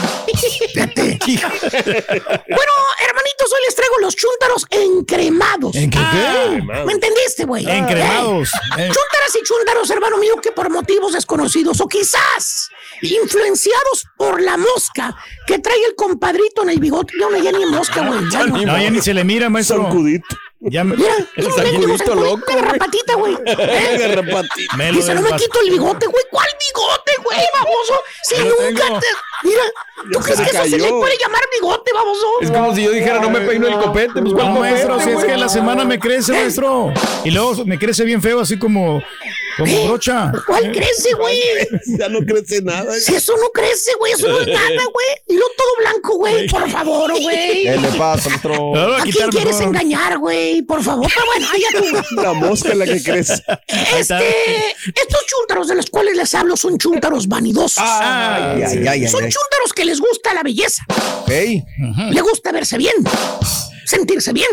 Bueno, 1.02 2.72
hermanitos, 3.08 3.54
hoy 3.54 3.60
les 3.66 3.76
traigo 3.76 3.98
los 4.02 4.16
chúntaros 4.16 4.66
encremados. 4.70 5.76
¿En 5.76 5.90
qué 5.90 5.98
qué? 6.12 6.62
¿Me 6.86 6.94
entendiste, 6.94 7.46
güey? 7.46 7.70
Encremados. 7.70 8.50
Eh, 8.78 8.82
Eh. 8.82 8.90
Chúntaras 8.94 9.36
y 9.40 9.44
chúntaros, 9.44 9.90
hermano 9.90 10.18
mío, 10.18 10.36
que 10.42 10.52
por 10.52 10.70
motivos 10.70 11.14
desconocidos 11.14 11.82
o 11.82 11.88
quizás 11.88 12.70
influenciados 13.02 14.06
por 14.18 14.42
la 14.42 14.58
mosca 14.58 15.16
que 15.48 15.60
trae 15.60 15.78
el 15.90 15.96
compadrito 15.96 16.64
en 16.64 16.70
el 16.70 16.80
bigote. 16.80 17.14
Ya 17.20 17.30
no, 17.30 17.44
ya 17.44 17.52
ni 17.52 17.66
mosca, 17.66 18.06
güey. 18.06 18.20
Ya 18.32 18.46
no. 18.46 18.58
No, 18.58 18.78
ya 18.82 18.90
ni 18.90 19.02
se 19.02 19.14
le 19.14 19.24
mira, 19.24 19.50
maestro. 19.50 19.84
Zancudito. 19.84 20.26
Ya 20.64 20.84
me, 20.84 20.96
Mira, 20.96 21.16
el 21.38 21.44
no, 21.48 21.56
zancudito 21.56 21.98
zancudito 21.98 22.16
loco, 22.16 22.46
de 22.46 22.54
güey. 22.54 22.64
garrapatita, 22.66 23.16
güey. 23.16 23.34
¿Eh? 23.48 23.98
Garrapatita. 24.00 24.78
Me 24.78 24.92
lo 24.92 24.98
Dice, 24.98 25.16
no 25.16 25.22
me 25.22 25.32
quito 25.36 25.60
el 25.62 25.72
bigote, 25.72 26.06
güey. 26.06 26.24
¿Cuál 26.30 26.48
bigote, 26.68 27.12
güey, 27.24 27.40
baboso? 27.54 27.94
Si 28.24 28.36
lo 28.36 28.44
nunca 28.46 28.86
tengo. 28.86 29.00
te... 29.00 29.08
Mira, 29.44 29.64
¿tú 30.14 30.20
crees 30.20 30.40
que 30.42 30.50
eso 30.56 30.64
se 30.66 30.78
le 30.78 30.88
puede 30.90 31.18
llamar 31.18 31.42
bigote, 31.60 31.92
baboso? 31.94 32.28
Es 32.42 32.52
como 32.52 32.76
si 32.76 32.84
yo 32.84 32.92
dijera, 32.92 33.20
no 33.20 33.32
me 33.32 33.42
peino 33.42 33.68
el 33.68 33.74
copete. 33.74 34.22
Pues, 34.22 34.34
¿cuál 34.34 34.54
No, 34.54 34.60
maestro, 34.60 35.00
si 35.02 35.10
es 35.10 35.24
que 35.24 35.36
la 35.36 35.50
semana 35.50 35.84
me 35.84 35.98
crece, 35.98 36.32
maestro. 36.32 36.94
Y 37.24 37.32
luego 37.32 37.66
me 37.66 37.80
crece 37.80 38.04
bien 38.06 38.22
feo, 38.22 38.40
así 38.40 38.60
como, 38.60 39.02
como 39.58 39.86
brocha. 39.88 40.32
¿Cuál 40.46 40.72
crece, 40.72 41.14
güey? 41.16 41.42
Ya 41.98 42.08
no 42.08 42.20
crece 42.20 42.62
nada. 42.62 42.94
Si 42.94 43.16
eso 43.16 43.36
no 43.38 43.50
crece, 43.50 43.94
güey, 43.98 44.14
eso 44.14 44.28
no 44.28 44.42
es 44.42 44.48
nada, 44.48 44.84
güey. 44.94 45.08
Y 45.28 45.34
luego 45.34 45.50
todo 45.58 45.76
blanco, 45.80 46.16
güey, 46.18 46.48
por 46.48 46.70
favor, 46.70 47.12
güey. 47.20 47.64
¿Qué 47.64 47.78
le 47.82 47.88
pasa, 47.98 48.30
maestro? 48.30 48.76
Lo 48.76 48.94
a 48.94 49.00
¿A 49.00 49.02
quién 49.02 49.30
quieres 49.30 49.60
engañar, 49.60 50.20
güey? 50.20 50.51
Por 50.68 50.84
favor, 50.84 51.08
pero 51.14 51.26
bueno, 51.26 51.48
allá 51.52 51.68
tú. 52.10 52.16
La 52.22 52.34
mosca 52.34 52.70
es 52.70 52.78
la 52.78 52.86
que 52.86 53.02
crece. 53.04 53.44
Este, 53.98 54.28
estos 54.96 55.26
chúntaros 55.28 55.68
de 55.68 55.76
los 55.76 55.90
cuales 55.90 56.16
les 56.18 56.34
hablo 56.36 56.56
son 56.58 56.78
chúntaros 56.78 57.28
vanidosos. 57.28 57.78
Ay, 57.86 58.62
ay, 58.64 58.78
ay, 58.80 58.88
ay, 58.88 59.08
son 59.08 59.24
ay. 59.24 59.30
chúntaros 59.30 59.74
que 59.76 59.86
les 59.86 60.00
gusta 60.00 60.34
la 60.34 60.44
belleza. 60.44 60.84
Le 61.28 62.22
gusta 62.22 62.52
verse 62.52 62.78
bien, 62.78 62.94
sentirse 63.86 64.34
bien. 64.34 64.50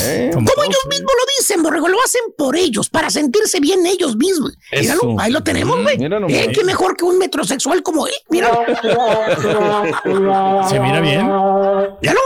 eh. 0.00 0.30
Como 0.32 0.46
ellos 0.64 0.86
mismos 0.88 1.12
lo 1.12 1.24
dicen, 1.38 1.62
borrego, 1.62 1.88
lo 1.88 1.98
hacen 2.04 2.20
por 2.36 2.56
ellos, 2.56 2.88
para 2.88 3.10
sentirse 3.10 3.60
bien 3.60 3.84
ellos 3.86 4.16
mismos. 4.16 4.52
Míralo, 4.72 5.16
ahí 5.18 5.30
lo 5.32 5.42
tenemos, 5.42 5.82
güey. 5.82 5.98
Mira 5.98 6.18
nomás. 6.20 6.36
Eh, 6.36 6.50
qué 6.54 6.64
mejor 6.64 6.96
que 6.96 7.04
un 7.04 7.18
metrosexual 7.18 7.82
como 7.82 8.06
él. 8.06 8.14
Míralo. 8.30 8.64
Se 10.68 10.80
mira 10.80 11.00
bien. 11.00 11.26
Míralo. 12.02 12.20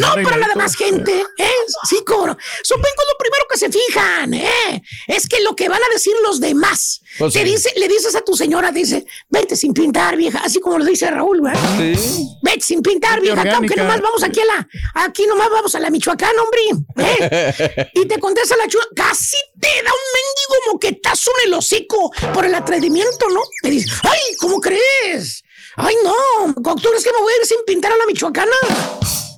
No 0.00 0.14
para 0.22 0.36
la 0.36 0.48
demás 0.48 0.74
gente, 0.76 1.12
¿eh? 1.38 1.48
Sí, 1.88 1.98
cobro. 2.04 2.36
Supongo 2.62 2.86
lo 3.12 3.18
primero 3.18 3.44
que 3.50 3.58
se 3.58 3.70
fijan, 3.70 4.34
¿eh? 4.34 4.82
Es 5.06 5.26
que 5.28 5.40
lo 5.40 5.54
que 5.56 5.68
van 5.68 5.82
a 5.82 5.88
decir 5.92 6.14
los 6.22 6.40
demás. 6.40 7.00
Pues 7.18 7.32
Te 7.32 7.40
sí. 7.40 7.44
dice, 7.44 7.72
le 7.76 7.88
dices 7.88 8.14
a 8.14 8.20
tu 8.22 8.36
señora, 8.36 8.72
dice, 8.72 9.06
vete 9.28 9.56
sin 9.56 9.72
pintar, 9.72 10.16
vieja, 10.16 10.40
así 10.44 10.60
como 10.60 10.78
lo 10.78 10.84
dice 10.84 11.10
Raúl, 11.10 11.40
¿verdad? 11.40 11.60
Sí. 11.78 12.28
Vete 12.42 12.60
sin 12.60 12.82
pintar, 12.82 13.20
vieja, 13.20 13.40
acá, 13.40 13.56
aunque 13.56 13.74
orgánica. 13.74 13.82
nomás 13.82 14.00
vamos 14.00 14.22
aquí 14.24 14.40
a 14.40 14.44
la, 14.44 14.68
aquí 15.04 15.26
nomás 15.26 15.48
vamos 15.50 15.74
a 15.74 15.80
la 15.80 15.90
Michoacán, 15.90 16.32
hombre. 16.38 16.60
¿eh? 16.98 17.90
Y 17.94 18.06
te 18.06 18.18
contesta 18.18 18.56
la 18.56 18.66
chula, 18.68 18.84
casi 18.96 19.36
te 19.60 19.68
da 19.68 19.90
un 19.90 20.08
mendigo 20.14 20.72
moquetazo 20.72 21.30
en 21.42 21.48
el 21.48 21.54
hocico 21.54 22.10
por 22.32 22.44
el 22.44 22.54
atrevimiento, 22.54 23.28
¿no? 23.28 23.40
Te 23.62 23.70
dice, 23.70 23.88
ay, 24.02 24.36
¿cómo 24.38 24.60
crees? 24.60 25.43
Ay, 25.76 25.96
no, 26.04 26.54
¿tú 26.54 26.88
crees 26.88 27.04
que 27.04 27.12
me 27.12 27.18
voy 27.20 27.32
a 27.32 27.40
ir 27.40 27.46
sin 27.46 27.58
pintar 27.66 27.92
a 27.92 27.96
la 27.96 28.06
Michoacana? 28.06 28.52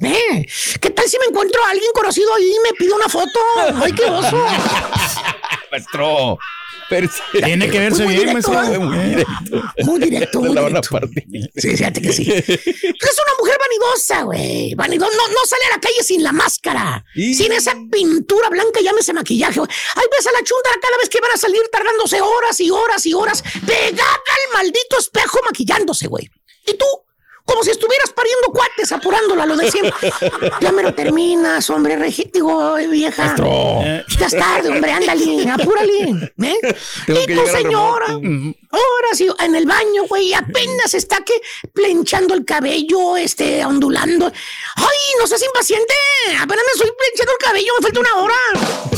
¿Eh? 0.02 0.46
¿Qué 0.80 0.90
tal 0.90 1.08
si 1.08 1.18
me 1.18 1.26
encuentro 1.26 1.64
a 1.64 1.70
alguien 1.70 1.90
conocido 1.94 2.34
ahí 2.34 2.52
y 2.54 2.60
me 2.60 2.76
pide 2.76 2.92
una 2.92 3.08
foto? 3.08 3.40
¡Ay, 3.82 3.92
qué 3.92 4.04
oso! 4.04 4.36
Maestro. 5.70 6.38
Pero 6.88 7.08
sí. 7.08 7.20
Tiene 7.44 7.68
que 7.70 7.78
verse 7.78 8.04
Muy 8.04 8.14
bien, 8.16 8.32
maestro. 8.32 8.54
Muy 8.80 8.96
Eh. 8.98 9.08
directo. 9.08 9.62
Muy 9.84 9.98
directo, 10.00 10.40
muy 10.40 10.54
La 10.54 10.60
van 10.62 10.76
a 10.76 10.80
directo. 10.80 10.90
partir. 10.98 11.50
Sí, 11.56 11.70
fíjate 11.76 12.00
que 12.02 12.12
sí. 12.12 12.24
Pues 12.24 12.48
es 12.48 13.18
una 13.26 13.34
mujer 13.40 13.56
vanidosa, 13.58 14.22
güey. 14.22 14.74
Vanidosa. 14.74 15.12
No, 15.16 15.28
no 15.28 15.46
sale 15.46 15.64
a 15.72 15.76
la 15.76 15.80
calle 15.80 16.02
sin 16.02 16.22
la 16.22 16.32
máscara. 16.32 17.04
Y- 17.14 17.34
Sin 17.34 17.52
esa 17.52 17.74
pintura 17.90 18.48
blanca, 18.50 18.80
llámese 18.80 19.12
maquillaje. 19.12 19.58
güey. 19.60 19.70
Ahí 19.96 20.04
ves 20.16 20.26
a 20.26 20.32
la 20.32 20.42
chunda 20.44 20.70
cada 20.80 20.96
vez 20.98 21.08
que 21.08 21.20
van 21.20 21.32
a 21.32 21.36
salir 21.36 21.62
tardándose 21.72 22.20
horas 22.20 22.60
y 22.60 22.70
horas 22.70 23.04
y 23.06 23.14
horas 23.14 23.42
pegada 23.66 24.02
al 24.04 24.52
maldito 24.62 24.98
espejo 24.98 25.40
maquillándose, 25.44 26.06
güey. 26.08 26.28
Y 26.66 26.74
tú, 26.74 26.86
como 27.46 27.62
si 27.62 27.70
estuvieras 27.70 28.10
pariendo 28.10 28.48
cuates, 28.52 28.92
apurándola, 28.92 29.46
lo 29.46 29.56
de 29.56 29.70
siempre. 29.70 30.12
Ya 30.60 30.72
me 30.72 30.82
lo 30.82 30.92
terminas, 30.94 31.68
hombre, 31.70 31.96
regi- 31.98 32.30
digo, 32.32 32.74
vieja. 32.90 33.34
Eh. 33.38 34.04
Ya 34.18 34.26
es 34.26 34.36
tarde, 34.36 34.68
hombre, 34.68 34.90
ándale, 34.92 35.48
apúrale. 35.50 36.30
¿eh? 36.42 36.56
Y 37.08 37.26
tu 37.34 37.46
señora, 37.46 38.06
remoto. 38.08 38.58
Ahora 38.76 39.08
sí, 39.14 39.28
en 39.40 39.54
el 39.54 39.66
baño, 39.66 40.04
güey, 40.08 40.32
apenas 40.34 40.94
está 40.94 41.24
que 41.24 41.34
planchando 41.72 42.34
el 42.34 42.44
cabello, 42.44 43.16
este, 43.16 43.64
ondulando. 43.64 44.26
Ay, 44.76 44.98
no 45.20 45.26
seas 45.26 45.42
impaciente, 45.42 45.94
apenas 46.38 46.64
me 46.66 46.72
estoy 46.74 46.90
planchando 46.96 47.32
el 47.32 47.46
cabello, 47.46 47.72
me 47.78 47.82
falta 47.82 48.00
una 48.00 48.16
hora. 48.16 48.34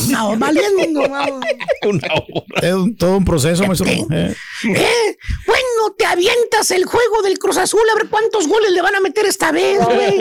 No, 0.08 0.36
valiendo, 0.38 1.00
no. 1.08 1.40
Una 1.88 2.08
hora. 2.14 2.68
Es 2.68 2.74
un- 2.74 2.96
todo 2.96 3.16
un 3.18 3.24
proceso, 3.24 3.64
maestro. 3.66 3.88
Eh. 3.88 4.34
¿Eh? 4.64 5.18
Bueno, 5.46 5.94
te 5.96 6.04
avientas 6.06 6.70
el 6.72 6.84
juego 6.84 7.22
del 7.22 7.38
Cruz 7.38 7.56
Azul 7.58 7.80
a 7.92 7.94
ver 7.94 8.08
cuántos 8.08 8.48
goles 8.48 8.70
le 8.72 8.82
van 8.82 8.94
a 8.96 9.00
meter 9.00 9.26
esta 9.26 9.52
vez, 9.52 9.78
güey. 9.84 10.18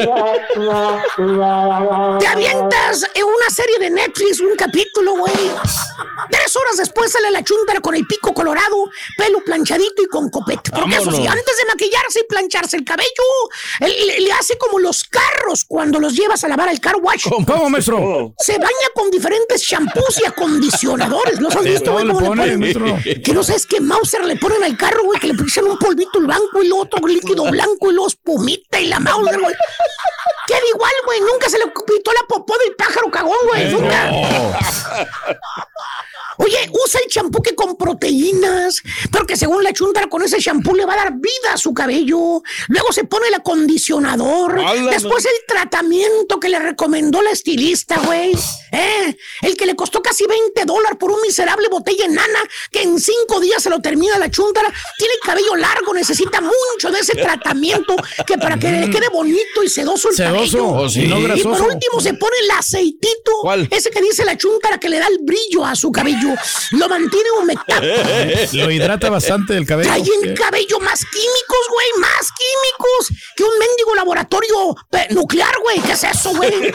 Te 2.19 2.27
avientas 2.27 3.05
en 3.13 3.23
una 3.23 3.49
serie 3.49 3.79
de 3.79 3.89
Netflix, 3.89 4.39
un 4.39 4.55
capítulo, 4.55 5.17
güey. 5.17 5.33
Tres 6.29 6.55
horas 6.55 6.77
después 6.77 7.11
sale 7.11 7.31
la 7.31 7.43
chuntara 7.43 7.79
con 7.79 7.95
el 7.95 8.05
pico 8.05 8.33
colorado, 8.33 8.89
pelo 9.17 9.43
planchadito 9.47 10.01
y 10.03 10.07
con 10.07 10.29
copete. 10.29 10.69
Porque 10.71 10.95
eso 10.97 11.11
sí, 11.11 11.25
antes 11.25 11.57
de 11.57 11.65
maquillarse 11.65 12.19
y 12.19 12.27
plancharse 12.27 12.77
el 12.77 12.83
cabello, 12.83 13.07
él- 13.79 13.95
le, 14.07 14.19
le 14.19 14.31
hace 14.33 14.57
como 14.57 14.77
los 14.79 15.03
carros 15.05 15.63
cuando 15.67 15.99
los 15.99 16.13
llevas 16.13 16.43
a 16.43 16.47
lavar 16.47 16.69
al 16.69 16.79
car 16.79 16.97
wash. 17.01 17.23
¿Cómo, 17.29 17.69
maestro? 17.69 18.33
Se 18.37 18.57
baña 18.57 18.87
con 18.93 19.09
diferentes 19.09 19.61
shampoos 19.61 20.19
y 20.21 20.25
acondicionadores. 20.25 21.39
¿Los 21.39 21.55
has 21.55 21.63
visto, 21.63 21.93
güey? 21.93 22.05
cómo 22.07 22.19
le 22.21 22.27
ponen. 22.27 23.21
Que 23.23 23.33
no 23.33 23.43
sabes 23.43 23.65
qué 23.65 23.79
Mauser 23.79 24.23
le 24.25 24.35
ponen 24.35 24.63
al 24.63 24.75
carro, 24.77 25.03
güey, 25.05 25.19
que 25.19 25.27
le 25.27 25.33
pusieron 25.33 25.71
un 25.71 25.77
polvito 25.79 26.19
blanco 26.19 26.61
y 26.61 26.67
luego 26.67 26.83
otro 26.83 27.07
líquido 27.07 27.45
blanco 27.49 27.89
y 27.89 27.93
luego 27.93 28.07
espumita 28.09 28.79
y 28.79 28.87
la 28.87 28.99
Mauser, 28.99 29.39
güey. 29.39 29.55
Queda 30.47 30.59
igual, 30.73 30.91
güey. 31.05 31.21
Nunca 31.21 31.49
se 31.49 31.57
le 31.57 31.65
pitó 31.67 32.11
la 32.13 32.25
popó 32.27 32.57
del 32.57 32.75
pájaro 32.75 33.09
cagón, 33.11 33.37
güey. 33.47 33.69
Nunca. 33.71 34.11
Oye, 36.37 36.69
usa 36.85 36.99
el 37.03 37.09
champú 37.09 37.41
que 37.41 37.55
con 37.55 37.75
proteínas, 37.75 38.81
pero 39.11 39.25
que 39.25 39.35
según 39.35 39.63
la 39.63 39.73
chuntara 39.73 40.07
con 40.07 40.21
ese 40.21 40.37
champú 40.39 40.75
le 40.75 40.85
va 40.85 40.93
a 40.93 40.97
dar 40.97 41.13
vida 41.13 41.53
a 41.53 41.57
su 41.57 41.73
cabello. 41.73 42.41
Luego 42.67 42.91
se 42.91 43.03
pone 43.05 43.27
el 43.27 43.33
acondicionador. 43.35 44.59
¡Hala, 44.59 44.91
Después 44.91 45.25
el 45.25 45.31
tratamiento 45.47 46.39
que 46.39 46.49
le 46.49 46.59
recomendó 46.59 47.21
la 47.21 47.31
estilista, 47.31 47.99
güey. 47.99 48.33
¿Eh? 48.71 49.17
El 49.41 49.55
que 49.57 49.65
le 49.65 49.75
costó 49.75 50.01
casi 50.01 50.25
20 50.27 50.65
dólares 50.65 50.97
por 50.99 51.11
un 51.11 51.21
miserable 51.21 51.67
botella 51.69 52.05
enana 52.05 52.39
que 52.71 52.81
en 52.83 52.99
cinco 52.99 53.39
días 53.39 53.63
se 53.63 53.69
lo 53.69 53.79
termina 53.79 54.17
la 54.17 54.29
chuntara. 54.29 54.71
Tiene 54.97 55.13
el 55.15 55.19
cabello 55.21 55.55
largo, 55.55 55.93
necesita 55.93 56.41
mucho 56.41 56.91
de 56.91 56.99
ese 56.99 57.15
tratamiento 57.15 57.95
que 58.25 58.37
para 58.37 58.57
que 58.57 58.71
le 58.71 58.89
quede 58.89 59.09
bonito 59.09 59.63
y 59.63 59.69
sedoso 59.69 60.09
el 60.09 60.15
Sedoso, 60.15 60.57
cabello. 60.57 60.67
o 60.67 60.89
si 60.89 61.07
no 61.07 61.19
Y 61.35 61.43
por 61.43 61.61
último 61.61 61.99
se 62.01 62.13
pone 62.13 62.35
el 62.43 62.51
aceitito. 62.51 63.31
¿Cuál? 63.41 63.67
Ese 63.71 63.89
que 63.89 64.01
dice 64.01 64.25
la 64.25 64.37
chuntara 64.37 64.79
que 64.79 64.89
le 64.89 64.99
da 64.99 65.07
el 65.07 65.19
brillo 65.21 65.65
a 65.65 65.75
su 65.75 65.91
cabello. 65.91 66.26
Cabello, 66.35 66.41
lo 66.71 66.89
mantiene 66.89 67.31
humectado. 67.31 67.87
Lo 68.53 68.71
hidrata 68.71 69.09
bastante 69.09 69.55
el 69.55 69.65
cabello. 69.65 69.89
Trae 69.89 70.01
en 70.29 70.35
cabello 70.35 70.79
más 70.79 70.99
químicos, 71.05 71.59
güey, 71.71 71.87
más 71.99 72.27
químicos 72.31 73.21
que 73.35 73.43
un 73.43 73.57
mendigo 73.59 73.95
laboratorio 73.95 74.75
nuclear, 75.11 75.53
güey. 75.61 75.79
¿Qué 75.81 75.91
es 75.93 76.03
eso, 76.03 76.31
güey? 76.35 76.51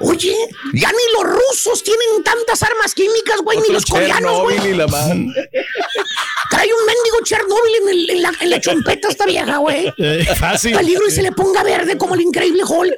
Oye, 0.00 0.36
ya 0.74 0.90
ni 0.90 1.12
los 1.14 1.24
rusos 1.24 1.82
tienen 1.82 2.22
tantas 2.24 2.62
armas 2.62 2.94
químicas, 2.94 3.40
güey, 3.42 3.58
ni 3.60 3.68
los 3.72 3.84
coreanos, 3.86 4.42
güey. 4.42 4.58
Trae 6.50 6.66
un 6.74 6.84
mendigo 6.86 7.18
Chernobyl 7.22 7.74
en, 7.82 7.88
el- 7.90 8.10
en 8.10 8.22
la, 8.22 8.32
en 8.40 8.50
la 8.50 8.60
chompeta 8.60 9.08
esta 9.08 9.24
vieja, 9.24 9.58
güey. 9.58 9.92
Eh, 9.98 10.26
fácil. 10.36 10.76
Peligro 10.76 11.06
y 11.06 11.10
se 11.12 11.22
le 11.22 11.30
ponga 11.32 11.62
verde 11.62 11.96
como 11.96 12.14
el 12.14 12.22
increíble 12.22 12.62
Hulk. 12.66 12.94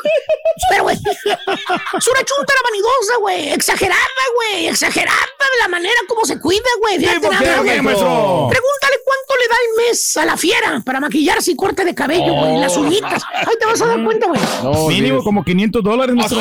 Pero, 0.70 0.84
güey, 0.84 0.96
es 0.96 2.08
una 2.08 2.24
chuntara 2.24 2.60
vanidosa, 2.64 3.16
güey. 3.20 3.50
Exagerada, 3.52 4.00
güey. 4.36 4.68
Exagerada 4.68 5.11
de 5.52 5.62
la 5.62 5.68
manera 5.68 5.94
como 6.08 6.24
se 6.24 6.40
cuida, 6.40 6.68
güey. 6.80 6.98
Fíjate 6.98 7.20
¿por 7.20 7.38
qué, 7.38 7.44
nada, 7.44 7.58
güey, 7.58 7.82
maestro? 7.82 8.48
Pregúntale 8.50 8.96
cuánto 9.04 9.36
le 9.40 9.48
da 9.48 9.54
el 9.54 9.86
mes 9.86 10.16
a 10.16 10.24
la 10.24 10.36
fiera 10.36 10.82
para 10.84 11.00
maquillarse 11.00 11.50
y 11.52 11.56
corte 11.56 11.84
de 11.84 11.94
cabello, 11.94 12.32
güey. 12.34 12.58
Las 12.58 12.76
uñitas. 12.76 13.22
Ahí 13.34 13.54
te 13.58 13.66
vas 13.66 13.82
a 13.82 13.86
dar 13.86 14.04
cuenta, 14.04 14.26
güey. 14.26 14.40
Mínimo 14.88 15.22
como 15.22 15.44
500 15.44 15.82
dólares, 15.82 16.14
maestro. 16.14 16.40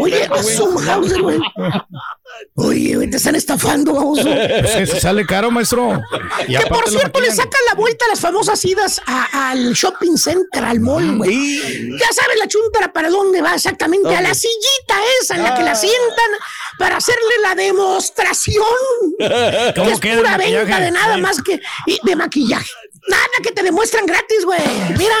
Oye, 0.00 0.24
a 0.24 0.42
su 0.42 0.78
Hauser, 0.78 1.22
güey. 1.22 1.38
Oye, 2.54 3.06
te 3.08 3.16
están 3.16 3.34
estafando, 3.34 3.94
baboso. 3.94 4.24
Pues 4.24 4.76
que 4.76 4.86
se 4.86 5.00
sale 5.00 5.24
caro, 5.26 5.50
maestro. 5.50 6.00
Y 6.46 6.56
Que 6.56 6.66
por 6.66 6.88
cierto 6.88 7.20
le 7.20 7.30
sacan 7.30 7.60
la 7.68 7.74
vuelta 7.74 8.04
a 8.06 8.08
las 8.08 8.20
famosas 8.20 8.64
idas 8.64 9.00
a- 9.06 9.50
al 9.50 9.72
shopping 9.74 10.16
center, 10.16 10.64
al 10.64 10.80
mall, 10.80 11.16
güey. 11.18 11.90
Ya 11.98 12.12
sabes 12.12 12.38
la 12.38 12.48
chuntara 12.48 12.92
para 12.92 13.08
dónde 13.10 13.42
va 13.42 13.54
exactamente, 13.54 14.14
a 14.14 14.20
la 14.20 14.34
sillita 14.34 14.96
esa 15.22 15.36
en 15.36 15.42
la 15.42 15.54
que 15.54 15.62
la 15.62 15.74
sientan 15.74 16.30
para 16.78 16.96
hacerle 16.96 17.38
la 17.42 17.54
demostración. 17.54 18.64
que 19.18 19.72
¿Cómo 19.76 19.90
es 19.90 20.00
queda 20.00 20.12
el 20.14 20.18
pura 20.20 20.36
venta 20.38 20.80
de 20.80 20.90
nada 20.90 21.18
más 21.18 21.42
que 21.42 21.60
de 22.04 22.16
maquillaje. 22.16 22.70
Nada 23.08 23.28
que 23.42 23.52
te 23.52 23.62
demuestran 23.62 24.06
gratis, 24.06 24.44
güey. 24.44 24.60
Mira, 24.98 25.16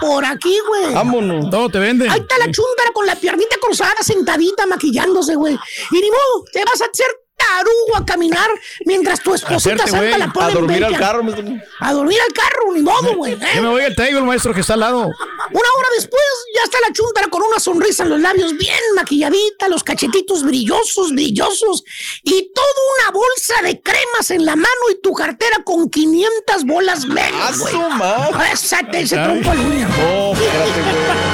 por 0.00 0.24
aquí, 0.24 0.58
güey. 0.66 0.94
Vámonos. 0.94 1.50
Todo 1.50 1.68
te 1.68 1.78
venden. 1.78 2.10
Ahí 2.10 2.20
está 2.20 2.38
la 2.38 2.50
chuntara 2.50 2.90
con 2.92 3.06
la 3.06 3.16
piernita 3.16 3.56
cruzada, 3.60 4.02
sentadita, 4.02 4.66
maquillándose, 4.66 5.34
güey. 5.34 5.54
Y 5.90 6.00
ni 6.00 6.10
modo, 6.10 6.44
te 6.52 6.64
vas 6.64 6.80
a 6.80 6.86
hacer 6.86 7.06
tarugo 7.38 7.96
a 7.96 8.04
caminar 8.04 8.50
mientras 8.84 9.22
tu 9.22 9.32
esposita 9.34 9.56
Hacerte, 9.84 9.90
santa 9.90 10.18
la 10.18 10.32
pone 10.32 10.46
A 10.46 10.50
dormir 10.50 10.84
al 10.84 10.98
carro. 10.98 11.22
maestro. 11.22 11.44
A 11.80 11.92
dormir 11.92 12.18
al 12.20 12.32
carro, 12.34 12.72
ni 12.74 12.82
modo, 12.82 13.14
güey. 13.16 13.32
¿eh? 13.34 13.38
Yo 13.54 13.62
me 13.62 13.68
voy 13.68 13.82
al 13.82 13.94
table, 13.96 14.20
maestro, 14.22 14.52
que 14.52 14.60
está 14.60 14.74
al 14.74 14.80
lado. 14.80 14.98
Una 14.98 15.68
hora 15.78 15.88
después 15.96 16.22
ya 16.56 16.64
está 16.64 16.78
la 16.86 16.92
chuntara 16.92 17.28
con 17.28 17.42
una 17.42 17.58
sonrisa 17.58 18.02
en 18.02 18.10
los 18.10 18.20
labios 18.20 18.56
bien 18.58 18.74
maquilladita, 18.94 19.68
los 19.68 19.82
cachetitos 19.84 20.42
brillosos, 20.42 21.12
brillosos 21.12 21.84
y 22.22 22.52
toda 22.52 22.66
una 23.00 23.10
bolsa 23.12 23.62
de 23.62 23.80
cremas 23.80 24.30
en 24.30 24.44
la 24.44 24.56
mano 24.56 24.68
y 24.92 25.00
tu 25.00 25.12
cartera 25.14 25.62
con 25.64 25.88
500 25.88 26.64
bolas 26.64 27.04
¡A 27.04 27.06
menos, 27.06 27.58
güey. 27.60 27.72
su 27.72 27.80
madre! 27.90 28.52
Esa 28.52 28.78
te 28.90 29.06
se 29.06 29.18
Ay. 29.18 29.24
trompa 29.40 29.52
el 29.52 29.58
uña. 29.60 29.88
No, 29.88 30.32
espérate, 30.32 30.82
güey. 30.82 31.27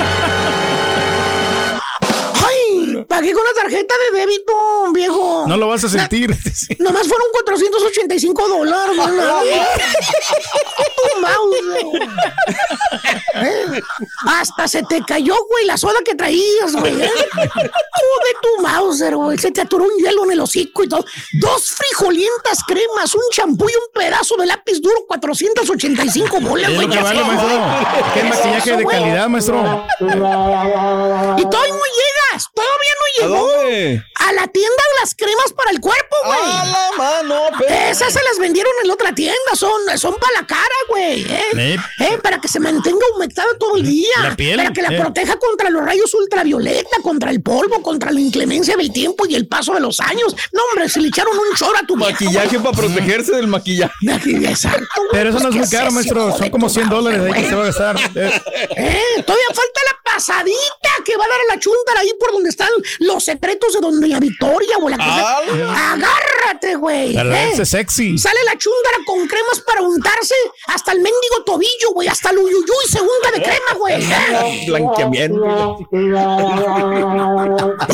Pagué 3.14 3.32
con 3.32 3.44
la 3.44 3.62
tarjeta 3.62 3.94
de 4.12 4.18
débito, 4.18 4.52
viejo. 4.92 5.44
No 5.46 5.56
lo 5.56 5.68
vas 5.68 5.84
a 5.84 5.88
sentir. 5.88 6.30
Nomás 6.78 7.06
fueron 7.06 7.26
485 7.32 8.48
dólares. 8.48 8.96
Tu 10.96 11.20
mouse, 11.20 11.56
¿Eh? 13.34 13.82
Hasta 14.26 14.68
se 14.68 14.82
te 14.82 15.02
cayó, 15.04 15.34
güey, 15.48 15.66
la 15.66 15.76
soda 15.76 15.98
que 16.04 16.14
traías, 16.14 16.74
güey. 16.74 17.02
¿eh? 17.02 17.10
Tú 17.14 17.40
de 17.44 18.34
tu 18.42 18.62
Mauser, 18.62 19.16
güey. 19.16 19.38
Se 19.38 19.50
te 19.50 19.60
atoró 19.60 19.84
un 19.84 19.96
hielo 19.98 20.24
en 20.24 20.32
el 20.32 20.40
hocico 20.40 20.84
y 20.84 20.88
todo. 20.88 21.04
Dos 21.34 21.68
frijolientas 21.68 22.64
cremas, 22.66 23.14
un 23.14 23.22
champú 23.30 23.68
y 23.68 23.74
un 23.74 23.92
pedazo 23.92 24.36
de 24.36 24.46
lápiz 24.46 24.80
duro, 24.80 25.04
485 25.06 26.40
bolas, 26.40 26.72
güey. 26.74 26.88
¿Qué 26.88 27.00
vale, 27.00 27.24
maestro. 27.24 27.48
Qué 28.14 28.22
maquillaje 28.24 28.76
de 28.76 28.84
calidad, 28.86 29.28
maestro. 29.28 29.86
Y 31.38 31.42
todavía 31.42 31.74
no 31.74 31.84
todavía 32.54 32.92
no 32.98 33.04
¿A 33.04 33.28
llegó. 33.28 33.52
dónde? 33.52 34.04
A 34.20 34.32
la 34.32 34.46
tienda 34.48 34.70
de 34.94 35.00
las 35.00 35.14
cremas 35.14 35.52
para 35.56 35.70
el 35.70 35.80
cuerpo, 35.80 36.16
güey. 36.24 36.38
¡A 36.40 36.64
la 36.64 36.90
mano! 36.96 37.40
pero- 37.58 37.74
Esas 37.90 38.12
se 38.12 38.22
las 38.22 38.38
vendieron 38.38 38.72
en 38.82 38.88
la 38.88 38.94
otra 38.94 39.14
tienda, 39.14 39.34
son, 39.54 39.70
son 39.98 40.14
para 40.18 40.40
la 40.40 40.46
cara, 40.46 40.74
güey. 40.88 41.22
¿eh? 41.22 41.44
Eh. 41.56 41.76
Eh, 42.00 42.18
Para 42.22 42.40
que 42.40 42.48
se 42.48 42.60
mantenga 42.60 43.04
humectada 43.14 43.48
todo 43.58 43.76
el 43.76 43.84
día. 43.86 44.08
La 44.22 44.36
piel, 44.36 44.56
Para 44.56 44.72
que 44.72 44.82
la 44.82 44.88
eh. 44.94 45.00
proteja 45.00 45.36
contra 45.38 45.70
los 45.70 45.84
rayos 45.84 46.12
ultravioleta, 46.14 46.96
contra 47.02 47.30
el 47.30 47.42
polvo, 47.42 47.82
contra 47.82 48.10
la 48.10 48.20
inclemencia 48.20 48.76
del 48.76 48.92
tiempo 48.92 49.26
y 49.26 49.34
el 49.34 49.46
paso 49.46 49.74
de 49.74 49.80
los 49.80 50.00
años. 50.00 50.34
No, 50.52 50.62
hombre, 50.72 50.88
se 50.88 51.00
le 51.00 51.08
echaron 51.08 51.36
un 51.36 51.56
chorro 51.56 51.78
a 51.78 51.86
tu 51.86 51.96
vieja, 51.96 52.12
Maquillaje 52.12 52.58
para 52.60 52.76
protegerse 52.76 53.32
del 53.36 53.46
maquillaje. 53.46 53.92
Exacto, 54.48 54.86
güey. 54.96 55.08
Pero 55.12 55.30
eso 55.30 55.40
no 55.40 55.48
es 55.48 55.54
¿qué 55.54 55.60
muy 55.60 55.68
caro, 55.70 55.90
maestro. 55.92 56.36
Son 56.38 56.50
como 56.50 56.66
tu 56.68 56.74
100 56.74 56.88
dólares 56.88 57.20
ahí 57.32 57.42
que 57.42 57.48
se 57.48 57.54
va 57.54 57.62
a 57.62 57.66
gastar. 57.66 57.96
Eh, 58.14 58.42
Eh, 58.76 59.22
todavía 59.26 59.46
falta 59.48 59.80
la 59.90 60.03
pasadita 60.14 60.90
que 61.04 61.16
va 61.16 61.24
a 61.24 61.28
dar 61.28 61.40
a 61.40 61.54
la 61.54 61.60
chuntara 61.60 62.00
ahí 62.00 62.12
por 62.18 62.32
donde 62.32 62.50
están 62.50 62.68
los 63.00 63.24
secretos 63.24 63.72
de 63.72 63.80
Doña 63.80 64.20
Victoria 64.20 64.76
o 64.80 64.88
la 64.88 64.96
cosa. 64.96 65.38
Agárrate, 65.92 66.76
güey. 66.76 67.16
Eh. 67.16 67.64
sexy. 67.64 68.16
Sale 68.16 68.38
la 68.44 68.56
chúndara 68.56 68.98
con 69.06 69.26
cremas 69.26 69.60
para 69.66 69.82
untarse 69.82 70.34
hasta 70.68 70.92
el 70.92 70.98
mendigo 70.98 71.42
tobillo, 71.44 71.92
güey. 71.94 72.08
Hasta 72.08 72.30
el 72.30 72.38
uyuyuy 72.38 72.86
se 72.88 73.00
unta 73.00 73.30
de 73.32 73.42
crema, 73.42 73.74
güey. 73.78 74.02
¿eh? 74.02 74.64
Blanqueamiento. 74.68 75.78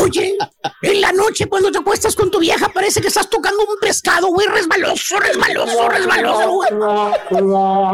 Oye, 0.02 0.36
en 0.82 1.00
la 1.00 1.12
noche 1.12 1.46
cuando 1.46 1.72
te 1.72 1.78
acuestas 1.78 2.14
con 2.14 2.30
tu 2.30 2.38
vieja 2.38 2.68
parece 2.68 3.00
que 3.00 3.08
estás 3.08 3.30
tocando 3.30 3.64
un 3.64 3.78
pescado, 3.80 4.28
güey. 4.28 4.46
Resbaloso, 4.46 5.18
resbaloso, 5.18 5.88
resbaloso, 5.88 6.50
güey. 6.50 6.70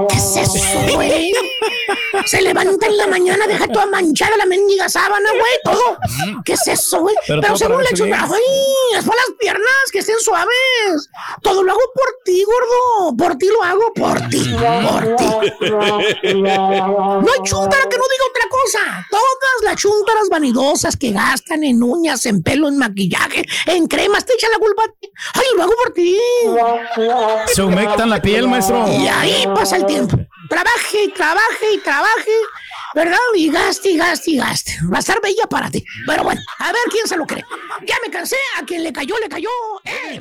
¿Qué 0.08 0.16
es 0.16 0.36
eso, 0.36 0.94
güey? 0.94 1.32
Se 2.26 2.40
levanta 2.42 2.86
en 2.86 2.96
la 2.96 3.06
mañana, 3.06 3.46
deja 3.46 3.68
toda 3.68 3.86
manchada 3.86 4.15
la 4.36 4.46
mendiga 4.46 4.88
sábana, 4.88 5.30
güey, 5.30 5.52
todo. 5.64 5.98
¿Qué 6.44 6.54
es 6.54 6.66
eso, 6.66 7.00
güey? 7.00 7.14
Pero 7.26 7.40
Pero, 7.40 7.56
según 7.56 7.82
la 7.82 7.90
chuta, 7.90 8.22
ay, 8.22 8.98
es 8.98 9.04
para 9.04 9.16
las 9.16 9.36
piernas, 9.38 9.90
que 9.92 9.98
estén 9.98 10.18
suaves. 10.20 11.08
Todo 11.42 11.62
lo 11.62 11.72
hago 11.72 11.80
por 11.94 12.06
ti, 12.24 12.44
gordo. 12.44 13.16
Por 13.16 13.36
ti 13.36 13.46
lo 13.48 13.62
hago, 13.62 13.92
por 13.94 14.18
ti, 14.28 14.54
por 14.58 15.16
ti. 15.16 15.26
No 16.42 17.32
hay 17.32 17.40
chuntara 17.44 17.88
que 17.88 17.96
no 17.96 18.04
diga 18.10 18.24
otra 18.30 18.48
cosa. 18.50 19.06
Todas 19.10 19.62
las 19.62 19.76
chuntaras 19.76 20.28
vanidosas 20.30 20.96
que 20.96 21.12
gastan 21.12 21.64
en 21.64 21.82
uñas, 21.82 22.26
en 22.26 22.42
pelo, 22.42 22.68
en 22.68 22.78
maquillaje, 22.78 23.44
en 23.66 23.86
cremas, 23.86 24.24
te 24.24 24.34
echan 24.34 24.50
la 24.50 24.58
culpa. 24.58 24.84
a 24.84 24.88
ti. 25.00 25.10
Ay, 25.34 25.46
lo 25.56 25.62
hago 25.64 25.72
por 25.82 25.92
ti. 25.92 26.18
Se 27.54 27.62
humectan 27.62 28.10
la 28.10 28.20
piel, 28.20 28.48
maestro. 28.48 28.86
Y 28.88 29.06
ahí 29.06 29.46
pasa 29.54 29.76
el 29.76 29.86
tiempo. 29.86 30.16
Trabaje 30.48 31.04
y 31.04 31.08
trabaje 31.12 31.72
y 31.74 31.78
trabaje, 31.78 32.30
¿verdad? 32.96 33.18
Y 33.36 33.50
gaste 33.50 33.90
y 33.90 33.96
gaste 33.98 34.30
y 34.32 34.36
gaste. 34.38 34.72
Va 34.92 34.96
a 34.96 35.00
estar 35.00 35.20
bella 35.22 35.46
para 35.48 35.70
ti. 35.70 35.84
Pero 36.06 36.24
bueno, 36.24 36.40
a 36.58 36.72
ver 36.72 36.82
quién 36.90 37.06
se 37.06 37.16
lo 37.16 37.26
cree. 37.26 37.44
Ya 37.86 37.96
me 38.04 38.10
cansé, 38.10 38.36
a 38.58 38.64
quien 38.64 38.82
le 38.82 38.92
cayó, 38.92 39.14
le 39.20 39.28
cayó. 39.28 39.50
¡Eh, 39.84 40.18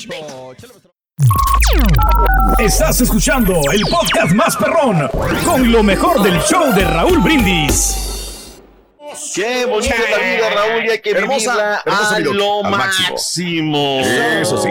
Estás 2.59 2.99
escuchando 3.01 3.53
el 3.71 3.81
podcast 3.89 4.33
más 4.33 4.57
perrón 4.57 5.09
con 5.45 5.71
lo 5.71 5.81
mejor 5.83 6.21
del 6.21 6.39
show 6.41 6.73
de 6.73 6.83
Raúl 6.85 7.19
Brindis. 7.19 7.95
Qué 9.33 9.65
bonita 9.65 9.95
es 9.95 10.11
la 10.11 10.17
vida, 10.17 10.49
Raúl, 10.49 10.85
y 10.85 10.89
hay 10.89 10.99
que 11.01 11.11
Hermosa, 11.11 11.53
vivirla 11.53 11.81
hermosa 11.85 12.15
a 12.15 12.19
lo 12.19 12.65
al 12.65 12.71
máximo. 12.71 13.09
máximo. 13.11 13.99
Eso 14.01 14.57
sí, 14.61 14.69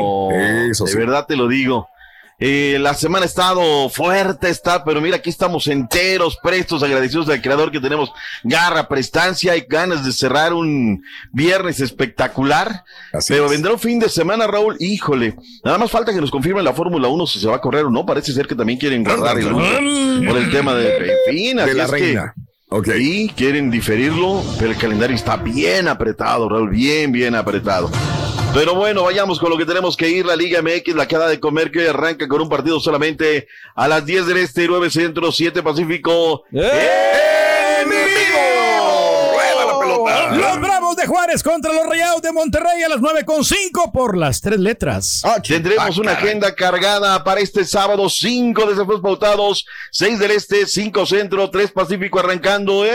eso 0.70 0.84
De 0.84 0.90
sí. 0.92 0.98
verdad 0.98 1.24
te 1.26 1.36
lo 1.36 1.48
digo. 1.48 1.88
Eh, 2.46 2.76
la 2.78 2.92
semana 2.92 3.22
ha 3.24 3.26
estado 3.26 3.88
fuerte, 3.88 4.50
está, 4.50 4.84
pero 4.84 5.00
mira, 5.00 5.16
aquí 5.16 5.30
estamos 5.30 5.66
enteros, 5.66 6.36
prestos, 6.42 6.82
agradecidos 6.82 7.26
al 7.30 7.40
creador 7.40 7.72
que 7.72 7.80
tenemos 7.80 8.12
garra, 8.42 8.86
prestancia 8.86 9.56
y 9.56 9.62
ganas 9.66 10.04
de 10.04 10.12
cerrar 10.12 10.52
un 10.52 11.02
viernes 11.32 11.80
espectacular. 11.80 12.84
pero 13.28 13.48
vendrá 13.48 13.72
un 13.72 13.78
fin 13.78 13.98
de 13.98 14.10
semana, 14.10 14.46
Raúl, 14.46 14.76
híjole, 14.78 15.36
nada 15.64 15.78
más 15.78 15.90
falta 15.90 16.12
que 16.12 16.20
nos 16.20 16.30
confirmen 16.30 16.62
la 16.64 16.74
Fórmula 16.74 17.08
1 17.08 17.26
si 17.26 17.40
se 17.40 17.48
va 17.48 17.56
a 17.56 17.60
correr 17.62 17.86
o 17.86 17.90
no. 17.90 18.04
Parece 18.04 18.34
ser 18.34 18.46
que 18.46 18.54
también 18.54 18.78
quieren 18.78 19.02
guardar 19.04 19.38
el 19.38 19.48
por 19.48 20.36
el 20.36 20.50
tema 20.50 20.74
de, 20.74 20.96
en 20.98 21.34
fin, 21.34 21.56
De 21.56 21.62
así 21.62 21.72
la 21.72 21.84
es 21.84 21.90
que- 21.92 21.96
reina. 21.96 22.34
Sí, 22.84 23.32
quieren 23.36 23.70
diferirlo, 23.70 24.42
pero 24.58 24.72
el 24.72 24.76
calendario 24.76 25.16
está 25.16 25.36
bien 25.38 25.88
apretado, 25.88 26.46
Raúl, 26.48 26.68
bien, 26.70 27.10
bien 27.10 27.36
apretado. 27.36 27.90
Pero 28.54 28.74
bueno, 28.76 29.02
vayamos 29.02 29.40
con 29.40 29.50
lo 29.50 29.58
que 29.58 29.66
tenemos 29.66 29.96
que 29.96 30.08
ir. 30.08 30.24
La 30.24 30.36
Liga 30.36 30.62
MX, 30.62 30.94
la 30.94 31.08
queda 31.08 31.26
de 31.26 31.40
comer 31.40 31.72
que 31.72 31.80
hoy 31.80 31.86
arranca 31.86 32.28
con 32.28 32.40
un 32.40 32.48
partido 32.48 32.78
solamente 32.78 33.48
a 33.74 33.88
las 33.88 34.06
10 34.06 34.26
del 34.26 34.36
Este, 34.38 34.66
9 34.68 34.90
Centro, 34.90 35.32
7 35.32 35.60
Pacífico. 35.62 36.44
¡En 36.52 37.88
vivo! 37.88 39.32
¡Rueda 39.34 39.64
la 39.72 39.78
pelota! 39.80 40.36
Los 40.36 40.60
Bravos 40.60 40.96
de 40.96 41.06
Juárez 41.06 41.42
contra 41.42 41.72
los 41.72 41.84
Rayados 41.86 42.22
de 42.22 42.30
Monterrey 42.32 42.82
a 42.84 42.88
las 42.88 43.00
9.5 43.00 43.90
por 43.92 44.16
las 44.16 44.40
tres 44.40 44.60
letras. 44.60 45.22
Tendremos 45.46 45.98
una 45.98 46.12
agenda 46.12 46.54
cargada 46.54 47.24
para 47.24 47.40
este 47.40 47.64
sábado, 47.64 48.08
cinco 48.08 48.66
desafíos 48.66 49.00
pautados, 49.00 49.66
6 49.90 50.18
del 50.20 50.30
Este, 50.30 50.66
5 50.66 51.06
Centro, 51.06 51.50
3 51.50 51.72
Pacífico 51.72 52.20
arrancando 52.20 52.84
en 52.84 52.92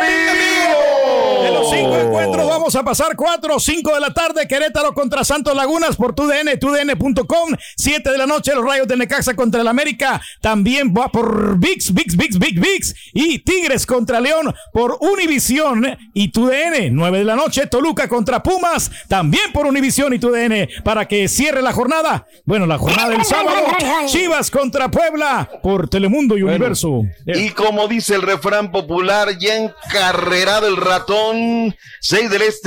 vivo. 0.00 1.42
De 1.42 1.50
los 1.52 1.70
cinco 1.70 1.96
encuentros 1.96 2.46
vamos 2.70 2.82
a 2.82 2.84
pasar 2.84 3.16
4 3.16 3.56
o 3.56 3.58
5 3.58 3.94
de 3.94 4.00
la 4.00 4.14
tarde, 4.14 4.46
Querétaro 4.46 4.94
contra 4.94 5.24
Santos 5.24 5.56
Lagunas 5.56 5.96
por 5.96 6.14
TUDN, 6.14 6.56
TUDN.com, 6.60 7.48
7 7.76 8.12
de 8.12 8.18
la 8.18 8.26
noche, 8.26 8.54
los 8.54 8.64
Rayos 8.64 8.86
de 8.86 8.96
Necaxa 8.96 9.34
contra 9.34 9.60
el 9.60 9.66
América, 9.66 10.20
también 10.40 10.94
va 10.96 11.08
por 11.08 11.58
VIX, 11.58 11.92
VIX, 11.92 12.16
VIX, 12.16 12.38
VIX, 12.38 12.60
VIX, 12.60 12.94
y 13.14 13.38
Tigres 13.40 13.86
contra 13.86 14.20
León 14.20 14.54
por 14.72 14.98
Univisión 15.00 15.84
y 16.14 16.30
TUDN, 16.30 16.94
9 16.94 17.18
de 17.18 17.24
la 17.24 17.34
noche, 17.34 17.66
Toluca 17.66 18.06
contra 18.06 18.40
Pumas, 18.40 18.88
también 19.08 19.50
por 19.52 19.66
Univisión 19.66 20.14
y 20.14 20.20
TUDN, 20.20 20.68
para 20.84 21.08
que 21.08 21.26
cierre 21.26 21.62
la 21.62 21.72
jornada, 21.72 22.28
bueno, 22.44 22.66
la 22.66 22.78
jornada 22.78 23.08
del 23.08 23.24
sábado, 23.24 23.66
Chivas 24.06 24.48
contra 24.48 24.92
Puebla 24.92 25.50
por 25.60 25.88
Telemundo 25.88 26.38
y 26.38 26.44
Universo. 26.44 27.02
Y 27.26 27.50
como 27.50 27.88
dice 27.88 28.14
el 28.14 28.22
refrán 28.22 28.70
popular, 28.70 29.36
ya 29.40 29.56
encarrerado 29.56 30.68
el 30.68 30.76
ratón, 30.76 31.74
6 32.00 32.30
del 32.30 32.42
este, 32.42 32.59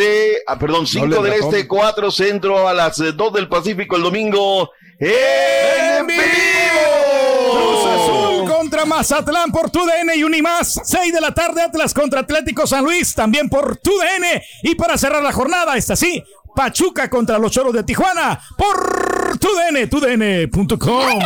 ah, 0.48 0.58
perdón, 0.58 0.88
5 0.88 1.08
Doble 1.08 1.32
del 1.32 1.40
este, 1.40 1.68
4 1.68 2.12
centro 2.12 2.68
a 2.68 2.74
las 2.74 2.98
2 2.98 3.34
del 3.34 3.48
Pacífico 3.48 3.96
el 3.96 4.04
domingo. 4.04 4.72
¡En 5.00 6.06
Cruz 6.06 7.86
Azul 7.86 8.42
vivo! 8.42 8.58
contra 8.58 8.86
Mazatlán 8.86 9.52
por 9.52 9.70
TUDN 9.70 10.12
y 10.16 10.24
Unimás. 10.24 10.80
6 10.84 11.14
de 11.14 11.22
la 11.22 11.34
tarde, 11.34 11.62
Atlas 11.62 11.94
contra 11.94 12.22
Atlético 12.22 12.66
San 12.66 12.84
Luis, 12.84 13.14
también 13.14 13.50
por 13.50 13.78
TUDN. 13.78 14.42
Y 14.64 14.76
para 14.76 14.98
cerrar 14.98 15.22
la 15.22 15.34
jornada, 15.34 15.76
está 15.76 15.94
así, 15.94 16.24
Pachuca 16.56 17.10
contra 17.10 17.38
los 17.38 17.52
Choros 17.52 17.74
de 17.74 17.84
Tijuana 17.84 18.40
por 18.58 19.23
TUDN, 19.40 19.90
TUDN.com. 19.90 21.20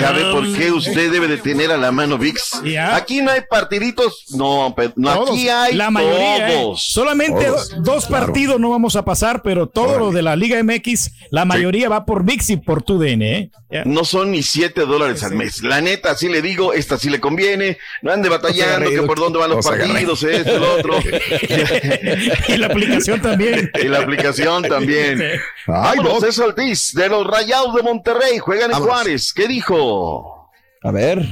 Ya 0.00 0.12
ve 0.12 0.32
por 0.32 0.52
qué 0.56 0.72
usted 0.72 1.10
debe 1.10 1.28
de 1.28 1.38
tener 1.38 1.70
a 1.70 1.76
la 1.76 1.92
mano 1.92 2.18
VIX. 2.18 2.62
Aquí 2.92 3.20
no 3.22 3.30
hay 3.30 3.42
partiditos, 3.48 4.26
no, 4.30 4.74
no 4.96 5.10
aquí 5.10 5.48
hay 5.48 5.74
la 5.74 5.90
mayoría, 5.90 6.48
¿eh? 6.48 6.56
todos. 6.56 6.82
Solamente 6.86 7.44
Todos, 7.46 7.74
dos 7.82 8.06
claro. 8.06 8.26
partidos 8.26 8.60
no 8.60 8.70
vamos 8.70 8.96
a 8.96 9.04
pasar, 9.04 9.42
pero 9.42 9.68
todo 9.68 9.98
lo 9.98 10.10
de 10.12 10.22
la 10.22 10.36
Liga 10.36 10.62
MX, 10.62 11.12
la 11.30 11.44
mayoría 11.44 11.88
va 11.88 12.04
por 12.04 12.24
VIX 12.24 12.50
y 12.50 12.56
por 12.56 12.82
TUDN, 12.82 13.22
¿eh? 13.22 13.50
No 13.84 14.04
son 14.04 14.30
ni 14.30 14.42
7 14.42 14.82
dólares 14.82 15.24
al 15.24 15.34
mes. 15.34 15.62
La 15.64 15.80
neta, 15.80 16.12
así 16.12 16.28
le 16.28 16.40
digo, 16.42 16.72
esta 16.72 16.96
sí 16.96 17.10
le 17.10 17.18
conviene. 17.18 17.76
No 18.02 18.12
ande 18.12 18.28
batallando, 18.28 18.88
que 18.88 19.02
por 19.02 19.18
dónde 19.18 19.40
van 19.40 19.50
los 19.50 19.66
partidos, 19.66 20.22
esto, 20.22 20.58
lo 20.60 20.74
otro. 20.74 20.94
y 22.48 22.56
la 22.56 22.66
aplicación 22.66 23.20
también. 23.20 23.70
Y 23.82 23.88
la 23.88 23.98
aplicación 23.98 24.62
también. 24.62 25.20
Ay, 25.66 25.98
Vámonos, 25.98 26.14
no. 26.14 26.20
César 26.20 26.46
Ortiz, 26.48 26.93
de 26.94 27.08
los 27.08 27.26
Rayados 27.26 27.74
de 27.74 27.82
Monterrey, 27.82 28.38
juegan 28.38 28.70
en. 28.72 28.78
Juárez. 28.78 29.32
¿Qué 29.34 29.46
dijo? 29.48 30.50
A 30.82 30.90
ver. 30.90 31.24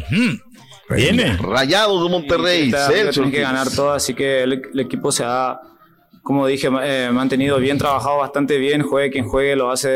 Viene. 0.91 1.37
Rayados 1.39 2.03
de 2.05 2.11
Monterrey, 2.11 2.65
Esta 2.67 2.89
liga 2.89 3.05
Celso 3.05 3.21
tiene 3.23 3.37
que 3.37 3.41
ganar 3.43 3.69
todo, 3.71 3.93
así 3.93 4.15
que 4.15 4.43
el, 4.43 4.63
el 4.73 4.81
equipo 4.81 5.11
se 5.11 5.25
ha, 5.25 5.59
como 6.23 6.47
dije, 6.47 6.69
eh, 6.83 7.11
mantenido 7.13 7.59
bien, 7.59 7.79
trabajado 7.79 8.19
bastante 8.19 8.59
bien, 8.59 8.83
juegue 8.83 9.11
quien 9.11 9.27
juegue, 9.27 9.57
lo 9.57 9.71
hace 9.71 9.89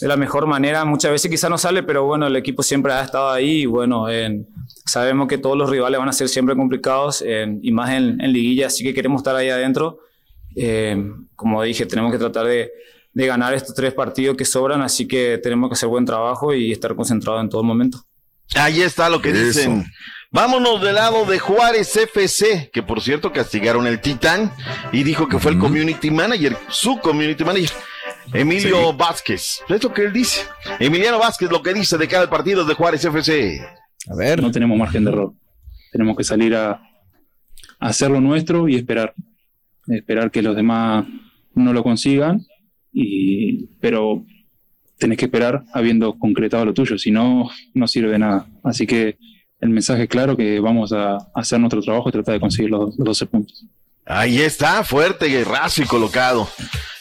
de 0.00 0.08
la 0.08 0.16
mejor 0.16 0.46
manera. 0.46 0.84
Muchas 0.84 1.10
veces 1.10 1.30
quizá 1.30 1.48
no 1.48 1.58
sale, 1.58 1.82
pero 1.82 2.04
bueno, 2.04 2.26
el 2.26 2.36
equipo 2.36 2.62
siempre 2.62 2.92
ha 2.92 3.02
estado 3.02 3.30
ahí 3.30 3.62
y 3.62 3.66
bueno, 3.66 4.08
en- 4.08 4.46
sabemos 4.86 5.28
que 5.28 5.36
todos 5.36 5.56
los 5.58 5.68
rivales 5.68 5.98
van 5.98 6.08
a 6.08 6.12
ser 6.12 6.28
siempre 6.28 6.56
complicados 6.56 7.20
en- 7.22 7.58
y 7.62 7.70
más 7.72 7.90
en, 7.90 8.20
en 8.20 8.32
liguilla, 8.32 8.68
así 8.68 8.82
que 8.84 8.94
queremos 8.94 9.20
estar 9.20 9.36
ahí 9.36 9.50
adentro. 9.50 9.98
Eh, 10.56 10.96
como 11.36 11.62
dije, 11.62 11.86
tenemos 11.86 12.12
que 12.12 12.18
tratar 12.18 12.46
de, 12.46 12.70
de 13.12 13.26
ganar 13.26 13.54
estos 13.54 13.74
tres 13.74 13.92
partidos 13.94 14.36
que 14.36 14.44
sobran, 14.44 14.82
así 14.82 15.06
que 15.06 15.38
tenemos 15.42 15.68
que 15.68 15.74
hacer 15.74 15.88
buen 15.88 16.04
trabajo 16.04 16.54
y 16.54 16.72
estar 16.72 16.94
concentrados 16.94 17.42
en 17.42 17.48
todo 17.48 17.62
momento. 17.62 18.04
Ahí 18.54 18.82
está 18.82 19.08
lo 19.08 19.20
que 19.20 19.30
Eso. 19.30 19.44
dicen. 19.44 19.84
Vámonos 20.32 20.80
del 20.80 20.94
lado 20.94 21.24
de 21.24 21.40
Juárez 21.40 21.96
FC, 21.96 22.70
que 22.72 22.82
por 22.84 23.00
cierto 23.00 23.32
castigaron 23.32 23.86
el 23.88 24.00
Titán 24.00 24.52
y 24.92 25.02
dijo 25.02 25.28
que 25.28 25.40
fue 25.40 25.52
el 25.52 25.58
community 25.58 26.10
manager, 26.10 26.56
su 26.68 26.98
community 27.00 27.44
manager, 27.44 27.70
Emilio 28.32 28.92
Vázquez. 28.92 29.60
Es 29.68 29.82
lo 29.82 29.92
que 29.92 30.02
él 30.02 30.12
dice. 30.12 30.42
Emiliano 30.78 31.18
Vázquez 31.18 31.50
lo 31.50 31.62
que 31.62 31.74
dice 31.74 31.98
de 31.98 32.06
cada 32.06 32.30
partido 32.30 32.64
de 32.64 32.74
Juárez 32.74 33.04
FC. 33.04 33.60
A 34.08 34.14
ver. 34.14 34.40
No 34.40 34.52
tenemos 34.52 34.78
margen 34.78 35.04
de 35.04 35.10
error. 35.10 35.32
Tenemos 35.90 36.16
que 36.16 36.22
salir 36.22 36.54
a, 36.54 36.70
a 36.70 36.80
hacer 37.80 38.10
lo 38.10 38.20
nuestro 38.20 38.68
y 38.68 38.76
esperar. 38.76 39.14
Esperar 39.88 40.30
que 40.30 40.42
los 40.42 40.54
demás 40.54 41.06
no 41.54 41.72
lo 41.72 41.82
consigan. 41.82 42.46
Y, 42.92 43.66
pero 43.80 44.24
tenés 44.98 45.18
que 45.18 45.26
esperar 45.26 45.64
habiendo 45.72 46.18
concretado 46.18 46.64
lo 46.64 46.74
tuyo. 46.74 46.98
Si 46.98 47.10
no, 47.10 47.48
no 47.74 47.86
sirve 47.86 48.10
de 48.12 48.18
nada. 48.18 48.46
Así 48.62 48.86
que 48.86 49.16
el 49.60 49.70
mensaje 49.70 50.04
es 50.04 50.08
claro 50.08 50.36
que 50.36 50.60
vamos 50.60 50.92
a 50.92 51.18
hacer 51.34 51.58
nuestro 51.60 51.80
trabajo 51.82 52.08
y 52.08 52.12
tratar 52.12 52.34
de 52.34 52.40
conseguir 52.40 52.70
los, 52.70 52.96
los 52.98 53.04
12 53.06 53.26
puntos. 53.26 53.64
Ahí 54.06 54.40
está, 54.40 54.82
fuerte, 54.84 55.26
guerrazo 55.26 55.82
y 55.82 55.86
colocado. 55.86 56.48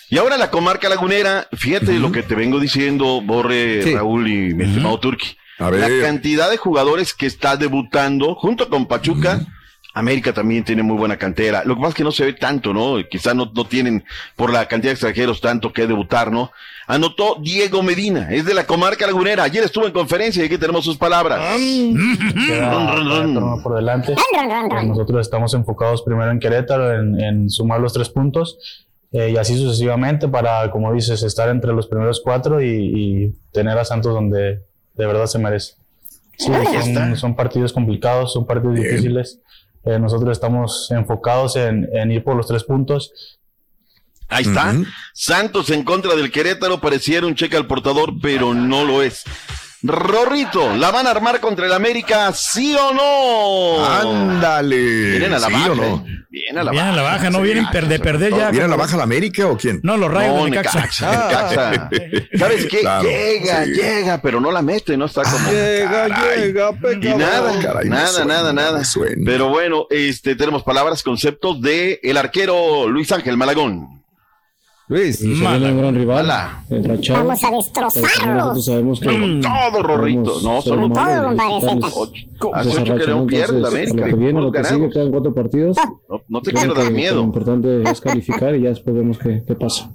Y 0.10 0.18
ahora 0.18 0.38
la 0.38 0.50
comarca 0.52 0.90
lagunera, 0.90 1.48
fíjate 1.54 2.00
lo 2.00 2.12
que 2.12 2.24
te 2.24 2.36
vengo 2.36 2.60
diciendo, 2.60 3.22
Borre, 3.22 3.84
Sí. 3.84 3.94
Raúl 3.94 4.28
y 4.28 4.54
mi 4.54 4.64
estimado 4.66 5.00
Turki. 5.00 5.28
A 5.60 5.66
La 5.72 5.88
ver. 5.88 6.02
cantidad 6.02 6.50
de 6.50 6.58
jugadores 6.58 7.14
que 7.14 7.26
está 7.26 7.58
debutando 7.58 8.34
junto 8.36 8.70
con 8.70 8.86
Pachuca. 8.88 9.46
América 10.00 10.34
también 10.34 10.64
tiene 10.64 10.82
muy 10.82 10.98
buena 10.98 11.18
cantera. 11.18 11.64
Lo 11.66 11.76
que 11.76 11.82
pasa 11.82 11.90
es 11.90 11.96
que 11.96 12.04
no 12.04 12.12
se 12.12 12.26
ve 12.26 12.34
tanto, 12.34 12.74
¿no? 12.74 12.96
Quizá 13.10 13.34
no, 13.34 13.52
no 13.54 13.66
tienen 13.66 14.04
por 14.36 14.52
la 14.52 14.68
cantidad 14.68 14.92
de 14.92 14.94
extranjeros 14.94 15.42
tanto 15.42 15.72
que 15.72 15.88
debutar, 15.88 16.32
¿no? 16.32 16.52
Anotó 16.88 17.38
Diego 17.40 17.84
Medina, 17.84 18.30
es 18.32 18.46
de 18.46 18.54
la 18.56 18.66
comarca 18.66 19.06
lagunera. 19.06 19.44
Ayer 19.44 19.64
estuvo 19.64 19.86
en 19.86 19.92
conferencia 19.92 20.42
y 20.42 20.48
aquí 20.48 20.58
tenemos 20.58 20.84
sus 20.84 20.98
palabras. 20.98 21.40
Queda 22.48 23.62
por 23.62 23.76
delante. 23.76 24.16
Nosotros 24.86 25.22
estamos 25.22 25.54
enfocados 25.54 26.02
primero 26.02 26.32
en 26.32 26.40
Querétaro, 26.40 27.00
en, 27.00 27.20
en 27.22 27.50
sumar 27.50 27.80
los 27.80 27.94
tres 27.94 28.10
puntos 28.10 28.88
eh, 29.12 29.32
y 29.32 29.38
así 29.38 29.56
sucesivamente 29.58 30.28
para, 30.28 30.72
como 30.72 30.92
dices, 30.94 31.22
estar 31.22 31.50
entre 31.50 31.74
los 31.74 31.88
primeros 31.88 32.22
cuatro 32.24 32.62
y, 32.62 32.68
y 32.68 33.36
tener 33.52 33.78
a 33.78 33.86
Santos 33.86 34.14
donde 34.14 34.62
de 34.96 35.06
verdad 35.06 35.28
se 35.28 35.40
merece. 35.40 35.76
Sí, 36.38 36.52
son, 36.94 37.18
son 37.18 37.36
partidos 37.36 37.74
complicados, 37.74 38.34
son 38.34 38.48
partidos 38.48 38.76
difíciles. 38.78 39.42
Eh, 39.86 40.00
nosotros 40.00 40.32
estamos 40.32 40.92
enfocados 40.92 41.56
en, 41.56 41.88
en 41.94 42.12
ir 42.12 42.24
por 42.24 42.36
los 42.36 42.48
tres 42.48 42.64
puntos. 42.64 43.40
Ahí 44.28 44.44
está. 44.44 44.76
Santos 45.14 45.70
en 45.72 45.84
contra 45.84 46.16
del 46.16 46.32
Querétaro 46.32 46.80
pareciera 46.80 47.26
un 47.26 47.36
cheque 47.36 47.58
al 47.58 47.66
portador, 47.66 48.14
pero 48.22 48.54
no 48.54 48.86
lo 48.86 49.02
es. 49.02 49.24
Rorrito, 49.82 50.76
¿la 50.76 50.92
van 50.92 51.08
a 51.08 51.12
armar 51.12 51.40
contra 51.40 51.66
el 51.66 51.72
América, 51.74 52.34
sí 52.34 52.76
o 52.76 52.94
no? 52.94 53.86
Ándale. 53.86 54.78
Vienen 55.12 55.34
a 55.34 55.40
la 55.40 55.48
¿Sí 55.48 55.54
baja. 55.54 55.72
o 55.72 55.76
no? 55.76 55.84
eh. 55.84 56.16
Vienen 56.30 56.58
a 56.60 56.64
la 56.66 56.72
Vienen 56.72 56.90
baja. 56.90 57.00
a 57.02 57.04
la 57.04 57.12
baja, 57.12 57.30
no 57.30 57.42
vienen 57.42 57.66
per- 57.72 57.88
de 57.88 57.98
perder 58.00 58.36
ya. 58.36 58.52
¿Viene 58.52 58.66
a 58.66 58.68
la 58.68 58.76
baja 58.76 58.98
la 58.98 59.04
América 59.04 59.48
o 59.48 59.58
quién? 59.58 59.80
No, 59.84 59.96
los 59.98 60.12
rayos 60.12 60.36
No, 60.36 60.44
de 60.46 60.52
Necaxa. 60.52 60.82
Necaxa, 60.82 61.72
Necaxa. 61.92 62.28
¿Sabes 62.38 62.66
qué? 62.68 62.80
Claro, 62.82 63.04
llega, 63.10 63.66
sí. 63.66 63.72
llega, 63.72 64.22
pero 64.22 64.40
no 64.42 64.52
la 64.52 64.62
mete, 64.62 64.98
no 64.98 65.06
está 65.06 65.24
como. 65.24 65.50
Llega, 65.52 66.08
Caray. 66.10 66.40
llega, 66.48 66.70
Y 66.72 66.74
pecador. 66.76 67.18
nada, 67.20 67.60
Caray, 67.62 67.90
nada, 67.90 68.08
suena, 68.08 68.34
nada, 68.34 68.54
nada. 68.54 68.84
suena. 68.84 69.24
Pero 69.26 69.48
bueno, 69.48 69.88
este, 69.90 70.36
tenemos 70.36 70.64
palabras, 70.64 71.04
conceptos 71.04 71.62
de 71.62 72.00
el 72.04 72.18
arquero 72.18 72.88
Luis 72.90 73.12
Ángel 73.14 73.38
Malagón. 73.38 73.99
Luis. 74.90 75.22
Un 75.22 75.40
gran 75.40 75.94
rival, 75.94 76.26
Mala. 76.26 76.64
Vamos 77.10 77.44
a 77.44 77.52
destrozarlos. 77.52 78.66
sabemos 78.66 79.00
que 79.00 79.06
Con 79.06 79.40
todo, 79.40 79.84
Rorrito. 79.84 80.42
No, 80.42 80.62
solo 80.64 80.90
todo, 80.90 81.28
compadre. 81.28 81.80
Hace 82.54 82.82
ocho 82.82 82.96
que 82.98 83.08
¿no? 83.08 83.28
pierde 83.28 83.68
América. 83.68 83.94
Lo 83.98 84.04
que 84.06 84.16
viene, 84.16 84.42
lo 84.42 84.52
que 84.52 84.64
sigue, 84.64 84.90
quedan 84.90 85.12
cuatro 85.12 85.32
partidos. 85.34 85.78
No, 86.10 86.24
no 86.28 86.42
te 86.42 86.52
que- 86.52 86.68
que 86.74 86.90
miedo. 86.90 87.18
Lo 87.18 87.22
importante 87.24 87.84
es 87.84 88.02
calificar 88.02 88.56
y 88.56 88.64
ya 88.64 88.70
después 88.70 88.96
vemos 88.96 89.20
qué, 89.20 89.44
qué 89.48 89.54
pasa. 89.54 89.92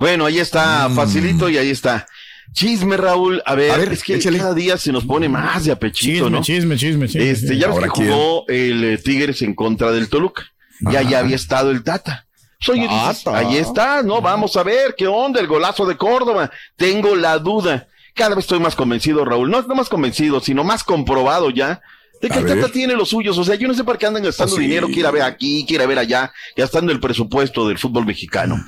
Bueno, 0.00 0.24
ahí 0.26 0.40
está, 0.40 0.90
facilito 0.90 1.48
y 1.48 1.56
ahí 1.58 1.70
está. 1.70 2.04
Chisme, 2.52 2.96
Raúl. 2.96 3.40
A 3.46 3.54
ver, 3.54 3.70
A 3.70 3.76
ver, 3.78 3.92
es 3.92 4.02
que 4.02 4.16
échale. 4.16 4.38
cada 4.38 4.52
día 4.52 4.76
se 4.78 4.90
nos 4.90 5.04
pone 5.04 5.28
más 5.28 5.64
de 5.64 5.70
apechito, 5.72 6.24
Chisme, 6.24 6.30
¿no? 6.30 6.42
chisme, 6.42 6.76
chisme, 6.76 7.06
chisme. 7.08 7.30
Este, 7.30 7.56
ya 7.56 7.68
ves 7.68 7.76
Ahora, 7.76 7.88
que 7.94 8.02
jugó 8.12 8.44
el 8.48 8.82
eh, 8.84 8.98
Tigres 8.98 9.40
en 9.42 9.54
contra 9.54 9.92
del 9.92 10.08
Toluca. 10.08 10.42
Ya 10.80 11.02
ya 11.02 11.20
había 11.20 11.36
estado 11.36 11.70
el 11.70 11.84
Tata. 11.84 12.26
Tata. 12.64 13.38
ahí 13.38 13.56
está, 13.56 14.02
¿no? 14.02 14.20
Vamos 14.20 14.56
a 14.56 14.62
ver 14.62 14.94
qué 14.96 15.06
onda, 15.06 15.40
el 15.40 15.46
golazo 15.46 15.86
de 15.86 15.96
Córdoba. 15.96 16.50
Tengo 16.76 17.16
la 17.16 17.38
duda. 17.38 17.88
Cada 18.14 18.34
vez 18.34 18.44
estoy 18.44 18.60
más 18.60 18.76
convencido, 18.76 19.24
Raúl. 19.24 19.50
No, 19.50 19.62
no 19.62 19.74
más 19.74 19.88
convencido, 19.88 20.40
sino 20.40 20.64
más 20.64 20.84
comprobado 20.84 21.50
ya. 21.50 21.80
De 22.22 22.28
que 22.28 22.34
A 22.34 22.38
el 22.38 22.44
ver. 22.44 22.60
Tata 22.60 22.72
tiene 22.72 22.94
los 22.94 23.08
suyos. 23.08 23.36
O 23.36 23.44
sea, 23.44 23.56
yo 23.56 23.66
no 23.66 23.74
sé 23.74 23.82
para 23.82 23.98
qué 23.98 24.06
andan 24.06 24.22
gastando 24.22 24.54
sí. 24.54 24.62
dinero, 24.62 24.88
quiera 24.88 25.10
ver 25.10 25.22
aquí, 25.22 25.66
quiera 25.66 25.86
ver 25.86 25.98
allá, 25.98 26.32
gastando 26.56 26.92
el 26.92 27.00
presupuesto 27.00 27.66
del 27.66 27.78
fútbol 27.78 28.06
mexicano. 28.06 28.64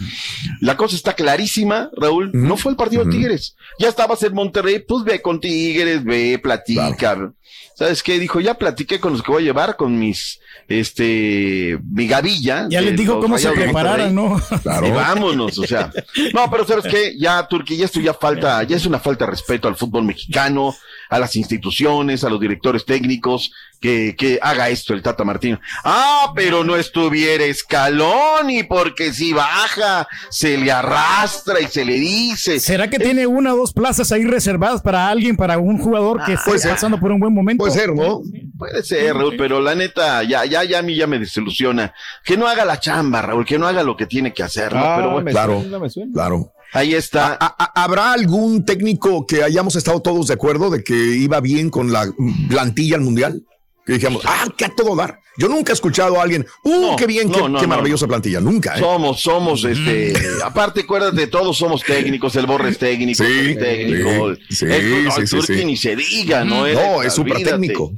La 0.60 0.76
cosa 0.76 0.96
está 0.96 1.14
clarísima, 1.14 1.88
Raúl. 1.96 2.30
No 2.34 2.56
fue 2.56 2.72
el 2.72 2.76
partido 2.76 3.04
de. 3.04 3.14
Tigres. 3.14 3.54
Ya 3.78 3.88
estabas 3.88 4.22
en 4.24 4.34
Monterrey, 4.34 4.80
pues 4.80 5.04
ve 5.04 5.22
con 5.22 5.40
Tigres, 5.40 6.02
ve, 6.02 6.40
platica. 6.42 7.32
¿Sabes 7.76 8.04
qué? 8.04 8.20
Dijo, 8.20 8.40
ya 8.40 8.54
platiqué 8.54 9.00
con 9.00 9.12
los 9.12 9.22
que 9.22 9.32
voy 9.32 9.42
a 9.42 9.46
llevar, 9.46 9.76
con 9.76 9.98
mis, 9.98 10.38
este, 10.68 11.76
mi 11.90 12.06
gavilla. 12.06 12.68
Ya 12.70 12.80
les 12.80 12.96
dijo 12.96 13.18
cómo 13.18 13.36
se 13.36 13.50
prepararan. 13.50 14.14
¿no? 14.14 14.40
Claro. 14.62 14.86
Y 14.86 14.90
vámonos, 14.92 15.58
o 15.58 15.66
sea. 15.66 15.90
No, 16.32 16.50
pero 16.50 16.64
sabes 16.64 16.84
qué, 16.84 17.16
ya, 17.18 17.46
Turquía, 17.46 17.76
ya 17.78 17.84
esto 17.84 18.00
ya 18.00 18.14
falta, 18.14 18.62
ya 18.62 18.76
es 18.76 18.86
una 18.86 18.98
falta 18.98 19.24
de 19.24 19.32
respeto 19.32 19.68
al 19.68 19.76
fútbol 19.76 20.04
mexicano, 20.04 20.74
a 21.10 21.18
las 21.18 21.36
instituciones, 21.36 22.24
a 22.24 22.30
los 22.30 22.40
directores 22.40 22.84
técnicos. 22.84 23.52
que, 23.80 24.14
que 24.16 24.38
haga 24.40 24.70
esto 24.70 24.94
el 24.94 25.02
Tata 25.02 25.24
Martino. 25.24 25.60
Ah, 25.84 26.32
pero 26.34 26.64
no 26.64 26.74
estuviera 26.74 27.44
escalón 27.44 28.48
y 28.48 28.62
porque 28.62 29.12
si 29.12 29.34
baja, 29.34 30.08
se 30.30 30.56
le 30.56 30.72
arrastra 30.72 31.60
y 31.60 31.66
se 31.66 31.84
le 31.84 31.92
dice. 31.94 32.60
¿Será 32.60 32.88
que 32.88 32.98
tiene 32.98 33.26
una 33.26 33.52
o 33.52 33.58
dos 33.58 33.74
plazas 33.74 34.10
ahí 34.10 34.24
reservadas 34.24 34.80
para 34.80 35.08
alguien, 35.08 35.36
para 35.36 35.58
un 35.58 35.76
jugador 35.76 36.24
que 36.24 36.32
Ah, 36.32 36.34
esté 36.36 36.58
ser. 36.58 36.70
pasando 36.70 36.98
por 36.98 37.12
un 37.12 37.20
buen 37.20 37.34
momento? 37.34 37.62
Puede 37.62 37.74
ser, 37.78 37.94
¿no? 37.94 38.22
Puede 38.56 38.82
ser, 38.84 39.14
Raúl, 39.14 39.34
pero 39.36 39.60
la 39.60 39.74
neta, 39.74 40.22
ya, 40.22 40.46
ya, 40.46 40.64
ya 40.64 40.78
a 40.78 40.82
mí 40.82 40.96
ya 40.96 41.06
me 41.06 41.18
desilusiona. 41.18 41.92
Que 42.24 42.38
no 42.38 42.46
haga 42.48 42.64
la 42.64 42.80
chamba, 42.80 43.20
Raúl, 43.20 43.44
que 43.44 43.58
no 43.58 43.66
haga 43.66 43.82
lo 43.82 43.98
que 43.98 44.06
tiene 44.06 44.32
que 44.32 44.42
hacer, 44.42 44.72
¿no? 44.72 44.80
Ah, 44.82 44.94
pero 44.96 45.10
bueno, 45.10 45.24
me 45.26 45.30
Claro. 45.30 45.60
suena, 45.90 46.12
Claro. 46.14 46.53
Ahí 46.74 46.94
está. 46.94 47.38
¿A- 47.40 47.54
a- 47.58 47.84
¿Habrá 47.84 48.12
algún 48.12 48.64
técnico 48.66 49.26
que 49.26 49.42
hayamos 49.42 49.76
estado 49.76 50.00
todos 50.02 50.26
de 50.26 50.34
acuerdo 50.34 50.68
de 50.70 50.84
que 50.84 50.94
iba 50.94 51.40
bien 51.40 51.70
con 51.70 51.92
la 51.92 52.12
plantilla 52.48 52.96
al 52.96 53.02
mundial? 53.02 53.42
Que 53.86 53.94
dijimos, 53.94 54.22
ah, 54.26 54.46
que 54.56 54.64
a 54.64 54.68
todo 54.74 54.96
dar. 54.96 55.20
Yo 55.36 55.48
nunca 55.48 55.72
he 55.72 55.74
escuchado 55.74 56.18
a 56.18 56.22
alguien, 56.22 56.46
uh, 56.64 56.90
No, 56.90 56.96
qué 56.96 57.06
bien, 57.06 57.28
no, 57.28 57.34
qué, 57.34 57.48
no, 57.48 57.58
qué 57.58 57.62
no. 57.66 57.68
maravillosa 57.68 58.06
plantilla. 58.06 58.40
Nunca, 58.40 58.76
¿eh? 58.76 58.80
Somos, 58.80 59.20
somos, 59.20 59.64
este, 59.64 60.14
aparte, 60.44 60.82
acuérdate, 60.82 61.26
todos 61.26 61.56
somos 61.58 61.82
técnicos, 61.82 62.34
el 62.36 62.46
Borre 62.46 62.70
es 62.70 62.78
técnico, 62.78 63.22
Sí, 63.24 63.30
el 63.30 63.58
técnico, 63.58 64.34
sí, 64.48 64.64
el, 64.66 65.10
sí, 65.12 65.20
el 65.20 65.26
sí, 65.28 65.40
sí. 65.58 65.64
ni 65.64 65.76
se 65.76 65.96
diga, 65.96 66.44
¿no? 66.44 66.66
No, 66.66 67.02
es 67.02 67.12
súper 67.12 67.42
técnico. 67.42 67.92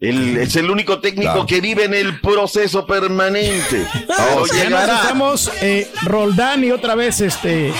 Es 0.00 0.56
el 0.56 0.70
único 0.70 0.98
técnico 1.00 1.30
Claro. 1.32 1.46
que 1.46 1.60
vive 1.60 1.84
en 1.84 1.92
el 1.94 2.20
proceso 2.20 2.86
permanente. 2.86 3.86
Llegará. 4.54 5.02
estamos, 5.02 5.50
eh, 5.60 5.88
Roldán 6.04 6.64
y 6.64 6.70
otra 6.70 6.94
vez 6.94 7.20
este 7.20 7.72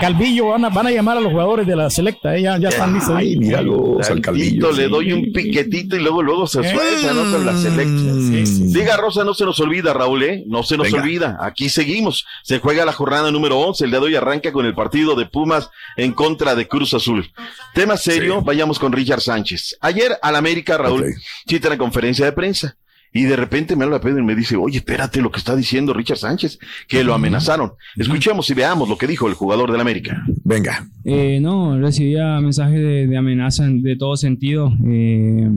Calvillo 0.00 0.46
van 0.48 0.64
a, 0.64 0.70
van 0.70 0.86
a 0.86 0.90
llamar 0.90 1.18
a 1.18 1.20
los 1.20 1.30
jugadores 1.30 1.66
de 1.66 1.76
la 1.76 1.90
selecta, 1.90 2.34
eh, 2.34 2.42
ya, 2.42 2.56
ya 2.58 2.70
están 2.70 2.94
listos. 2.94 3.14
Ay, 3.14 3.36
míralo, 3.36 3.98
al 4.08 4.20
Calvillo. 4.22 4.72
Le 4.72 4.88
doy 4.88 5.12
un 5.12 5.30
piquetito 5.32 5.96
y 5.96 6.00
luego 6.00 6.22
luego 6.22 6.46
se 6.46 6.60
Eh. 6.60 6.72
suelta, 6.72 7.12
¿no? 7.12 7.30
Con 7.30 7.44
la 7.44 7.54
selección. 7.54 8.72
Diga 8.72 8.96
Rosa, 8.96 9.22
no 9.24 9.34
se 9.34 9.44
nos 9.44 9.60
olvida, 9.60 9.92
Raúl, 9.92 10.22
¿eh? 10.22 10.44
No 10.46 10.62
se 10.62 10.78
nos 10.78 10.86
Venga. 10.90 11.02
olvida. 11.02 11.38
Aquí 11.42 11.68
seguimos. 11.68 12.24
Se 12.42 12.58
juega 12.60 12.86
la 12.86 12.92
jornada 12.94 13.30
número 13.30 13.58
11. 13.58 13.84
El 13.84 13.90
día 13.90 14.00
de 14.00 14.06
hoy 14.06 14.14
arranca 14.16 14.52
con 14.52 14.64
el 14.64 14.74
partido 14.74 15.14
de 15.16 15.26
Pumas 15.26 15.68
en 15.98 16.12
contra 16.12 16.54
de 16.54 16.66
Cruz 16.66 16.94
Azul. 16.94 17.30
Tema 17.74 17.98
serio, 17.98 18.40
vayamos 18.40 18.78
con 18.78 18.92
Richard 18.92 19.20
Sánchez. 19.20 19.76
Ayer 19.82 20.16
al 20.22 20.36
América, 20.36 20.78
Raúl, 20.78 21.09
sí 21.46 21.60
tiene 21.60 21.76
conferencia 21.78 22.24
de 22.24 22.32
prensa. 22.32 22.76
Y 23.12 23.24
de 23.24 23.34
repente 23.34 23.74
me 23.74 23.82
habla 23.84 24.00
Pedro 24.00 24.20
y 24.20 24.24
me 24.24 24.36
dice, 24.36 24.54
oye, 24.54 24.76
espérate 24.78 25.20
lo 25.20 25.32
que 25.32 25.38
está 25.40 25.56
diciendo 25.56 25.92
Richard 25.92 26.18
Sánchez, 26.18 26.60
que 26.86 27.02
lo 27.02 27.12
amenazaron. 27.12 27.72
Escuchemos 27.96 28.48
y 28.50 28.54
veamos 28.54 28.88
lo 28.88 28.96
que 28.96 29.08
dijo 29.08 29.26
el 29.26 29.34
jugador 29.34 29.72
del 29.72 29.80
América. 29.80 30.22
Venga. 30.44 30.86
Eh, 31.04 31.40
no, 31.42 31.76
recibía 31.76 32.38
mensajes 32.40 32.78
de, 32.78 33.08
de 33.08 33.16
amenaza 33.16 33.64
en- 33.66 33.82
de 33.82 33.96
todo 33.96 34.16
sentido, 34.16 34.72
eh, 34.86 35.50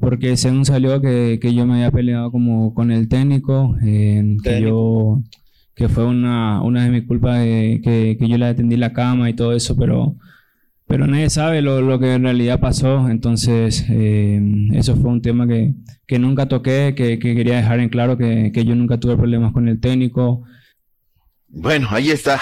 porque 0.00 0.36
según 0.36 0.64
salió 0.64 1.00
que, 1.00 1.38
que 1.40 1.54
yo 1.54 1.66
me 1.66 1.74
había 1.74 1.92
peleado 1.92 2.32
como 2.32 2.74
con 2.74 2.90
el 2.90 3.06
técnico, 3.08 3.76
eh, 3.84 4.36
que 4.42 4.60
yo 4.62 5.22
que 5.76 5.88
fue 5.88 6.04
una, 6.04 6.62
una 6.62 6.84
de 6.84 6.90
mis 6.90 7.04
culpas 7.06 7.38
de 7.38 7.80
que, 7.82 8.16
que 8.18 8.28
yo 8.28 8.36
le 8.38 8.46
atendí 8.46 8.76
la 8.76 8.92
cama 8.92 9.30
y 9.30 9.34
todo 9.34 9.52
eso, 9.54 9.76
pero 9.76 10.16
pero 10.92 11.06
nadie 11.06 11.30
sabe 11.30 11.62
lo, 11.62 11.80
lo 11.80 11.98
que 11.98 12.12
en 12.12 12.24
realidad 12.24 12.60
pasó, 12.60 13.08
entonces 13.08 13.86
eh, 13.88 14.38
eso 14.74 14.94
fue 14.94 15.08
un 15.08 15.22
tema 15.22 15.48
que, 15.48 15.72
que 16.06 16.18
nunca 16.18 16.48
toqué, 16.48 16.92
que, 16.94 17.18
que 17.18 17.34
quería 17.34 17.56
dejar 17.56 17.80
en 17.80 17.88
claro 17.88 18.18
que, 18.18 18.52
que 18.52 18.66
yo 18.66 18.74
nunca 18.74 19.00
tuve 19.00 19.16
problemas 19.16 19.54
con 19.54 19.68
el 19.68 19.80
técnico, 19.80 20.42
Bueno, 21.48 21.88
ahí 21.92 22.10
está. 22.10 22.38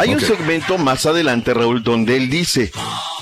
Hay 0.00 0.12
un 0.12 0.18
segmento 0.18 0.76
más 0.76 1.06
adelante, 1.06 1.54
Raúl, 1.54 1.84
donde 1.84 2.16
él 2.16 2.28
dice, 2.30 2.72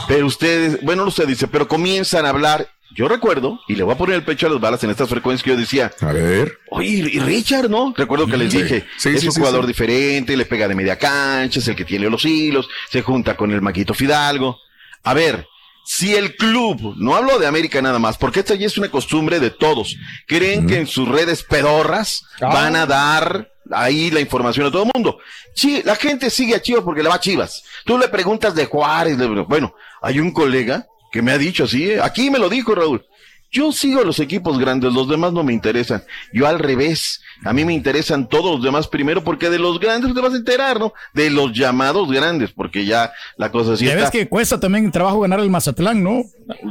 pero 0.08 0.26
ustedes, 0.26 0.82
bueno, 0.82 1.02
no 1.02 1.08
usted 1.08 1.28
dice, 1.28 1.48
pero 1.48 1.68
comienzan 1.68 2.24
a 2.24 2.30
hablar. 2.30 2.66
Yo 2.95 3.09
recuerdo, 3.09 3.61
y 3.68 3.74
le 3.74 3.82
voy 3.82 3.95
a 3.95 3.99
poner 3.99 4.16
el 4.16 4.24
pecho 4.24 4.47
a 4.47 4.51
las 4.51 4.61
balas 4.61 4.82
en 4.84 4.90
estas 4.90 5.09
frecuencias 5.09 5.43
que 5.45 5.51
yo 5.51 5.57
decía. 5.57 5.90
A 6.01 6.12
ver. 6.12 6.59
Oye, 6.70 6.88
y 6.88 7.18
Richard, 7.20 7.70
¿no? 7.70 7.95
Recuerdo 7.97 8.26
que 8.26 8.36
les 8.36 8.53
Sí. 8.53 8.62
dije, 8.62 8.86
Sí, 8.99 9.09
es 9.11 9.20
sí, 9.20 9.26
un 9.28 9.32
sí, 9.32 9.40
jugador 9.40 9.62
sí. 9.62 9.68
diferente, 9.68 10.36
le 10.36 10.45
pega 10.47 10.68
de 10.68 10.74
media 10.74 10.99
cancha, 10.99 11.59
es 11.61 11.68
el 11.68 11.76
que 11.76 11.84
tiene 11.84 12.09
los 12.11 12.24
hilos, 12.24 12.68
se 12.90 13.03
junta 13.03 13.36
con 13.36 13.51
el 13.51 13.62
Maquito 13.62 13.95
Fidalgo. 13.95 14.59
A 15.05 15.14
ver, 15.14 15.47
si 15.84 16.14
el 16.14 16.36
club, 16.36 16.95
no 16.99 17.16
hablo 17.16 17.38
de 17.38 17.47
América 17.47 17.80
nada 17.82 17.99
más, 17.99 18.16
porque 18.18 18.40
esta 18.40 18.55
ya 18.55 18.66
es 18.66 18.78
una 18.78 18.88
costumbre 18.90 19.40
de 19.40 19.51
todos, 19.51 19.97
creen 20.26 20.66
que 20.66 20.78
en 20.78 20.86
sus 20.86 21.09
redes 21.09 21.43
pedorras 21.43 22.24
van 22.40 22.76
a 22.76 22.86
dar 22.86 23.49
ahí 23.70 24.11
la 24.11 24.20
información 24.20 24.66
a 24.66 24.70
todo 24.70 24.84
el 24.84 24.90
mundo. 24.95 25.18
Sí, 25.55 25.82
la 25.84 25.97
gente 25.97 26.30
sigue 26.30 26.55
a 26.55 26.62
Chivas 26.62 26.84
porque 26.84 27.03
le 27.03 27.09
va 27.09 27.16
a 27.16 27.20
Chivas. 27.20 27.64
Tú 27.84 27.97
le 27.99 28.09
preguntas 28.09 28.55
de 28.55 28.66
Juárez, 28.66 29.16
de- 29.18 29.26
bueno, 29.26 29.74
hay 30.03 30.20
un 30.20 30.30
colega 30.32 30.86
que 31.12 31.22
me 31.22 31.30
ha 31.30 31.38
dicho 31.38 31.64
así, 31.64 31.90
¿eh? 31.90 32.00
aquí 32.00 32.30
me 32.30 32.38
lo 32.38 32.48
dijo 32.48 32.74
Raúl. 32.74 33.04
Yo 33.53 33.70
sigo 33.70 34.00
a 34.00 34.05
los 34.05 34.18
equipos 34.18 34.59
grandes, 34.59 34.94
los 34.94 35.09
demás 35.09 35.34
no 35.34 35.44
me 35.44 35.53
interesan. 35.53 36.03
Yo 36.32 36.46
al 36.46 36.59
revés, 36.59 37.20
a 37.44 37.53
mí 37.53 37.66
me 37.66 37.74
interesan 37.74 38.26
todos 38.26 38.55
los 38.57 38.64
demás 38.64 38.88
primero 38.88 39.22
porque 39.22 39.50
de 39.50 39.59
los 39.59 39.78
grandes 39.78 40.14
te 40.14 40.20
vas 40.22 40.32
a 40.32 40.38
enterar, 40.38 40.80
¿no? 40.80 40.94
De 41.12 41.28
los 41.28 41.53
llamados 41.53 42.11
grandes, 42.11 42.50
porque 42.53 42.86
ya 42.86 43.12
la 43.36 43.53
cosa 43.53 43.74
así 43.74 43.84
Ya 43.84 43.94
ves 43.94 44.11
que 44.11 44.26
cuesta 44.26 44.59
también 44.59 44.90
trabajo 44.90 45.20
ganar 45.20 45.40
el 45.40 45.50
Mazatlán, 45.50 46.03
¿no? 46.03 46.22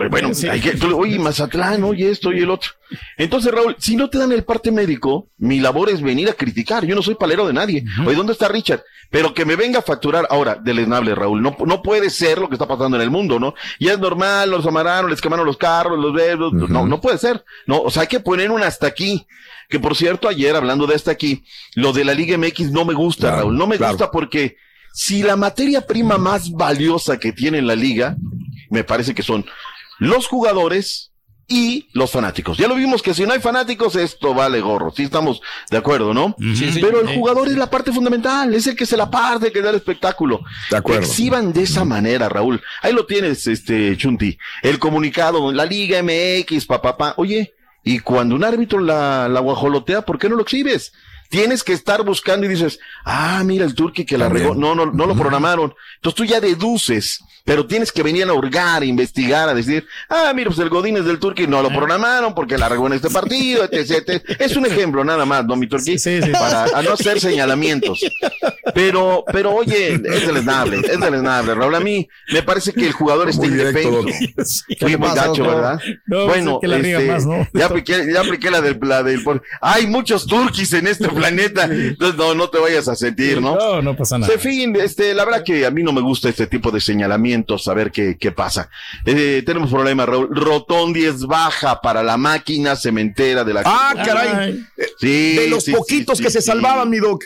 Bueno, 0.09 0.33
Sí. 0.33 0.47
hay 0.49 0.59
que, 0.59 0.75
oye, 0.87 1.19
Mazatlán, 1.19 1.83
oye 1.83 2.09
esto 2.09 2.33
y 2.33 2.39
el 2.39 2.49
otro. 2.49 2.71
Entonces, 3.17 3.51
Raúl, 3.53 3.75
si 3.79 3.95
no 3.95 4.09
te 4.09 4.17
dan 4.17 4.31
el 4.31 4.43
parte 4.43 4.71
médico, 4.71 5.29
mi 5.37 5.59
labor 5.59 5.89
es 5.89 6.01
venir 6.01 6.29
a 6.29 6.33
criticar. 6.33 6.83
Yo 6.85 6.95
no 6.95 7.01
soy 7.01 7.15
palero 7.15 7.47
de 7.47 7.53
nadie. 7.53 7.85
Oye, 8.05 8.15
¿dónde 8.15 8.33
está 8.33 8.47
Richard? 8.47 8.83
Pero 9.09 9.33
que 9.33 9.45
me 9.45 9.55
venga 9.55 9.79
a 9.79 9.81
facturar 9.81 10.25
ahora, 10.29 10.55
deleznable, 10.55 11.13
Raúl. 11.15 11.41
No, 11.41 11.55
no 11.65 11.81
puede 11.81 12.09
ser 12.09 12.37
lo 12.39 12.47
que 12.49 12.55
está 12.55 12.67
pasando 12.67 12.97
en 12.97 13.03
el 13.03 13.09
mundo, 13.11 13.39
¿no? 13.39 13.53
Ya 13.79 13.93
es 13.93 13.99
normal, 13.99 14.49
los 14.51 14.65
amararon, 14.65 15.09
les 15.11 15.21
quemaron 15.21 15.45
los 15.45 15.57
carros, 15.57 15.99
los 15.99 16.13
dedos. 16.15 16.51
No, 16.71 16.87
no 16.87 17.01
puede 17.01 17.17
ser. 17.17 17.43
No, 17.67 17.81
o 17.81 17.91
sea, 17.91 18.03
hay 18.03 18.07
que 18.07 18.19
poner 18.19 18.51
un 18.51 18.63
hasta 18.63 18.87
aquí. 18.87 19.27
Que 19.69 19.79
por 19.79 19.95
cierto, 19.95 20.27
ayer 20.27 20.55
hablando 20.55 20.87
de 20.87 20.95
hasta 20.95 21.11
aquí, 21.11 21.43
lo 21.75 21.93
de 21.93 22.03
la 22.03 22.13
Liga 22.13 22.37
MX 22.37 22.71
no 22.71 22.85
me 22.85 22.93
gusta, 22.93 23.35
Raúl. 23.37 23.57
No 23.57 23.67
me 23.67 23.77
gusta 23.77 24.11
porque 24.11 24.57
si 24.93 25.23
la 25.23 25.35
materia 25.35 25.81
prima 25.85 26.17
más 26.17 26.51
valiosa 26.51 27.17
que 27.17 27.31
tiene 27.31 27.61
la 27.61 27.75
liga, 27.75 28.17
me 28.69 28.83
parece 28.83 29.15
que 29.15 29.23
son 29.23 29.45
los 29.99 30.27
jugadores 30.27 31.10
y 31.51 31.89
los 31.91 32.09
fanáticos. 32.11 32.57
Ya 32.57 32.67
lo 32.69 32.75
vimos 32.75 33.01
que 33.01 33.13
si 33.13 33.25
no 33.25 33.33
hay 33.33 33.41
fanáticos, 33.41 33.97
esto 33.97 34.33
vale 34.33 34.61
gorro. 34.61 34.91
Sí 34.95 35.03
estamos 35.03 35.41
de 35.69 35.77
acuerdo, 35.77 36.13
¿no? 36.13 36.33
Sí, 36.39 36.71
sí. 36.71 36.79
Pero 36.81 37.01
el 37.01 37.09
Sí. 37.09 37.15
jugador 37.15 37.49
es 37.49 37.57
la 37.57 37.69
parte 37.69 37.91
fundamental, 37.91 38.53
es 38.53 38.67
el 38.67 38.75
que 38.77 38.85
se 38.85 38.95
la 38.95 39.11
parte, 39.11 39.51
que 39.51 39.61
da 39.61 39.69
el 39.71 39.75
espectáculo. 39.75 40.39
De 40.69 40.77
acuerdo. 40.77 41.01
Exhiban 41.05 41.51
de 41.51 41.63
esa 41.63 41.83
manera, 41.83 42.29
Raúl. 42.29 42.61
Ahí 42.81 42.93
lo 42.93 43.05
tienes, 43.05 43.45
este, 43.47 43.97
Chunti. 43.97 44.37
El 44.63 44.79
comunicado, 44.79 45.51
la 45.51 45.65
Liga 45.65 45.99
MX, 46.01 46.65
papá, 46.65 46.95
papá. 46.97 47.13
Oye, 47.17 47.53
y 47.83 47.99
cuando 47.99 48.35
un 48.35 48.43
árbitro 48.45 48.79
la, 48.79 49.27
la 49.27 49.39
guajolotea, 49.41 50.03
¿por 50.03 50.17
qué 50.17 50.29
no 50.29 50.35
lo 50.37 50.43
exhibes? 50.43 50.93
Tienes 51.31 51.63
que 51.63 51.71
estar 51.73 52.03
buscando 52.03 52.45
y 52.45 52.49
dices, 52.49 52.77
ah, 53.05 53.41
mira 53.45 53.63
el 53.65 53.73
turqui 53.73 54.05
que 54.05 54.17
la 54.17 54.27
regó. 54.29 54.53
No, 54.53 54.75
no, 54.75 54.85
no 54.85 55.05
lo 55.07 55.15
programaron. 55.15 55.73
Entonces 55.95 56.15
tú 56.17 56.25
ya 56.25 56.41
deduces, 56.41 57.23
pero 57.45 57.65
tienes 57.65 57.91
que 57.91 58.03
venir 58.03 58.27
a 58.27 58.33
hurgar, 58.33 58.81
a 58.81 58.85
investigar, 58.85 59.47
a 59.47 59.53
decir, 59.53 59.87
ah, 60.09 60.33
mira, 60.35 60.49
pues 60.49 60.59
el 60.59 60.67
Godín 60.69 60.97
es 60.97 61.05
del 61.05 61.19
turqui, 61.19 61.47
no 61.47 61.61
lo 61.63 61.69
programaron 61.69 62.35
porque 62.35 62.57
la 62.57 62.67
regó 62.67 62.87
en 62.87 62.93
este 62.93 63.09
partido, 63.09 63.63
etc, 63.63 63.91
etc. 64.09 64.23
Es 64.39 64.57
un 64.57 64.65
ejemplo 64.65 65.03
nada 65.05 65.25
más, 65.25 65.45
¿no, 65.45 65.55
mi 65.55 65.67
turqui? 65.67 65.97
Para 66.33 66.65
a 66.65 66.81
no 66.81 66.91
hacer 66.91 67.19
señalamientos. 67.21 67.99
Pero, 68.73 69.23
pero 69.31 69.53
oye, 69.55 69.93
es 69.95 70.27
deleznable, 70.27 70.79
es 70.79 70.99
deleznable, 70.99 71.55
Raúl. 71.55 71.75
A 71.75 71.79
mí 71.79 72.07
me 72.31 72.43
parece 72.43 72.73
que 72.73 72.85
el 72.87 72.91
jugador 72.93 73.29
está 73.29 73.45
indefenso. 73.45 74.03
doctor. 74.03 74.13
Fui 74.45 74.75
¿Qué 74.77 74.97
muy 74.97 75.07
pasa, 75.09 75.27
gacho? 75.27 75.43
¿verdad? 75.43 75.79
No, 76.07 76.25
bueno, 76.27 76.59
pues 76.59 76.71
es 76.73 76.77
que 76.83 76.91
la 76.91 76.99
este, 76.99 77.11
más, 77.11 77.25
¿no? 77.25 77.47
ya 77.53 77.65
apliqué, 77.67 78.05
ya 78.13 78.19
apliqué 78.21 78.51
la 78.51 78.61
del, 78.61 78.77
la 78.81 79.03
del 79.03 79.23
por- 79.23 79.41
Hay 79.61 79.87
muchos 79.87 80.25
turquis 80.27 80.73
en 80.73 80.87
este 80.87 81.07
planeta. 81.21 81.63
Entonces, 81.65 82.17
no, 82.17 82.33
no 82.35 82.49
te 82.49 82.59
vayas 82.59 82.87
a 82.87 82.95
sentir, 82.95 83.41
¿no? 83.41 83.55
No, 83.55 83.81
no 83.81 83.95
pasa 83.95 84.17
nada. 84.17 84.33
En 84.33 84.39
fin, 84.39 84.75
este, 84.75 85.13
la 85.13 85.25
verdad 85.25 85.43
que 85.43 85.65
a 85.65 85.71
mí 85.71 85.83
no 85.83 85.91
me 85.91 86.01
gusta 86.01 86.29
este 86.29 86.47
tipo 86.47 86.71
de 86.71 86.81
señalamientos, 86.81 87.67
a 87.67 87.73
ver 87.73 87.91
qué, 87.91 88.17
qué 88.19 88.31
pasa. 88.31 88.69
Eh, 89.05 89.43
tenemos 89.45 89.69
problema, 89.69 90.05
Raúl. 90.05 90.29
Rotondi 90.31 91.05
es 91.05 91.25
baja 91.25 91.81
para 91.81 92.03
la 92.03 92.17
máquina 92.17 92.75
cementera 92.75 93.43
de 93.43 93.53
la. 93.53 93.63
Ah, 93.65 93.93
caray. 94.03 94.65
Sí, 94.99 95.35
de 95.35 95.47
los 95.47 95.63
sí, 95.63 95.71
poquitos 95.71 96.17
sí, 96.17 96.23
que 96.23 96.29
sí, 96.29 96.35
se 96.35 96.41
sí. 96.41 96.47
salvaban, 96.47 96.89
mi 96.89 96.99
doc. 96.99 97.23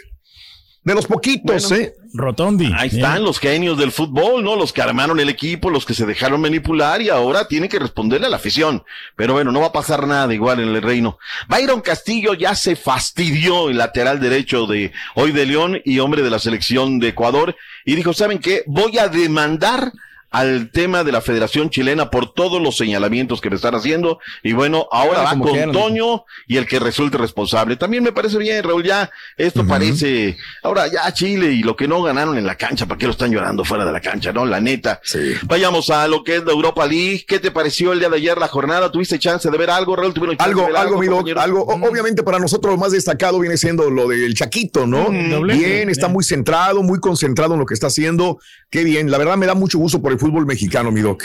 De 0.85 0.93
los 0.93 1.07
poquitos, 1.07 1.69
Bueno. 1.69 1.83
¿eh? 1.83 1.93
Rotondi. 2.13 2.71
Ahí 2.77 2.89
están 2.89 3.23
los 3.23 3.39
genios 3.39 3.77
del 3.77 3.91
fútbol, 3.91 4.43
¿no? 4.43 4.55
Los 4.55 4.71
que 4.71 4.81
armaron 4.81 5.19
el 5.19 5.29
equipo, 5.29 5.69
los 5.69 5.83
que 5.85 5.93
se 5.95 6.05
dejaron 6.05 6.39
manipular 6.39 7.01
y 7.01 7.09
ahora 7.09 7.47
tienen 7.47 7.69
que 7.69 7.79
responderle 7.79 8.27
a 8.27 8.29
la 8.29 8.37
afición. 8.37 8.83
Pero 9.15 9.33
bueno, 9.33 9.51
no 9.51 9.59
va 9.61 9.67
a 9.67 9.71
pasar 9.73 10.07
nada 10.07 10.33
igual 10.33 10.59
en 10.61 10.69
el 10.69 10.81
reino. 10.81 11.17
Byron 11.49 11.81
Castillo 11.81 12.33
ya 12.35 12.55
se 12.55 12.75
fastidió 12.75 13.69
el 13.69 13.77
lateral 13.79 14.19
derecho 14.19 14.67
de 14.67 14.93
hoy 15.15 15.31
de 15.31 15.45
León 15.45 15.81
y 15.83 15.99
hombre 15.99 16.21
de 16.21 16.29
la 16.29 16.39
selección 16.39 16.99
de 16.99 17.09
Ecuador 17.09 17.55
y 17.83 17.95
dijo, 17.95 18.13
¿saben 18.13 18.37
qué? 18.37 18.63
Voy 18.67 18.97
a 18.99 19.09
demandar 19.09 19.91
al 20.35 20.69
tema 20.69 21.05
de 21.05 21.13
la 21.13 21.21
Federación 21.21 21.69
Chilena 21.69 22.09
por 22.09 22.33
todos 22.33 22.61
los 22.61 22.75
señalamientos 22.75 23.39
que 23.39 23.49
me 23.49 23.55
están 23.55 23.73
haciendo. 23.73 24.19
Y 24.43 24.51
bueno, 24.51 24.85
ahora 24.91 25.21
va 25.21 25.29
con 25.29 25.43
quieran. 25.43 25.71
Toño 25.71 26.25
y 26.45 26.57
el 26.57 26.67
que 26.67 26.77
resulte 26.79 27.17
responsable. 27.17 27.77
También 27.77 28.03
me 28.03 28.11
parece 28.11 28.37
bien, 28.37 28.61
Raúl, 28.61 28.83
ya 28.83 29.09
esto 29.37 29.65
parece, 29.65 30.35
ahora 30.61 30.87
ya 30.87 31.09
Chile 31.13 31.53
y 31.53 31.63
lo 31.63 31.77
que 31.77 31.87
no 31.87 32.03
ganaron 32.03 32.37
en 32.37 32.45
la 32.45 32.55
cancha, 32.55 32.85
¿para 32.85 32.97
qué 32.97 33.05
lo 33.05 33.13
están 33.13 33.31
llorando 33.31 33.63
fuera 33.63 33.85
de 33.85 33.93
la 33.93 34.01
cancha, 34.01 34.33
no? 34.33 34.45
La 34.45 34.59
neta. 34.59 34.99
Vayamos 35.43 35.89
a 35.89 36.05
lo 36.09 36.21
que 36.25 36.35
es 36.35 36.43
la 36.43 36.51
Europa 36.51 36.85
League. 36.85 37.23
¿Qué 37.25 37.39
te 37.39 37.51
pareció 37.51 37.93
el 37.93 37.99
día 37.99 38.09
de 38.09 38.17
ayer 38.17 38.37
la 38.37 38.49
jornada? 38.49 38.91
¿Tuviste 38.91 39.17
chance 39.17 39.49
de 39.49 39.57
ver 39.57 39.69
algo, 39.69 39.95
Raúl? 39.95 40.13
¿Tuvieron 40.13 40.35
chance 40.35 40.49
Algo, 40.49 40.61
de 40.63 40.67
ver 40.67 40.77
algo, 40.77 40.99
mi 40.99 41.07
doc, 41.07 41.15
compañero? 41.19 41.39
algo. 41.39 41.63
Obviamente 41.63 42.23
para 42.23 42.39
nosotros 42.39 42.73
lo 42.73 42.77
más 42.77 42.91
destacado 42.91 43.39
viene 43.39 43.55
siendo 43.55 43.89
lo 43.89 44.09
del 44.09 44.33
Chaquito, 44.35 44.85
¿no? 44.85 45.09
Mm, 45.09 45.47
bien, 45.47 45.89
está 45.89 46.09
muy 46.09 46.25
centrado, 46.25 46.83
muy 46.83 46.99
concentrado 46.99 47.53
en 47.53 47.61
lo 47.61 47.65
que 47.65 47.73
está 47.73 47.87
haciendo. 47.87 48.39
Qué 48.69 48.83
bien. 48.83 49.09
La 49.09 49.17
verdad 49.17 49.37
me 49.37 49.45
da 49.45 49.53
mucho 49.53 49.77
gusto 49.77 50.01
por 50.01 50.11
el 50.11 50.24
fútbol 50.25 50.45
mexicano, 50.45 50.91
mi 50.91 51.01
doc. 51.01 51.23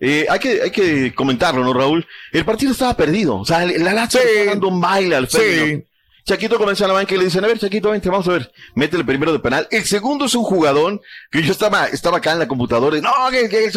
Eh, 0.00 0.26
hay 0.28 0.38
que, 0.38 0.62
hay 0.62 0.70
que 0.70 1.14
comentarlo, 1.14 1.62
¿no, 1.62 1.72
Raúl? 1.74 2.06
El 2.32 2.44
partido 2.44 2.72
estaba 2.72 2.96
perdido. 2.96 3.36
O 3.36 3.44
sea, 3.44 3.66
la 3.66 3.92
Lazio 3.92 4.20
está 4.20 4.50
dando 4.52 4.68
un 4.68 4.80
baile 4.80 5.16
al 5.16 5.28
Sí. 5.28 5.84
Chaquito 6.26 6.56
comienza 6.56 6.86
a 6.86 6.88
la 6.88 6.94
banca 6.94 7.14
y 7.14 7.18
le 7.18 7.24
dicen, 7.24 7.44
a 7.44 7.48
ver, 7.48 7.58
Chaquito, 7.58 7.90
vente, 7.90 8.08
vamos 8.08 8.26
a 8.28 8.32
ver. 8.32 8.50
Mete 8.74 8.96
el 8.96 9.04
primero 9.04 9.30
de 9.30 9.40
penal. 9.40 9.68
El 9.70 9.84
segundo 9.84 10.24
es 10.24 10.34
un 10.34 10.42
jugadón 10.42 11.02
que 11.30 11.42
yo 11.42 11.52
estaba, 11.52 11.86
estaba 11.88 12.16
acá 12.16 12.32
en 12.32 12.38
la 12.38 12.48
computadora 12.48 12.96
y, 12.96 13.02
no, 13.02 13.10
que, 13.30 13.46
que. 13.46 13.70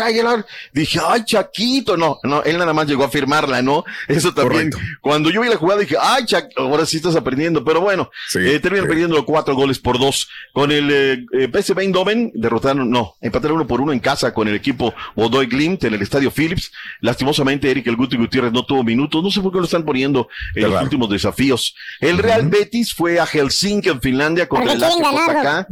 Dije, 0.71 0.99
ay, 1.05 1.25
Chaquito. 1.25 1.97
No, 1.97 2.19
no, 2.23 2.43
él 2.43 2.57
nada 2.57 2.71
más 2.71 2.87
llegó 2.87 3.03
a 3.03 3.09
firmarla, 3.09 3.61
¿no? 3.61 3.83
Eso 4.07 4.33
también. 4.33 4.71
Cuando 5.01 5.29
yo 5.29 5.41
vi 5.41 5.49
la 5.49 5.57
jugada 5.57 5.81
dije, 5.81 5.97
ay, 6.01 6.25
Chaquito, 6.25 6.61
ahora 6.61 6.85
sí 6.85 6.95
estás 6.95 7.17
aprendiendo. 7.17 7.65
Pero 7.65 7.81
bueno, 7.81 8.09
eh, 8.35 8.59
terminan 8.61 8.87
perdiendo 8.87 9.25
cuatro 9.25 9.53
goles 9.53 9.77
por 9.79 9.99
dos. 9.99 10.29
Con 10.53 10.71
el 10.71 10.89
eh, 10.89 11.25
eh, 11.33 11.49
PSV 11.51 11.79
Eindhoven 11.79 12.31
derrotaron, 12.33 12.89
no, 12.89 13.15
empataron 13.19 13.57
uno 13.57 13.67
por 13.67 13.81
uno 13.81 13.91
en 13.91 13.99
casa 13.99 14.33
con 14.33 14.47
el 14.47 14.55
equipo 14.55 14.93
Bodoy 15.15 15.47
Glimt 15.47 15.83
en 15.83 15.95
el 15.95 16.01
estadio 16.01 16.31
Philips. 16.31 16.71
Lastimosamente, 17.01 17.69
Eric 17.69 17.87
El 17.87 17.97
Guti 17.97 18.15
Gutiérrez 18.15 18.53
no 18.53 18.65
tuvo 18.65 18.85
minutos. 18.85 19.21
No 19.21 19.31
sé 19.31 19.41
por 19.41 19.51
qué 19.51 19.57
lo 19.57 19.65
están 19.65 19.83
poniendo 19.83 20.29
en 20.55 20.71
los 20.71 20.81
últimos 20.81 21.09
desafíos. 21.09 21.75
El 21.99 22.17
Real 22.19 22.36
Betis 22.43 22.93
fue 22.93 23.19
a 23.19 23.25
Helsinki 23.25 23.89
en 23.89 24.01
Finlandia 24.01 24.47
contra 24.47 24.73
el 24.73 24.79
Lazio 24.79 25.03
Costa 25.03 25.67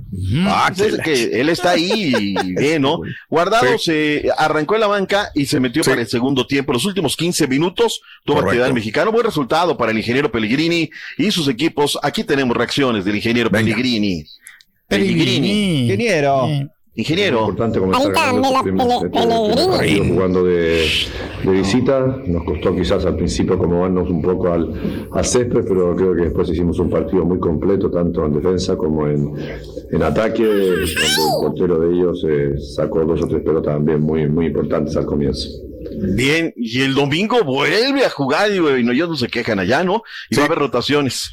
Ah, 0.48 0.72
pues 0.76 0.94
es 0.94 1.00
que 1.00 1.42
él 1.42 1.50
está 1.50 1.72
ahí 1.72 2.14
y 2.20 2.54
bien, 2.56 2.82
¿no? 2.82 3.02
Guardado 3.30 3.78
se 3.78 4.30
arrancó 4.38 4.76
en 4.76 4.82
la 4.82 4.88
banca 4.88 5.30
y 5.34 5.46
se 5.46 5.60
metió 5.60 5.84
para 5.84 6.02
el 6.02 6.08
segundo 6.08 6.46
tiempo. 6.48 6.74
Los 6.74 6.86
últimos 6.86 7.16
15 7.16 7.48
minutos 7.48 8.02
tuvo 8.24 8.40
actividad 8.40 8.68
el 8.68 8.74
mexicano. 8.74 9.12
Buen 9.12 9.26
resultado 9.26 9.78
para 9.78 9.92
el 9.92 9.98
ingeniero 9.98 10.32
Pellegrini 10.32 10.90
y 11.18 11.32
sus 11.32 11.48
equipos. 11.48 11.98
Aquí 12.02 12.24
tenemos 12.24 12.56
reacciones 12.56 13.06
del 13.06 13.16
ingeniero 13.16 13.50
Pellegrini. 13.50 14.26
Pellegrini. 14.88 15.82
Ingeniero. 15.84 16.48
Ingeniero. 16.98 17.40
importante 17.42 17.80
comenzar 17.80 18.12
ganando 18.14 18.42
la 18.42 18.48
este 18.60 18.64
primer- 18.64 18.88
pele- 19.12 19.96
este 19.98 20.10
jugando 20.14 20.44
de, 20.46 20.86
de 21.44 21.52
visita. 21.52 22.00
Nos 22.26 22.44
costó 22.46 22.74
quizás 22.76 23.06
al 23.06 23.18
principio 23.18 23.56
acomodarnos 23.56 24.10
un 24.10 24.22
poco 24.22 24.48
al, 24.54 25.08
al 25.12 25.26
césped, 25.26 25.66
pero 25.68 25.96
creo 25.96 26.16
que 26.16 26.22
después 26.24 26.50
hicimos 26.50 26.80
un 26.80 26.90
partido 26.90 27.26
muy 27.26 27.40
completo, 27.40 27.92
tanto 27.92 28.26
en 28.26 28.34
defensa 28.34 28.78
como 28.78 29.08
en, 29.08 29.30
en 29.92 30.04
ataque, 30.04 30.46
donde 30.46 30.84
el 30.84 30.90
portero 31.42 31.80
de 31.80 31.96
ellos 31.96 32.26
eh, 32.30 32.54
sacó 32.76 33.04
dos 33.04 33.22
o 33.22 33.28
tres 33.28 33.42
pelotas 33.44 33.74
también 33.74 34.00
muy, 34.02 34.28
muy 34.28 34.46
importantes 34.48 34.96
al 34.96 35.06
comienzo. 35.06 35.50
Bien, 36.16 36.52
y 36.56 36.82
el 36.82 36.94
domingo 36.94 37.44
vuelve 37.44 38.06
a 38.06 38.10
jugar 38.10 38.52
y 38.52 38.60
bueno, 38.60 38.92
ellos 38.92 39.08
no 39.10 39.16
se 39.16 39.28
quejan 39.28 39.60
allá, 39.60 39.84
¿no? 39.84 40.02
Y 40.30 40.36
va 40.36 40.44
a 40.44 40.46
haber 40.46 40.60
rotaciones. 40.60 41.32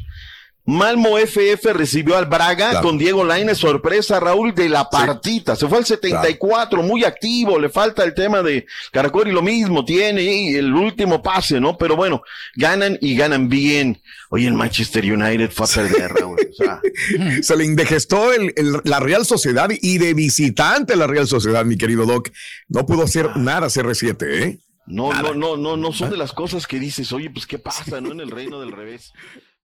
Malmo 0.65 1.19
FF 1.19 1.73
recibió 1.73 2.17
al 2.17 2.27
Braga 2.27 2.71
Claro. 2.71 2.83
con 2.87 2.97
Diego 2.97 3.25
Lainez, 3.25 3.59
sorpresa 3.59 4.21
Raúl 4.21 4.55
de 4.55 4.69
la 4.69 4.89
partita. 4.89 5.57
Se 5.57 5.67
fue 5.67 5.79
al 5.79 5.85
74, 5.85 6.83
muy 6.85 7.03
activo, 7.05 7.59
le 7.59 7.69
falta 7.69 8.05
el 8.05 8.15
tema 8.15 8.43
de 8.43 8.67
Caracol 8.93 9.27
y 9.27 9.33
lo 9.33 9.43
mismo 9.43 9.85
tiene 9.85 10.23
y 10.23 10.55
el 10.55 10.73
último 10.73 11.21
pase, 11.21 11.61
¿no? 11.61 11.77
Pero 11.77 11.97
bueno, 11.97 12.23
ganan 12.55 12.97
y 13.01 13.17
ganan 13.17 13.49
bien. 13.49 14.01
Oye, 14.31 14.47
el 14.47 14.55
Manchester 14.55 15.05
United 15.05 15.51
fue 15.51 15.67
a 15.67 15.69
perder, 15.69 16.13
Raúl. 16.13 16.39
O 16.39 16.55
sea, 16.55 16.81
Se 17.43 17.57
le 17.57 17.65
indegestó 17.65 18.33
el- 18.33 18.53
el- 18.57 18.81
la 18.85 19.01
Real 19.01 19.27
Sociedad 19.27 19.69
y 19.71 19.99
de 19.99 20.15
visitante 20.15 20.95
la 20.95 21.09
Real 21.09 21.27
Sociedad, 21.27 21.65
mi 21.65 21.77
querido 21.77 22.07
Doc. 22.07 22.31
No 22.69 22.87
pudo 22.87 23.03
hacer 23.03 23.37
nada 23.37 23.67
CR7, 23.67 24.23
¿eh? 24.43 24.59
no, 24.87 25.13
no, 25.13 25.35
no, 25.35 25.57
no, 25.57 25.77
no 25.77 25.93
son 25.93 26.11
de 26.11 26.17
las 26.17 26.33
cosas 26.33 26.67
que 26.67 26.79
dices, 26.79 27.13
oye, 27.13 27.31
pues 27.31 27.47
qué 27.47 27.59
pasa, 27.59 28.01
¿no? 28.01 28.13
En 28.13 28.21
el 28.21 28.31
reino 28.31 28.61
del 28.61 28.73
revés. 28.73 29.13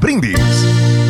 Brindis. 0.00 1.09